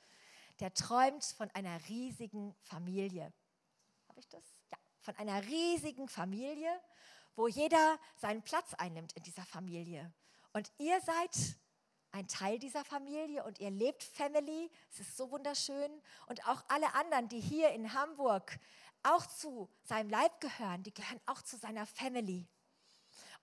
Der 0.60 0.72
träumt 0.74 1.24
von 1.24 1.50
einer 1.50 1.78
riesigen 1.88 2.54
Familie. 2.62 3.32
Habe 4.08 4.20
ich 4.20 4.28
das? 4.28 4.55
Von 5.06 5.14
einer 5.18 5.40
riesigen 5.44 6.08
Familie, 6.08 6.68
wo 7.36 7.46
jeder 7.46 7.96
seinen 8.16 8.42
Platz 8.42 8.74
einnimmt 8.74 9.12
in 9.12 9.22
dieser 9.22 9.44
Familie. 9.44 10.12
Und 10.52 10.72
ihr 10.78 11.00
seid 11.00 11.30
ein 12.10 12.26
Teil 12.26 12.58
dieser 12.58 12.84
Familie 12.84 13.44
und 13.44 13.60
ihr 13.60 13.70
lebt 13.70 14.02
Family. 14.02 14.68
Es 14.90 14.98
ist 14.98 15.16
so 15.16 15.30
wunderschön. 15.30 16.02
Und 16.26 16.44
auch 16.48 16.64
alle 16.66 16.92
anderen, 16.94 17.28
die 17.28 17.38
hier 17.38 17.70
in 17.70 17.92
Hamburg 17.92 18.58
auch 19.04 19.24
zu 19.26 19.68
seinem 19.84 20.10
Leib 20.10 20.40
gehören, 20.40 20.82
die 20.82 20.92
gehören 20.92 21.20
auch 21.26 21.40
zu 21.40 21.56
seiner 21.56 21.86
Family. 21.86 22.44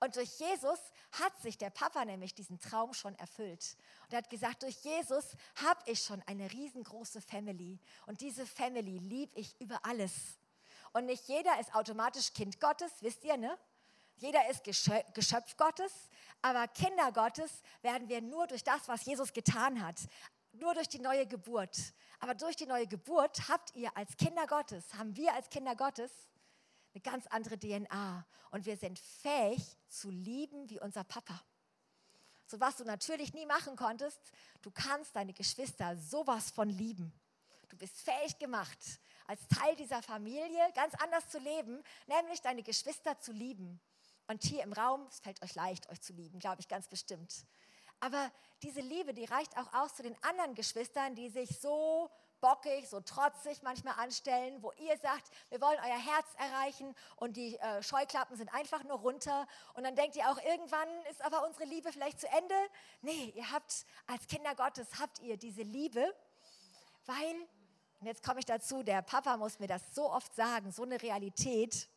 Und 0.02 0.18
durch 0.18 0.38
Jesus 0.40 0.80
hat 1.14 1.42
sich 1.42 1.58
der 1.58 1.70
Papa 1.70 2.04
nämlich 2.04 2.36
diesen 2.36 2.60
Traum 2.60 2.94
schon 2.94 3.16
erfüllt. 3.16 3.78
Und 4.04 4.12
er 4.12 4.18
hat 4.18 4.30
gesagt, 4.30 4.64
durch 4.64 4.84
Jesus 4.84 5.38
habe 5.64 5.80
ich 5.86 6.02
schon 6.02 6.22
eine 6.24 6.52
riesengroße 6.52 7.22
Family. 7.22 7.80
Und 8.06 8.20
diese 8.20 8.46
Family 8.46 8.98
liebe 8.98 9.40
ich 9.40 9.56
über 9.62 9.86
alles. 9.86 10.12
Und 10.94 11.06
nicht 11.06 11.28
jeder 11.28 11.60
ist 11.60 11.74
automatisch 11.76 12.34
Kind 12.34 12.60
Gottes, 12.60 12.92
wisst 13.02 13.24
ihr, 13.24 13.36
ne? 13.38 13.58
Jeder 14.18 14.48
ist 14.50 14.64
Geschöpf 14.64 15.58
Gottes, 15.58 15.92
aber 16.42 16.68
Kinder 16.68 17.12
Gottes 17.12 17.52
werden 17.82 18.08
wir 18.08 18.22
nur 18.22 18.46
durch 18.48 18.64
das, 18.64 18.88
was 18.88 19.04
Jesus 19.06 19.34
getan 19.34 19.84
hat, 19.84 20.00
nur 20.54 20.76
durch 20.76 20.88
die 20.88 21.00
neue 21.00 21.26
Geburt. 21.26 21.76
Aber 22.20 22.36
durch 22.36 22.56
die 22.56 22.68
neue 22.68 22.88
Geburt 22.88 23.50
habt 23.50 23.76
ihr 23.76 23.96
als 23.98 24.16
Kinder 24.16 24.46
Gottes, 24.46 24.94
haben 24.94 25.16
wir 25.18 25.34
als 25.34 25.50
Kinder 25.50 25.76
Gottes 25.76 26.12
eine 26.94 27.02
ganz 27.02 27.26
andere 27.28 27.58
DNA 27.58 28.26
und 28.52 28.66
wir 28.66 28.78
sind 28.78 29.00
fähig 29.00 29.62
zu 29.90 30.12
lieben 30.12 30.70
wie 30.70 30.80
unser 30.80 31.04
Papa. 31.04 31.42
So 32.46 32.60
was 32.60 32.78
du 32.78 32.84
natürlich 32.84 33.34
nie 33.34 33.48
machen 33.48 33.76
konntest, 33.76 34.20
du 34.62 34.70
kannst 34.70 35.16
deine 35.16 35.34
Geschwister 35.34 35.98
sowas 35.98 36.52
von 36.52 36.70
lieben. 36.70 37.12
Du 37.68 37.76
bist 37.76 38.00
fähig 38.00 38.38
gemacht, 38.38 38.78
als 39.28 39.48
Teil 39.48 39.76
dieser 39.76 40.02
Familie 40.02 40.62
ganz 40.76 40.94
anders 40.96 41.28
zu 41.30 41.40
leben, 41.40 41.84
nämlich 42.08 42.42
deine 42.42 42.64
Geschwister 42.64 43.20
zu 43.20 43.32
lieben. 43.32 43.80
Und 44.28 44.44
hier 44.44 44.64
im 44.64 44.74
Raum, 44.74 45.06
es 45.10 45.20
fällt 45.20 45.42
euch 45.44 45.56
leicht, 45.56 45.90
euch 45.90 46.02
zu 46.02 46.14
lieben, 46.14 46.40
glaube 46.40 46.62
ich 46.62 46.68
ganz 46.68 46.88
bestimmt. 46.88 47.46
Aber 48.00 48.32
diese 48.64 48.82
Liebe, 48.82 49.14
die 49.14 49.26
reicht 49.26 49.58
auch 49.58 49.74
aus 49.74 49.96
zu 49.96 50.04
den 50.04 50.16
anderen 50.24 50.56
Geschwistern, 50.56 51.16
die 51.16 51.30
sich 51.30 51.60
so 51.60 52.10
bockig, 52.44 52.90
so 52.90 53.00
trotzig 53.00 53.62
manchmal 53.64 53.96
anstellen, 53.98 54.62
wo 54.62 54.74
ihr 54.74 54.98
sagt, 54.98 55.32
wir 55.50 55.62
wollen 55.62 55.80
euer 55.80 55.98
Herz 55.98 56.28
erreichen 56.38 56.94
und 57.16 57.38
die 57.38 57.58
äh, 57.58 57.82
Scheuklappen 57.82 58.36
sind 58.36 58.54
einfach 58.54 58.84
nur 58.84 58.98
runter. 59.00 59.48
Und 59.76 59.86
dann 59.86 59.96
denkt 59.96 60.18
ihr 60.18 60.30
auch, 60.30 60.38
irgendwann 60.44 60.90
ist 61.10 61.24
aber 61.24 61.48
unsere 61.48 61.64
Liebe 61.64 61.94
vielleicht 61.94 62.20
zu 62.20 62.28
Ende. 62.28 62.56
Nee, 63.02 63.32
ihr 63.34 63.50
habt 63.50 63.86
als 64.08 64.28
Kinder 64.28 64.54
Gottes, 64.56 64.88
habt 65.00 65.20
ihr 65.20 65.38
diese 65.38 65.62
Liebe, 65.62 66.14
weil, 67.06 67.48
und 68.04 68.08
jetzt 68.08 68.22
komme 68.22 68.42
ich 68.42 68.46
dazu, 68.46 68.84
der 68.84 69.02
Papa 69.02 69.38
muss 69.38 69.60
mir 69.60 69.68
das 69.68 69.96
so 69.96 70.12
oft 70.12 70.36
sagen, 70.36 70.74
so 70.74 70.84
eine 70.84 71.02
Realität, 71.02 71.88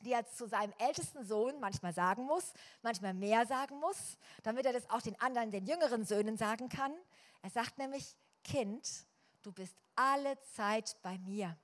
die 0.00 0.12
er 0.12 0.26
zu 0.26 0.46
seinem 0.46 0.72
ältesten 0.78 1.26
Sohn 1.26 1.60
manchmal 1.60 1.92
sagen 1.92 2.24
muss, 2.24 2.54
manchmal 2.80 3.12
mehr 3.12 3.44
sagen 3.44 3.78
muss, 3.78 4.16
damit 4.44 4.64
er 4.64 4.72
das 4.72 4.88
auch 4.88 5.02
den 5.02 5.20
anderen, 5.20 5.50
den 5.50 5.66
jüngeren 5.66 6.06
Söhnen 6.06 6.38
sagen 6.38 6.70
kann. 6.70 6.94
Er 7.42 7.50
sagt 7.50 7.76
nämlich, 7.76 8.16
Kind, 8.44 9.04
du 9.42 9.52
bist 9.52 9.76
alle 9.94 10.40
Zeit 10.54 10.96
bei 11.02 11.18
mir. 11.18 11.54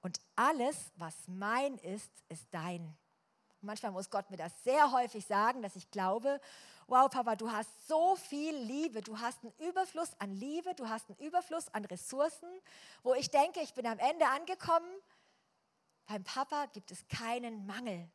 Und 0.00 0.18
alles, 0.34 0.90
was 0.96 1.14
mein 1.28 1.76
ist, 1.76 2.10
ist 2.30 2.46
dein. 2.50 2.96
Manchmal 3.62 3.92
muss 3.92 4.10
Gott 4.10 4.30
mir 4.30 4.36
das 4.36 4.52
sehr 4.64 4.90
häufig 4.92 5.26
sagen, 5.26 5.62
dass 5.62 5.76
ich 5.76 5.90
glaube, 5.90 6.40
wow, 6.86 7.10
Papa, 7.10 7.36
du 7.36 7.50
hast 7.50 7.86
so 7.86 8.16
viel 8.16 8.56
Liebe, 8.56 9.02
du 9.02 9.18
hast 9.18 9.42
einen 9.42 9.52
Überfluss 9.68 10.10
an 10.18 10.32
Liebe, 10.32 10.74
du 10.74 10.88
hast 10.88 11.08
einen 11.08 11.18
Überfluss 11.18 11.68
an 11.68 11.84
Ressourcen, 11.84 12.48
wo 13.02 13.14
ich 13.14 13.30
denke, 13.30 13.60
ich 13.60 13.74
bin 13.74 13.86
am 13.86 13.98
Ende 13.98 14.26
angekommen. 14.26 14.90
Beim 16.06 16.24
Papa 16.24 16.66
gibt 16.66 16.90
es 16.90 17.06
keinen 17.08 17.66
Mangel. 17.66 18.10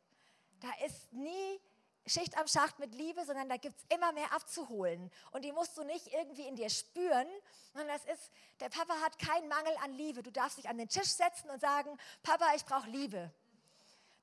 Da 0.60 0.68
ist 0.84 1.12
nie 1.12 1.60
Schicht 2.06 2.36
am 2.38 2.46
Schacht 2.46 2.78
mit 2.78 2.94
Liebe, 2.94 3.24
sondern 3.24 3.48
da 3.48 3.56
gibt 3.56 3.78
es 3.78 3.96
immer 3.96 4.12
mehr 4.12 4.32
abzuholen. 4.32 5.10
Und 5.32 5.44
die 5.44 5.52
musst 5.52 5.76
du 5.76 5.82
nicht 5.82 6.08
irgendwie 6.12 6.46
in 6.46 6.56
dir 6.56 6.70
spüren, 6.70 7.26
sondern 7.72 7.96
das 7.96 8.04
ist, 8.04 8.30
der 8.60 8.68
Papa 8.68 8.94
hat 9.00 9.18
keinen 9.18 9.48
Mangel 9.48 9.74
an 9.82 9.92
Liebe. 9.92 10.22
Du 10.22 10.30
darfst 10.30 10.58
dich 10.58 10.68
an 10.68 10.78
den 10.78 10.88
Tisch 10.88 11.08
setzen 11.08 11.50
und 11.50 11.60
sagen, 11.60 11.96
Papa, 12.22 12.46
ich 12.54 12.64
brauche 12.64 12.88
Liebe. 12.90 13.32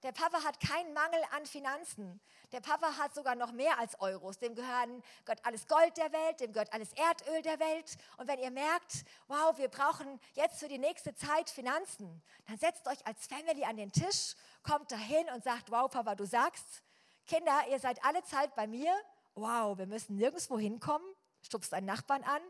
Der 0.03 0.11
Papa 0.11 0.43
hat 0.43 0.59
keinen 0.59 0.93
Mangel 0.93 1.21
an 1.31 1.45
Finanzen. 1.45 2.19
Der 2.51 2.59
Papa 2.59 2.97
hat 2.97 3.15
sogar 3.15 3.35
noch 3.35 3.53
mehr 3.53 3.79
als 3.79 3.97
Euros. 4.01 4.37
Dem 4.37 4.53
gehören, 4.53 5.01
gehört 5.23 5.45
alles 5.45 5.65
Gold 5.65 5.95
der 5.95 6.11
Welt, 6.11 6.41
dem 6.41 6.51
gehört 6.51 6.73
alles 6.73 6.91
Erdöl 6.91 7.41
der 7.41 7.57
Welt. 7.59 7.95
Und 8.17 8.27
wenn 8.27 8.39
ihr 8.39 8.51
merkt, 8.51 9.05
wow, 9.27 9.57
wir 9.57 9.69
brauchen 9.69 10.19
jetzt 10.33 10.59
für 10.59 10.67
die 10.67 10.77
nächste 10.77 11.15
Zeit 11.15 11.49
Finanzen, 11.49 12.21
dann 12.47 12.57
setzt 12.57 12.85
euch 12.87 13.07
als 13.07 13.25
Family 13.27 13.63
an 13.63 13.77
den 13.77 13.93
Tisch, 13.93 14.35
kommt 14.61 14.91
dahin 14.91 15.29
und 15.33 15.43
sagt, 15.45 15.71
wow, 15.71 15.89
Papa, 15.89 16.15
du 16.15 16.25
sagst, 16.25 16.83
Kinder, 17.25 17.61
ihr 17.69 17.79
seid 17.79 18.03
alle 18.03 18.23
Zeit 18.23 18.53
bei 18.55 18.67
mir. 18.67 18.93
Wow, 19.35 19.77
wir 19.77 19.87
müssen 19.87 20.17
nirgendwo 20.17 20.59
hinkommen. 20.59 21.07
Stupst 21.41 21.73
einen 21.73 21.87
Nachbarn 21.87 22.23
an. 22.23 22.41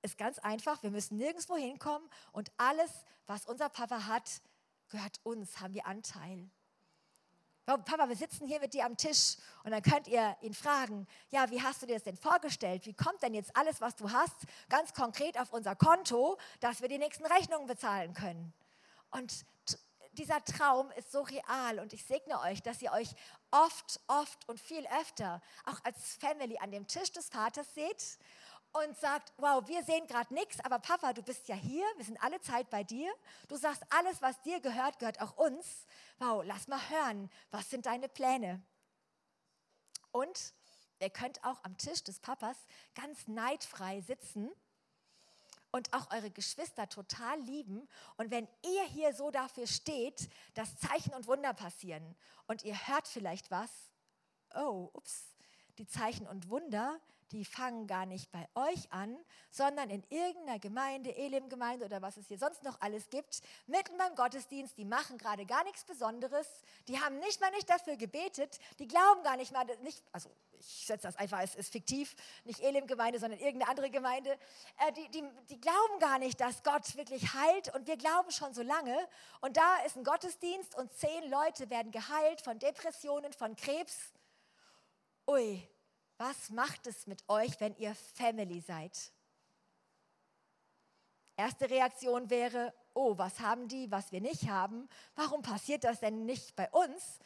Ist 0.00 0.16
ganz 0.16 0.38
einfach. 0.38 0.82
Wir 0.82 0.90
müssen 0.90 1.18
nirgendwo 1.18 1.56
hinkommen. 1.56 2.08
Und 2.32 2.50
alles, 2.56 2.90
was 3.26 3.44
unser 3.44 3.68
Papa 3.68 4.06
hat, 4.06 4.40
gehört 4.88 5.20
uns, 5.22 5.60
haben 5.60 5.74
wir 5.74 5.86
Anteil. 5.86 6.48
Papa, 7.66 8.08
wir 8.08 8.16
sitzen 8.16 8.46
hier 8.46 8.60
mit 8.60 8.74
dir 8.74 8.84
am 8.84 8.96
Tisch 8.96 9.36
und 9.62 9.70
dann 9.70 9.80
könnt 9.80 10.06
ihr 10.06 10.36
ihn 10.42 10.52
fragen, 10.52 11.06
ja, 11.30 11.50
wie 11.50 11.62
hast 11.62 11.80
du 11.80 11.86
dir 11.86 11.94
das 11.94 12.02
denn 12.02 12.16
vorgestellt? 12.16 12.84
Wie 12.84 12.92
kommt 12.92 13.22
denn 13.22 13.32
jetzt 13.32 13.56
alles, 13.56 13.80
was 13.80 13.96
du 13.96 14.10
hast, 14.10 14.36
ganz 14.68 14.92
konkret 14.92 15.40
auf 15.40 15.50
unser 15.50 15.74
Konto, 15.74 16.36
dass 16.60 16.82
wir 16.82 16.88
die 16.88 16.98
nächsten 16.98 17.24
Rechnungen 17.24 17.66
bezahlen 17.66 18.12
können? 18.12 18.52
Und 19.12 19.46
dieser 20.12 20.44
Traum 20.44 20.90
ist 20.92 21.10
so 21.10 21.22
real 21.22 21.78
und 21.78 21.94
ich 21.94 22.04
segne 22.04 22.38
euch, 22.40 22.62
dass 22.62 22.82
ihr 22.82 22.92
euch 22.92 23.08
oft, 23.50 23.98
oft 24.08 24.46
und 24.46 24.60
viel 24.60 24.86
öfter 25.00 25.40
auch 25.64 25.82
als 25.84 26.16
Family 26.16 26.58
an 26.58 26.70
dem 26.70 26.86
Tisch 26.86 27.12
des 27.12 27.30
Vaters 27.30 27.74
seht 27.74 28.18
und 28.74 28.98
sagt, 28.98 29.32
wow, 29.36 29.66
wir 29.68 29.84
sehen 29.84 30.06
gerade 30.08 30.34
nichts, 30.34 30.58
aber 30.60 30.80
Papa, 30.80 31.12
du 31.12 31.22
bist 31.22 31.46
ja 31.46 31.54
hier, 31.54 31.86
wir 31.96 32.04
sind 32.04 32.20
alle 32.22 32.40
Zeit 32.40 32.70
bei 32.70 32.82
dir. 32.82 33.12
Du 33.46 33.56
sagst, 33.56 33.84
alles, 33.90 34.20
was 34.20 34.40
dir 34.42 34.60
gehört, 34.60 34.98
gehört 34.98 35.20
auch 35.20 35.36
uns. 35.36 35.86
Wow, 36.18 36.42
lass 36.44 36.66
mal 36.66 36.80
hören, 36.90 37.30
was 37.52 37.70
sind 37.70 37.86
deine 37.86 38.08
Pläne? 38.08 38.60
Und 40.10 40.54
ihr 40.98 41.10
könnt 41.10 41.42
auch 41.44 41.62
am 41.62 41.76
Tisch 41.78 42.02
des 42.02 42.18
Papas 42.18 42.56
ganz 42.96 43.28
neidfrei 43.28 44.00
sitzen 44.00 44.50
und 45.70 45.92
auch 45.92 46.10
eure 46.10 46.30
Geschwister 46.30 46.88
total 46.88 47.40
lieben. 47.42 47.88
Und 48.16 48.32
wenn 48.32 48.48
ihr 48.64 48.84
hier 48.84 49.14
so 49.14 49.30
dafür 49.30 49.68
steht, 49.68 50.28
dass 50.54 50.76
Zeichen 50.78 51.14
und 51.14 51.28
Wunder 51.28 51.54
passieren 51.54 52.16
und 52.48 52.64
ihr 52.64 52.88
hört 52.88 53.06
vielleicht 53.06 53.52
was, 53.52 53.70
oh, 54.54 54.90
ups, 54.92 55.34
die 55.78 55.86
Zeichen 55.86 56.26
und 56.26 56.48
Wunder, 56.48 57.00
die 57.32 57.44
fangen 57.44 57.86
gar 57.86 58.06
nicht 58.06 58.30
bei 58.30 58.48
euch 58.54 58.92
an, 58.92 59.16
sondern 59.50 59.90
in 59.90 60.02
irgendeiner 60.10 60.58
Gemeinde, 60.58 61.14
Elim-Gemeinde 61.16 61.84
oder 61.84 62.02
was 62.02 62.16
es 62.16 62.28
hier 62.28 62.38
sonst 62.38 62.62
noch 62.62 62.80
alles 62.80 63.08
gibt, 63.10 63.40
mitten 63.66 63.96
beim 63.96 64.14
Gottesdienst, 64.14 64.76
die 64.78 64.84
machen 64.84 65.18
gerade 65.18 65.46
gar 65.46 65.64
nichts 65.64 65.84
Besonderes, 65.84 66.46
die 66.88 67.00
haben 67.00 67.18
nicht 67.18 67.40
mal 67.40 67.50
nicht 67.50 67.68
dafür 67.68 67.96
gebetet, 67.96 68.58
die 68.78 68.88
glauben 68.88 69.22
gar 69.22 69.36
nicht 69.36 69.52
mal, 69.52 69.64
nicht, 69.82 70.02
also 70.12 70.30
ich 70.58 70.86
setze 70.86 71.06
das 71.06 71.16
einfach, 71.16 71.40
es 71.42 71.54
ist 71.54 71.72
fiktiv, 71.72 72.14
nicht 72.44 72.60
Elim-Gemeinde, 72.60 73.18
sondern 73.18 73.38
irgendeine 73.40 73.70
andere 73.70 73.90
Gemeinde, 73.90 74.38
äh, 74.78 74.92
die, 74.92 75.08
die, 75.10 75.24
die 75.50 75.60
glauben 75.60 75.98
gar 76.00 76.18
nicht, 76.18 76.40
dass 76.40 76.62
Gott 76.62 76.96
wirklich 76.96 77.34
heilt 77.34 77.74
und 77.74 77.86
wir 77.86 77.96
glauben 77.96 78.30
schon 78.30 78.54
so 78.54 78.62
lange. 78.62 78.96
Und 79.40 79.56
da 79.56 79.76
ist 79.84 79.96
ein 79.96 80.04
Gottesdienst 80.04 80.76
und 80.76 80.92
zehn 80.92 81.30
Leute 81.30 81.70
werden 81.70 81.92
geheilt 81.92 82.40
von 82.40 82.58
Depressionen, 82.58 83.32
von 83.32 83.56
Krebs. 83.56 84.12
Ui, 85.26 85.66
was 86.18 86.50
macht 86.50 86.86
es 86.86 87.06
mit 87.06 87.22
euch, 87.28 87.60
wenn 87.60 87.76
ihr 87.76 87.94
Family 88.14 88.60
seid? 88.60 89.12
Erste 91.36 91.68
Reaktion 91.68 92.30
wäre, 92.30 92.72
oh, 92.94 93.18
was 93.18 93.40
haben 93.40 93.66
die, 93.66 93.90
was 93.90 94.12
wir 94.12 94.20
nicht 94.20 94.48
haben? 94.48 94.88
Warum 95.16 95.42
passiert 95.42 95.84
das 95.84 96.00
denn 96.00 96.24
nicht 96.24 96.54
bei 96.54 96.70
uns? 96.70 97.18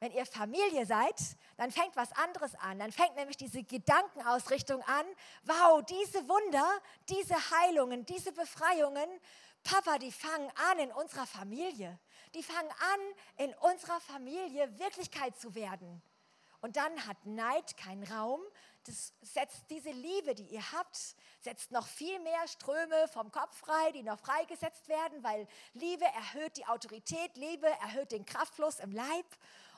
wenn 0.00 0.12
ihr 0.12 0.26
Familie 0.26 0.86
seid, 0.86 1.16
dann 1.56 1.70
fängt 1.72 1.96
was 1.96 2.12
anderes 2.12 2.54
an. 2.56 2.78
Dann 2.78 2.92
fängt 2.92 3.16
nämlich 3.16 3.36
diese 3.36 3.62
Gedankenausrichtung 3.64 4.82
an. 4.82 5.04
Wow, 5.44 5.84
diese 5.84 6.28
Wunder, 6.28 6.66
diese 7.08 7.34
Heilungen, 7.34 8.06
diese 8.06 8.32
Befreiungen, 8.32 9.08
Papa, 9.64 9.98
die 9.98 10.12
fangen 10.12 10.50
an 10.70 10.78
in 10.78 10.92
unserer 10.92 11.26
Familie. 11.26 11.98
Die 12.34 12.42
fangen 12.42 12.70
an, 12.70 13.46
in 13.46 13.54
unserer 13.54 14.00
Familie 14.00 14.78
Wirklichkeit 14.78 15.36
zu 15.36 15.54
werden. 15.54 16.00
Und 16.60 16.76
dann 16.76 17.06
hat 17.06 17.24
Neid 17.24 17.76
keinen 17.76 18.04
Raum. 18.04 18.40
Das 18.84 19.12
setzt 19.20 19.70
diese 19.70 19.90
Liebe, 19.90 20.34
die 20.34 20.46
ihr 20.46 20.72
habt, 20.72 20.96
setzt 21.40 21.70
noch 21.70 21.86
viel 21.86 22.18
mehr 22.20 22.48
Ströme 22.48 23.08
vom 23.08 23.30
Kopf 23.30 23.56
frei, 23.58 23.92
die 23.92 24.02
noch 24.02 24.18
freigesetzt 24.18 24.88
werden, 24.88 25.22
weil 25.22 25.46
Liebe 25.74 26.04
erhöht 26.04 26.56
die 26.56 26.66
Autorität, 26.66 27.36
Liebe 27.36 27.66
erhöht 27.66 28.12
den 28.12 28.24
Kraftfluss 28.24 28.80
im 28.80 28.92
Leib. 28.92 29.26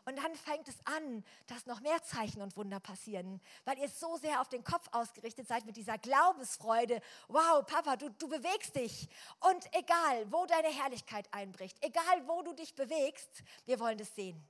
Und 0.04 0.16
dann 0.16 0.34
fängt 0.34 0.66
es 0.68 0.76
an, 0.86 1.24
dass 1.46 1.66
noch 1.66 1.80
mehr 1.80 2.02
Zeichen 2.02 2.40
und 2.40 2.56
Wunder 2.56 2.80
passieren, 2.80 3.40
weil 3.64 3.78
ihr 3.78 3.88
so 3.88 4.16
sehr 4.16 4.40
auf 4.40 4.48
den 4.48 4.64
Kopf 4.64 4.88
ausgerichtet 4.92 5.46
seid 5.46 5.66
mit 5.66 5.76
dieser 5.76 5.98
Glaubensfreude. 5.98 7.00
Wow, 7.28 7.66
Papa, 7.66 7.96
du, 7.96 8.10
du 8.10 8.28
bewegst 8.28 8.76
dich. 8.76 9.08
Und 9.40 9.66
egal, 9.72 10.32
wo 10.32 10.46
deine 10.46 10.68
Herrlichkeit 10.68 11.28
einbricht, 11.32 11.76
egal, 11.82 12.26
wo 12.26 12.42
du 12.42 12.54
dich 12.54 12.74
bewegst, 12.74 13.42
wir 13.66 13.78
wollen 13.78 13.98
das 13.98 14.14
sehen. 14.14 14.42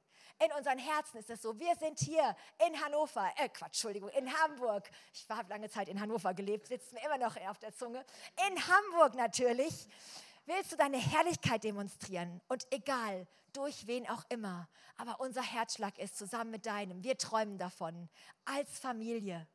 In 0.43 0.51
unseren 0.53 0.79
Herzen 0.79 1.19
ist 1.19 1.29
es 1.29 1.43
so. 1.43 1.59
Wir 1.59 1.77
sind 1.77 1.99
hier 1.99 2.35
in 2.67 2.83
Hannover, 2.83 3.31
äh 3.37 3.51
Quatsch, 3.51 3.75
Entschuldigung, 3.75 4.09
in 4.11 4.33
Hamburg. 4.33 4.91
Ich 5.13 5.29
habe 5.29 5.51
lange 5.51 5.69
Zeit 5.69 5.91
in 5.91 6.01
Hannover 6.01 6.33
gelebt, 6.33 6.67
sitzt 6.67 6.95
mir 6.95 7.05
immer 7.05 7.19
noch 7.19 7.37
auf 7.49 7.59
der 7.59 7.75
Zunge. 7.75 8.03
In 8.49 8.57
Hamburg 8.67 9.15
natürlich 9.17 9.87
willst 10.47 10.73
du 10.73 10.77
deine 10.77 10.97
Herrlichkeit 10.97 11.63
demonstrieren. 11.63 12.41
Und 12.49 12.67
egal, 12.71 13.27
durch 13.53 13.87
wen 13.87 14.09
auch 14.09 14.25
immer. 14.31 14.67
Aber 14.97 15.21
unser 15.21 15.43
Herzschlag 15.43 15.99
ist 15.99 16.17
zusammen 16.17 16.53
mit 16.53 16.65
deinem. 16.65 17.05
Wir 17.05 17.19
träumen 17.19 17.59
davon. 17.59 18.09
Als 18.47 18.79
Familie. 18.79 19.47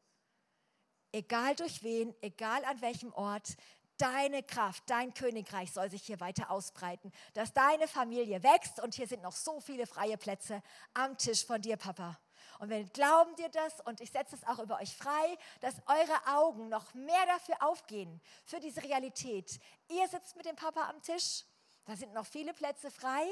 Egal 1.12 1.56
durch 1.56 1.82
wen, 1.82 2.14
egal 2.22 2.64
an 2.66 2.80
welchem 2.82 3.12
Ort, 3.14 3.56
deine 3.98 4.44
Kraft, 4.44 4.84
dein 4.88 5.14
Königreich 5.14 5.72
soll 5.72 5.90
sich 5.90 6.04
hier 6.04 6.20
weiter 6.20 6.52
ausbreiten, 6.52 7.12
dass 7.34 7.54
deine 7.54 7.88
Familie 7.88 8.44
wächst 8.44 8.80
und 8.80 8.96
hier 8.96 9.08
sind 9.08 9.22
noch 9.22 9.34
so 9.34 9.60
viele 9.60 9.88
freie 9.88 10.18
Plätze 10.18 10.62
am 10.94 11.18
Tisch 11.18 11.46
von 11.46 11.62
dir, 11.62 11.78
Papa. 11.78 12.18
Und 12.60 12.70
wir 12.70 12.84
glauben 12.86 13.36
dir 13.36 13.50
das 13.50 13.82
und 13.82 14.02
ich 14.02 14.12
setze 14.12 14.36
es 14.36 14.48
auch 14.48 14.60
über 14.60 14.80
euch 14.80 14.96
frei, 14.96 15.38
dass 15.62 15.76
eure 15.88 16.38
Augen 16.38 16.70
noch 16.70 16.94
mehr 16.94 17.26
dafür 17.26 17.62
aufgehen, 17.62 18.22
für 18.46 18.60
diese 18.60 18.84
Realität. 18.84 19.60
Ihr 19.90 20.08
sitzt 20.08 20.36
mit 20.36 20.46
dem 20.46 20.56
Papa 20.56 20.90
am 20.90 21.02
Tisch, 21.02 21.44
da 21.86 21.96
sind 21.96 22.14
noch 22.14 22.26
viele 22.26 22.54
Plätze 22.54 22.90
frei 22.90 23.28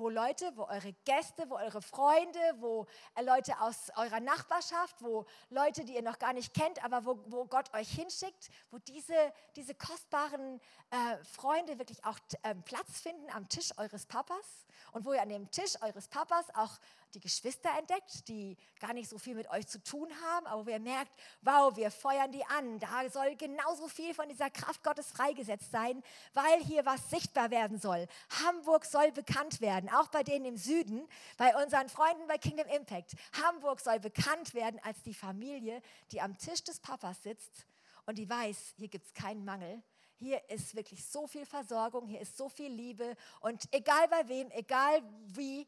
wo 0.00 0.08
Leute, 0.08 0.50
wo 0.56 0.64
eure 0.64 0.92
Gäste, 1.04 1.48
wo 1.48 1.56
eure 1.56 1.82
Freunde, 1.82 2.40
wo 2.58 2.86
äh, 3.14 3.22
Leute 3.22 3.60
aus 3.60 3.90
eurer 3.96 4.18
Nachbarschaft, 4.18 4.96
wo 5.02 5.26
Leute, 5.50 5.84
die 5.84 5.94
ihr 5.94 6.02
noch 6.02 6.18
gar 6.18 6.32
nicht 6.32 6.54
kennt, 6.54 6.82
aber 6.82 7.04
wo, 7.04 7.18
wo 7.26 7.44
Gott 7.44 7.72
euch 7.74 7.90
hinschickt, 7.90 8.48
wo 8.70 8.78
diese, 8.78 9.14
diese 9.56 9.74
kostbaren 9.74 10.60
äh, 10.90 11.24
Freunde 11.24 11.78
wirklich 11.78 12.04
auch 12.04 12.18
äh, 12.42 12.54
Platz 12.54 13.00
finden 13.00 13.30
am 13.30 13.48
Tisch 13.48 13.70
eures 13.78 14.06
Papas 14.06 14.66
und 14.92 15.04
wo 15.04 15.12
ihr 15.12 15.22
an 15.22 15.28
dem 15.28 15.50
Tisch 15.50 15.80
eures 15.82 16.08
Papas 16.08 16.46
auch 16.54 16.78
die 17.14 17.20
Geschwister 17.20 17.70
entdeckt, 17.78 18.28
die 18.28 18.56
gar 18.78 18.92
nicht 18.92 19.08
so 19.08 19.18
viel 19.18 19.34
mit 19.34 19.50
euch 19.50 19.66
zu 19.66 19.82
tun 19.82 20.08
haben, 20.22 20.46
aber 20.46 20.66
wo 20.66 20.70
ihr 20.70 20.80
merkt, 20.80 21.12
wow, 21.42 21.74
wir 21.76 21.90
feuern 21.90 22.32
die 22.32 22.44
an. 22.46 22.78
Da 22.78 23.08
soll 23.10 23.36
genauso 23.36 23.88
viel 23.88 24.14
von 24.14 24.28
dieser 24.28 24.50
Kraft 24.50 24.82
Gottes 24.82 25.08
freigesetzt 25.08 25.70
sein, 25.70 26.02
weil 26.34 26.62
hier 26.64 26.84
was 26.86 27.10
sichtbar 27.10 27.50
werden 27.50 27.78
soll. 27.78 28.06
Hamburg 28.44 28.84
soll 28.84 29.12
bekannt 29.12 29.60
werden, 29.60 29.90
auch 29.90 30.08
bei 30.08 30.22
denen 30.22 30.44
im 30.44 30.56
Süden, 30.56 31.06
bei 31.36 31.54
unseren 31.62 31.88
Freunden 31.88 32.26
bei 32.26 32.38
Kingdom 32.38 32.68
Impact. 32.68 33.12
Hamburg 33.44 33.80
soll 33.80 34.00
bekannt 34.00 34.54
werden 34.54 34.80
als 34.82 35.02
die 35.02 35.14
Familie, 35.14 35.82
die 36.12 36.20
am 36.20 36.36
Tisch 36.38 36.62
des 36.64 36.80
Papas 36.80 37.22
sitzt 37.22 37.66
und 38.06 38.18
die 38.18 38.28
weiß, 38.28 38.74
hier 38.76 38.88
gibt 38.88 39.06
es 39.06 39.14
keinen 39.14 39.44
Mangel. 39.44 39.82
Hier 40.16 40.50
ist 40.50 40.74
wirklich 40.74 41.02
so 41.06 41.26
viel 41.26 41.46
Versorgung, 41.46 42.06
hier 42.06 42.20
ist 42.20 42.36
so 42.36 42.50
viel 42.50 42.70
Liebe 42.70 43.16
und 43.40 43.64
egal 43.72 44.06
bei 44.08 44.28
wem, 44.28 44.50
egal 44.50 45.02
wie, 45.28 45.66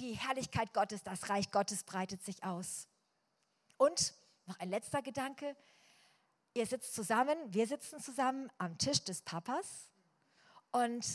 die 0.00 0.14
Herrlichkeit 0.14 0.72
Gottes, 0.72 1.02
das 1.02 1.28
Reich 1.28 1.50
Gottes 1.50 1.84
breitet 1.84 2.22
sich 2.24 2.42
aus. 2.42 2.88
Und 3.76 4.14
noch 4.46 4.58
ein 4.58 4.70
letzter 4.70 5.02
Gedanke. 5.02 5.56
Ihr 6.54 6.66
sitzt 6.66 6.94
zusammen, 6.94 7.36
wir 7.52 7.66
sitzen 7.66 8.00
zusammen 8.00 8.50
am 8.58 8.78
Tisch 8.78 9.04
des 9.04 9.22
Papas 9.22 9.92
und 10.72 11.06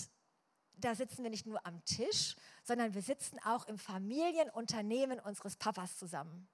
da 0.78 0.96
sitzen 0.96 1.24
wir 1.24 1.30
nicht 1.30 1.46
nur 1.46 1.66
am 1.66 1.84
Tisch, 1.86 2.36
sondern 2.64 2.94
wir 2.94 3.02
sitzen 3.02 3.40
auch 3.40 3.68
im 3.68 3.78
Familienunternehmen 3.78 5.20
unseres 5.20 5.56
Papas 5.56 5.98
zusammen. 5.98 6.48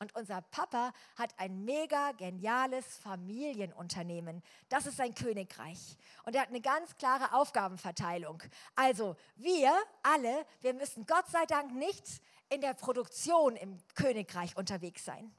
Und 0.00 0.16
unser 0.16 0.40
Papa 0.40 0.94
hat 1.16 1.34
ein 1.36 1.66
mega 1.66 2.12
geniales 2.12 2.86
Familienunternehmen. 2.96 4.42
Das 4.70 4.86
ist 4.86 4.96
sein 4.96 5.14
Königreich. 5.14 5.98
Und 6.24 6.34
er 6.34 6.40
hat 6.40 6.48
eine 6.48 6.62
ganz 6.62 6.96
klare 6.96 7.34
Aufgabenverteilung. 7.34 8.42
Also 8.74 9.14
wir 9.36 9.70
alle, 10.02 10.46
wir 10.62 10.72
müssen 10.72 11.04
Gott 11.04 11.28
sei 11.28 11.44
Dank 11.44 11.74
nicht 11.74 12.22
in 12.48 12.62
der 12.62 12.72
Produktion 12.72 13.56
im 13.56 13.78
Königreich 13.94 14.56
unterwegs 14.56 15.04
sein. 15.04 15.34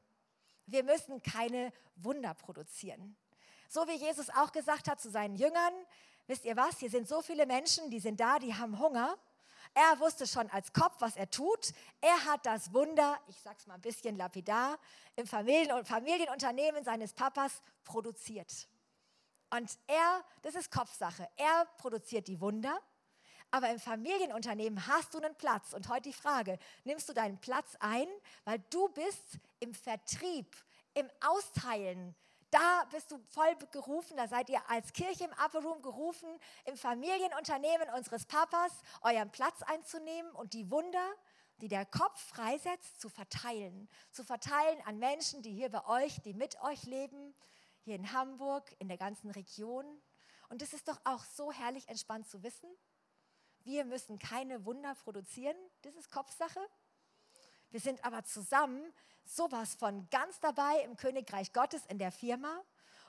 Wir 0.68 0.84
müssen 0.84 1.24
keine 1.24 1.74
Wunder 1.96 2.36
produzieren. 2.36 3.16
So 3.68 3.88
wie 3.88 3.96
Jesus 3.96 4.30
auch 4.30 4.52
gesagt 4.52 4.88
hat 4.88 5.02
zu 5.02 5.10
seinen 5.10 5.38
Jüngern, 5.38 5.74
wisst 6.28 6.46
ihr 6.46 6.56
was, 6.56 6.78
hier 6.78 6.92
sind 6.92 7.08
so 7.08 7.24
viele 7.24 7.48
Menschen, 7.48 7.90
die 7.90 8.00
sind 8.00 8.20
da, 8.20 8.38
die 8.38 8.54
haben 8.54 8.78
Hunger 8.78 9.18
er 9.74 10.00
wusste 10.00 10.28
schon 10.28 10.50
als 10.50 10.74
Kopf, 10.74 10.96
was 11.00 11.16
er 11.16 11.30
tut. 11.30 11.74
Er 12.02 12.26
hat 12.26 12.46
das 12.46 12.74
Wunder, 12.74 13.20
ich 13.28 13.40
sage 13.40 13.56
es 13.60 13.68
mal 13.68 13.76
ein 13.76 13.82
bisschen 13.82 14.18
lapidar, 14.18 14.78
im 15.16 15.26
Familien 15.26 15.86
Familienunternehmen 15.86 16.84
seines 16.84 17.14
Papas 17.14 17.62
produziert. 17.84 18.68
Und 19.50 19.78
er, 19.88 20.24
das 20.42 20.56
ist 20.56 20.72
Kopfsache, 20.72 21.28
er 21.38 21.66
produziert 21.78 22.28
die 22.28 22.40
Wunder. 22.40 22.80
Aber 23.54 23.70
im 23.70 23.80
Familienunternehmen 23.80 24.88
hast 24.88 25.14
du 25.14 25.18
einen 25.18 25.36
Platz. 25.36 25.74
Und 25.74 25.90
heute 25.90 26.04
die 26.04 26.14
Frage, 26.14 26.58
nimmst 26.86 27.10
du 27.10 27.14
deinen 27.14 27.38
Platz 27.38 27.76
ein, 27.82 28.08
weil 28.46 28.60
du 28.70 28.88
bist 28.90 29.40
im 29.60 29.74
Vertrieb, 29.74 30.56
im 30.94 31.10
Austeilen, 31.20 32.16
da 32.52 32.86
bist 32.92 33.12
du 33.12 33.18
voll 33.30 33.56
gerufen, 33.72 34.18
da 34.18 34.28
seid 34.28 34.50
ihr 34.50 34.62
als 34.70 34.94
Kirche 34.94 35.24
im 35.24 35.32
Upper 35.44 35.64
Room 35.64 35.82
gerufen, 35.82 36.30
im 36.66 36.78
Familienunternehmen 36.78 37.90
unseres 37.98 38.26
Papas 38.26 38.72
euren 39.02 39.32
Platz 39.32 39.62
einzunehmen 39.64 40.32
und 40.34 40.54
die 40.54 40.70
Wunder, 40.70 41.14
die 41.58 41.68
der 41.68 41.86
Kopf 41.86 42.20
freisetzt, 42.20 43.00
zu 43.00 43.10
verteilen. 43.10 43.90
Zu 44.12 44.24
verteilen 44.24 44.82
an 44.86 45.00
Menschen, 45.00 45.42
die 45.42 45.52
hier 45.52 45.70
bei 45.70 45.86
euch, 45.86 46.22
die 46.22 46.34
mit 46.34 46.62
euch 46.62 46.84
leben, 46.84 47.34
hier 47.84 47.96
in 47.96 48.12
Hamburg, 48.14 48.76
in 48.80 48.88
der 48.88 48.98
ganzen 48.98 49.32
Region. 49.32 49.86
Und 50.50 50.62
es 50.62 50.74
ist 50.74 50.88
doch 50.88 51.00
auch 51.06 51.24
so 51.24 51.52
herrlich 51.52 51.88
entspannt 51.88 52.28
zu 52.28 52.44
wissen, 52.44 52.70
wir 53.64 53.86
müssen 53.86 54.18
keine 54.18 54.66
Wunder 54.66 54.96
produzieren, 54.96 55.56
das 55.84 55.96
ist 55.96 56.10
Kopfsache. 56.10 56.60
Wir 57.72 57.80
sind 57.80 58.04
aber 58.04 58.24
zusammen 58.26 58.82
sowas 59.24 59.76
von 59.76 60.08
ganz 60.10 60.40
dabei 60.42 60.84
im 60.84 60.98
Königreich 60.98 61.54
Gottes 61.54 61.86
in 61.88 61.98
der 62.00 62.12
Firma. 62.12 62.62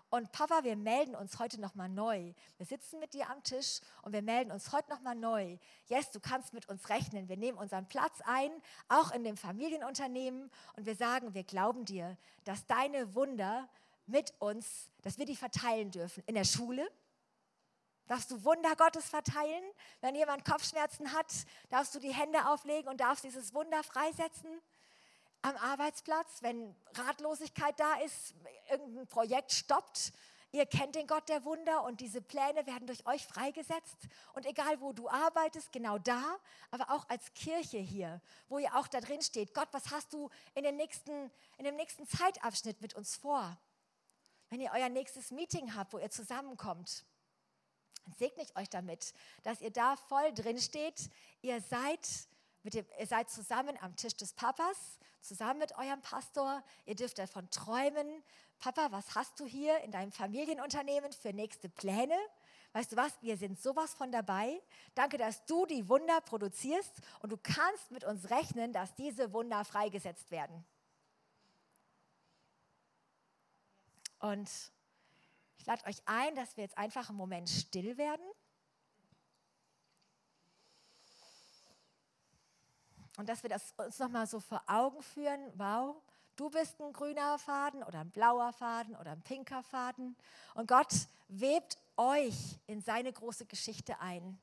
Und 0.08 0.30
Papa, 0.30 0.62
wir 0.62 0.76
melden 0.76 1.14
uns 1.14 1.38
heute 1.38 1.60
nochmal 1.60 1.88
neu. 1.88 2.32
Wir 2.58 2.66
sitzen 2.66 3.00
mit 3.00 3.14
dir 3.14 3.30
am 3.30 3.42
Tisch 3.42 3.80
und 4.02 4.12
wir 4.12 4.22
melden 4.22 4.52
uns 4.52 4.70
heute 4.70 4.90
nochmal 4.90 5.16
neu. 5.16 5.56
Yes, 5.88 6.10
du 6.10 6.20
kannst 6.20 6.52
mit 6.52 6.68
uns 6.68 6.90
rechnen. 6.90 7.28
Wir 7.28 7.38
nehmen 7.38 7.56
unseren 7.58 7.88
Platz 7.88 8.20
ein, 8.24 8.50
auch 8.88 9.10
in 9.12 9.24
dem 9.24 9.36
Familienunternehmen. 9.36 10.50
Und 10.76 10.86
wir 10.86 10.94
sagen, 10.94 11.34
wir 11.34 11.44
glauben 11.44 11.86
dir, 11.86 12.16
dass 12.44 12.66
deine 12.66 13.14
Wunder 13.14 13.68
mit 14.06 14.34
uns, 14.38 14.90
dass 15.00 15.18
wir 15.18 15.24
die 15.24 15.34
verteilen 15.34 15.90
dürfen. 15.90 16.22
In 16.26 16.34
der 16.34 16.44
Schule 16.44 16.88
darfst 18.06 18.30
du 18.30 18.44
Wunder 18.44 18.74
Gottes 18.76 19.08
verteilen. 19.08 19.64
Wenn 20.00 20.14
jemand 20.14 20.44
Kopfschmerzen 20.44 21.12
hat, 21.12 21.32
darfst 21.70 21.94
du 21.94 21.98
die 21.98 22.12
Hände 22.12 22.46
auflegen 22.48 22.88
und 22.88 23.00
darfst 23.00 23.24
dieses 23.24 23.54
Wunder 23.54 23.82
freisetzen 23.82 24.60
am 25.42 25.56
Arbeitsplatz, 25.56 26.42
wenn 26.42 26.74
Ratlosigkeit 26.94 27.78
da 27.78 27.94
ist, 27.96 28.34
irgendein 28.70 29.06
Projekt 29.08 29.52
stoppt. 29.52 30.12
Ihr 30.52 30.66
kennt 30.66 30.94
den 30.94 31.06
Gott 31.06 31.28
der 31.28 31.44
Wunder 31.44 31.82
und 31.84 32.00
diese 32.00 32.20
Pläne 32.20 32.66
werden 32.66 32.86
durch 32.86 33.06
euch 33.06 33.26
freigesetzt. 33.26 33.96
Und 34.34 34.46
egal, 34.46 34.80
wo 34.80 34.92
du 34.92 35.08
arbeitest, 35.08 35.72
genau 35.72 35.98
da, 35.98 36.38
aber 36.70 36.90
auch 36.90 37.08
als 37.08 37.32
Kirche 37.34 37.78
hier, 37.78 38.20
wo 38.48 38.58
ihr 38.58 38.74
auch 38.76 38.86
da 38.86 39.00
drin 39.00 39.22
steht, 39.22 39.54
Gott, 39.54 39.68
was 39.72 39.90
hast 39.90 40.12
du 40.12 40.30
in, 40.54 40.62
den 40.62 40.76
nächsten, 40.76 41.30
in 41.56 41.64
dem 41.64 41.76
nächsten 41.76 42.06
Zeitabschnitt 42.06 42.80
mit 42.80 42.94
uns 42.94 43.16
vor? 43.16 43.58
Wenn 44.50 44.60
ihr 44.60 44.70
euer 44.74 44.90
nächstes 44.90 45.30
Meeting 45.30 45.74
habt, 45.74 45.94
wo 45.94 45.98
ihr 45.98 46.10
zusammenkommt, 46.10 47.06
segne 48.18 48.42
ich 48.42 48.56
euch 48.56 48.68
damit, 48.68 49.14
dass 49.42 49.60
ihr 49.60 49.70
da 49.70 49.96
voll 49.96 50.32
drin 50.34 50.58
steht. 50.58 51.10
Ihr 51.40 51.60
seid, 51.60 52.08
dem, 52.64 52.86
ihr 52.98 53.06
seid 53.06 53.30
zusammen 53.30 53.76
am 53.80 53.96
Tisch 53.96 54.16
des 54.16 54.32
Papas 54.32 54.76
zusammen 55.20 55.60
mit 55.60 55.76
eurem 55.78 56.00
Pastor. 56.02 56.62
Ihr 56.84 56.96
dürft 56.96 57.18
davon 57.18 57.48
träumen. 57.50 58.22
Papa, 58.58 58.88
was 58.90 59.14
hast 59.14 59.38
du 59.38 59.46
hier 59.46 59.78
in 59.80 59.90
deinem 59.90 60.12
Familienunternehmen 60.12 61.12
für 61.12 61.32
nächste 61.32 61.68
Pläne? 61.68 62.16
weißt 62.72 62.92
du 62.92 62.96
was, 62.96 63.12
wir 63.20 63.36
sind 63.36 63.60
sowas 63.60 63.94
von 63.94 64.10
dabei. 64.10 64.60
Danke, 64.94 65.18
dass 65.18 65.44
du 65.46 65.66
die 65.66 65.88
Wunder 65.88 66.20
produzierst 66.20 66.92
und 67.20 67.30
du 67.30 67.36
kannst 67.36 67.90
mit 67.90 68.04
uns 68.04 68.30
rechnen, 68.30 68.72
dass 68.72 68.94
diese 68.94 69.32
Wunder 69.32 69.64
freigesetzt 69.64 70.30
werden. 70.30 70.64
Und 74.18 74.48
ich 75.62 75.66
lade 75.66 75.86
euch 75.86 76.02
ein, 76.06 76.34
dass 76.34 76.56
wir 76.56 76.64
jetzt 76.64 76.76
einfach 76.76 77.08
einen 77.08 77.18
Moment 77.18 77.48
still 77.48 77.96
werden. 77.96 78.24
Und 83.16 83.28
dass 83.28 83.44
wir 83.44 83.50
das 83.50 83.72
uns 83.76 84.00
nochmal 84.00 84.26
so 84.26 84.40
vor 84.40 84.60
Augen 84.66 85.00
führen, 85.02 85.52
wow, 85.54 85.94
du 86.34 86.50
bist 86.50 86.80
ein 86.80 86.92
grüner 86.92 87.38
Faden 87.38 87.84
oder 87.84 88.00
ein 88.00 88.10
blauer 88.10 88.52
Faden 88.52 88.96
oder 88.96 89.12
ein 89.12 89.22
pinker 89.22 89.62
Faden. 89.62 90.16
Und 90.54 90.66
Gott 90.66 90.92
webt 91.28 91.78
euch 91.96 92.58
in 92.66 92.80
seine 92.80 93.12
große 93.12 93.46
Geschichte 93.46 94.00
ein. 94.00 94.40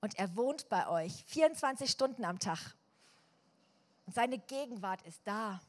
Und 0.00 0.18
er 0.18 0.34
wohnt 0.36 0.70
bei 0.70 0.88
euch 0.88 1.22
24 1.26 1.90
Stunden 1.90 2.24
am 2.24 2.38
Tag. 2.38 2.74
Und 4.06 4.14
seine 4.14 4.38
Gegenwart 4.38 5.02
ist 5.02 5.20
da. 5.24 5.60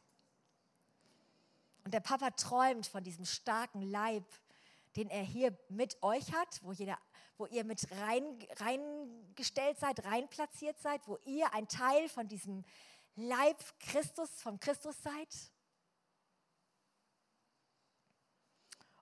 Und 1.87 1.93
der 1.93 2.01
Papa 2.01 2.31
träumt 2.31 2.85
von 2.85 3.01
diesem 3.01 3.23
starken 3.23 3.81
Leib, 3.81 4.25
den 4.97 5.09
er 5.09 5.23
hier 5.23 5.57
mit 5.69 6.03
euch 6.03 6.33
hat, 6.33 6.61
wo, 6.61 6.73
jeder, 6.73 6.99
wo 7.37 7.45
ihr 7.45 7.63
mit 7.63 7.89
rein, 7.91 8.45
reingestellt 8.57 9.79
seid, 9.79 10.03
reinplatziert 10.03 10.77
seid, 10.81 11.07
wo 11.07 11.17
ihr 11.23 11.53
ein 11.53 11.69
Teil 11.69 12.09
von 12.09 12.27
diesem 12.27 12.65
Leib 13.15 13.63
Christus, 13.79 14.29
vom 14.31 14.59
Christus 14.59 15.01
seid. 15.01 15.33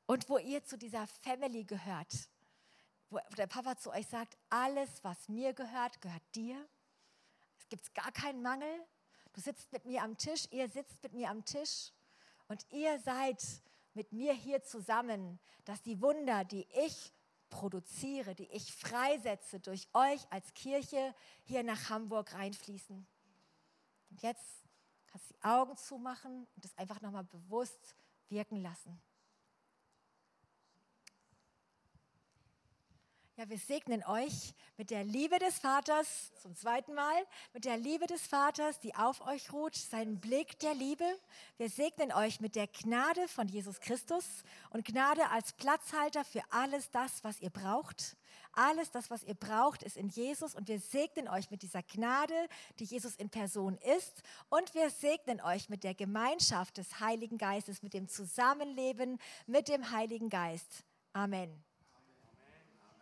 Und 0.06 0.30
wo 0.30 0.38
ihr 0.38 0.64
zu 0.64 0.78
dieser 0.78 1.08
Family 1.08 1.64
gehört, 1.64 2.30
wo 3.10 3.18
der 3.36 3.48
Papa 3.48 3.78
zu 3.78 3.90
euch 3.90 4.06
sagt, 4.06 4.38
alles, 4.52 5.04
was 5.04 5.28
mir 5.28 5.54
gehört, 5.54 6.02
gehört 6.02 6.36
dir. 6.36 6.70
Es 7.58 7.68
gibt 7.68 7.96
gar 7.96 8.12
keinen 8.12 8.44
Mangel. 8.44 8.86
Du 9.34 9.42
sitzt 9.42 9.72
mit 9.72 9.86
mir 9.86 10.04
am 10.04 10.20
Tisch, 10.20 10.48
ihr 10.52 10.70
sitzt 10.70 11.02
mit 11.02 11.14
mir 11.14 11.32
am 11.32 11.44
Tisch 11.46 11.95
und 12.48 12.66
ihr 12.72 13.00
seid 13.00 13.44
mit 13.94 14.12
mir 14.12 14.34
hier 14.34 14.62
zusammen, 14.62 15.40
dass 15.64 15.82
die 15.82 16.02
Wunder, 16.02 16.44
die 16.44 16.68
ich 16.86 17.14
produziere, 17.50 18.36
die 18.36 18.52
ich 18.52 18.74
freisetze, 18.74 19.60
durch 19.60 19.88
euch 19.94 20.22
als 20.32 20.54
Kirche 20.54 21.16
hier 21.44 21.64
nach 21.64 21.90
Hamburg 21.90 22.34
reinfließen. 22.34 23.08
Und 24.10 24.22
jetzt 24.22 24.66
kannst 25.08 25.30
du 25.30 25.34
die 25.34 25.44
Augen 25.44 25.78
zumachen 25.78 26.48
und 26.56 26.66
das 26.66 26.78
einfach 26.78 27.02
nochmal 27.02 27.24
bewusst 27.24 27.96
wirken 28.30 28.62
lassen. 28.62 29.02
Ja, 33.38 33.50
wir 33.50 33.58
segnen 33.58 34.02
euch 34.06 34.54
mit 34.78 34.92
der 34.92 35.04
Liebe 35.04 35.38
des 35.40 35.60
Vaters 35.60 36.32
zum 36.42 36.56
zweiten 36.56 36.94
Mal, 36.94 37.14
mit 37.52 37.66
der 37.66 37.76
Liebe 37.76 38.08
des 38.08 38.26
Vaters, 38.26 38.80
die 38.80 38.96
auf 38.96 39.20
euch 39.28 39.52
ruht, 39.52 39.76
seinen 39.76 40.22
Blick 40.22 40.58
der 40.60 40.74
Liebe. 40.74 41.04
Wir 41.58 41.70
segnen 41.70 42.14
euch 42.14 42.40
mit 42.40 42.56
der 42.56 42.68
Gnade 42.68 43.28
von 43.28 43.50
Jesus 43.50 43.82
Christus 43.82 44.24
und 44.70 44.86
Gnade 44.86 45.30
als 45.32 45.52
Platzhalter 45.52 46.24
für 46.24 46.44
alles 46.50 46.92
das, 46.92 47.26
was 47.26 47.42
ihr 47.42 47.50
braucht. 47.50 48.16
Alles 48.54 48.90
das, 48.92 49.10
was 49.10 49.22
ihr 49.26 49.36
braucht, 49.36 49.84
ist 49.84 49.98
in 49.98 50.08
Jesus 50.08 50.56
und 50.56 50.70
wir 50.70 50.80
segnen 50.80 51.28
euch 51.28 51.52
mit 51.52 51.62
dieser 51.62 51.84
Gnade, 51.84 52.48
die 52.80 52.86
Jesus 52.86 53.18
in 53.18 53.30
Person 53.30 53.78
ist 53.98 54.24
und 54.48 54.74
wir 54.74 54.90
segnen 54.90 55.42
euch 55.42 55.68
mit 55.68 55.84
der 55.84 55.94
Gemeinschaft 55.94 56.78
des 56.78 57.02
Heiligen 57.02 57.38
Geistes, 57.38 57.84
mit 57.84 57.94
dem 57.94 58.08
Zusammenleben 58.08 59.20
mit 59.46 59.68
dem 59.68 59.92
Heiligen 59.92 60.30
Geist. 60.30 60.86
Amen. 61.12 61.66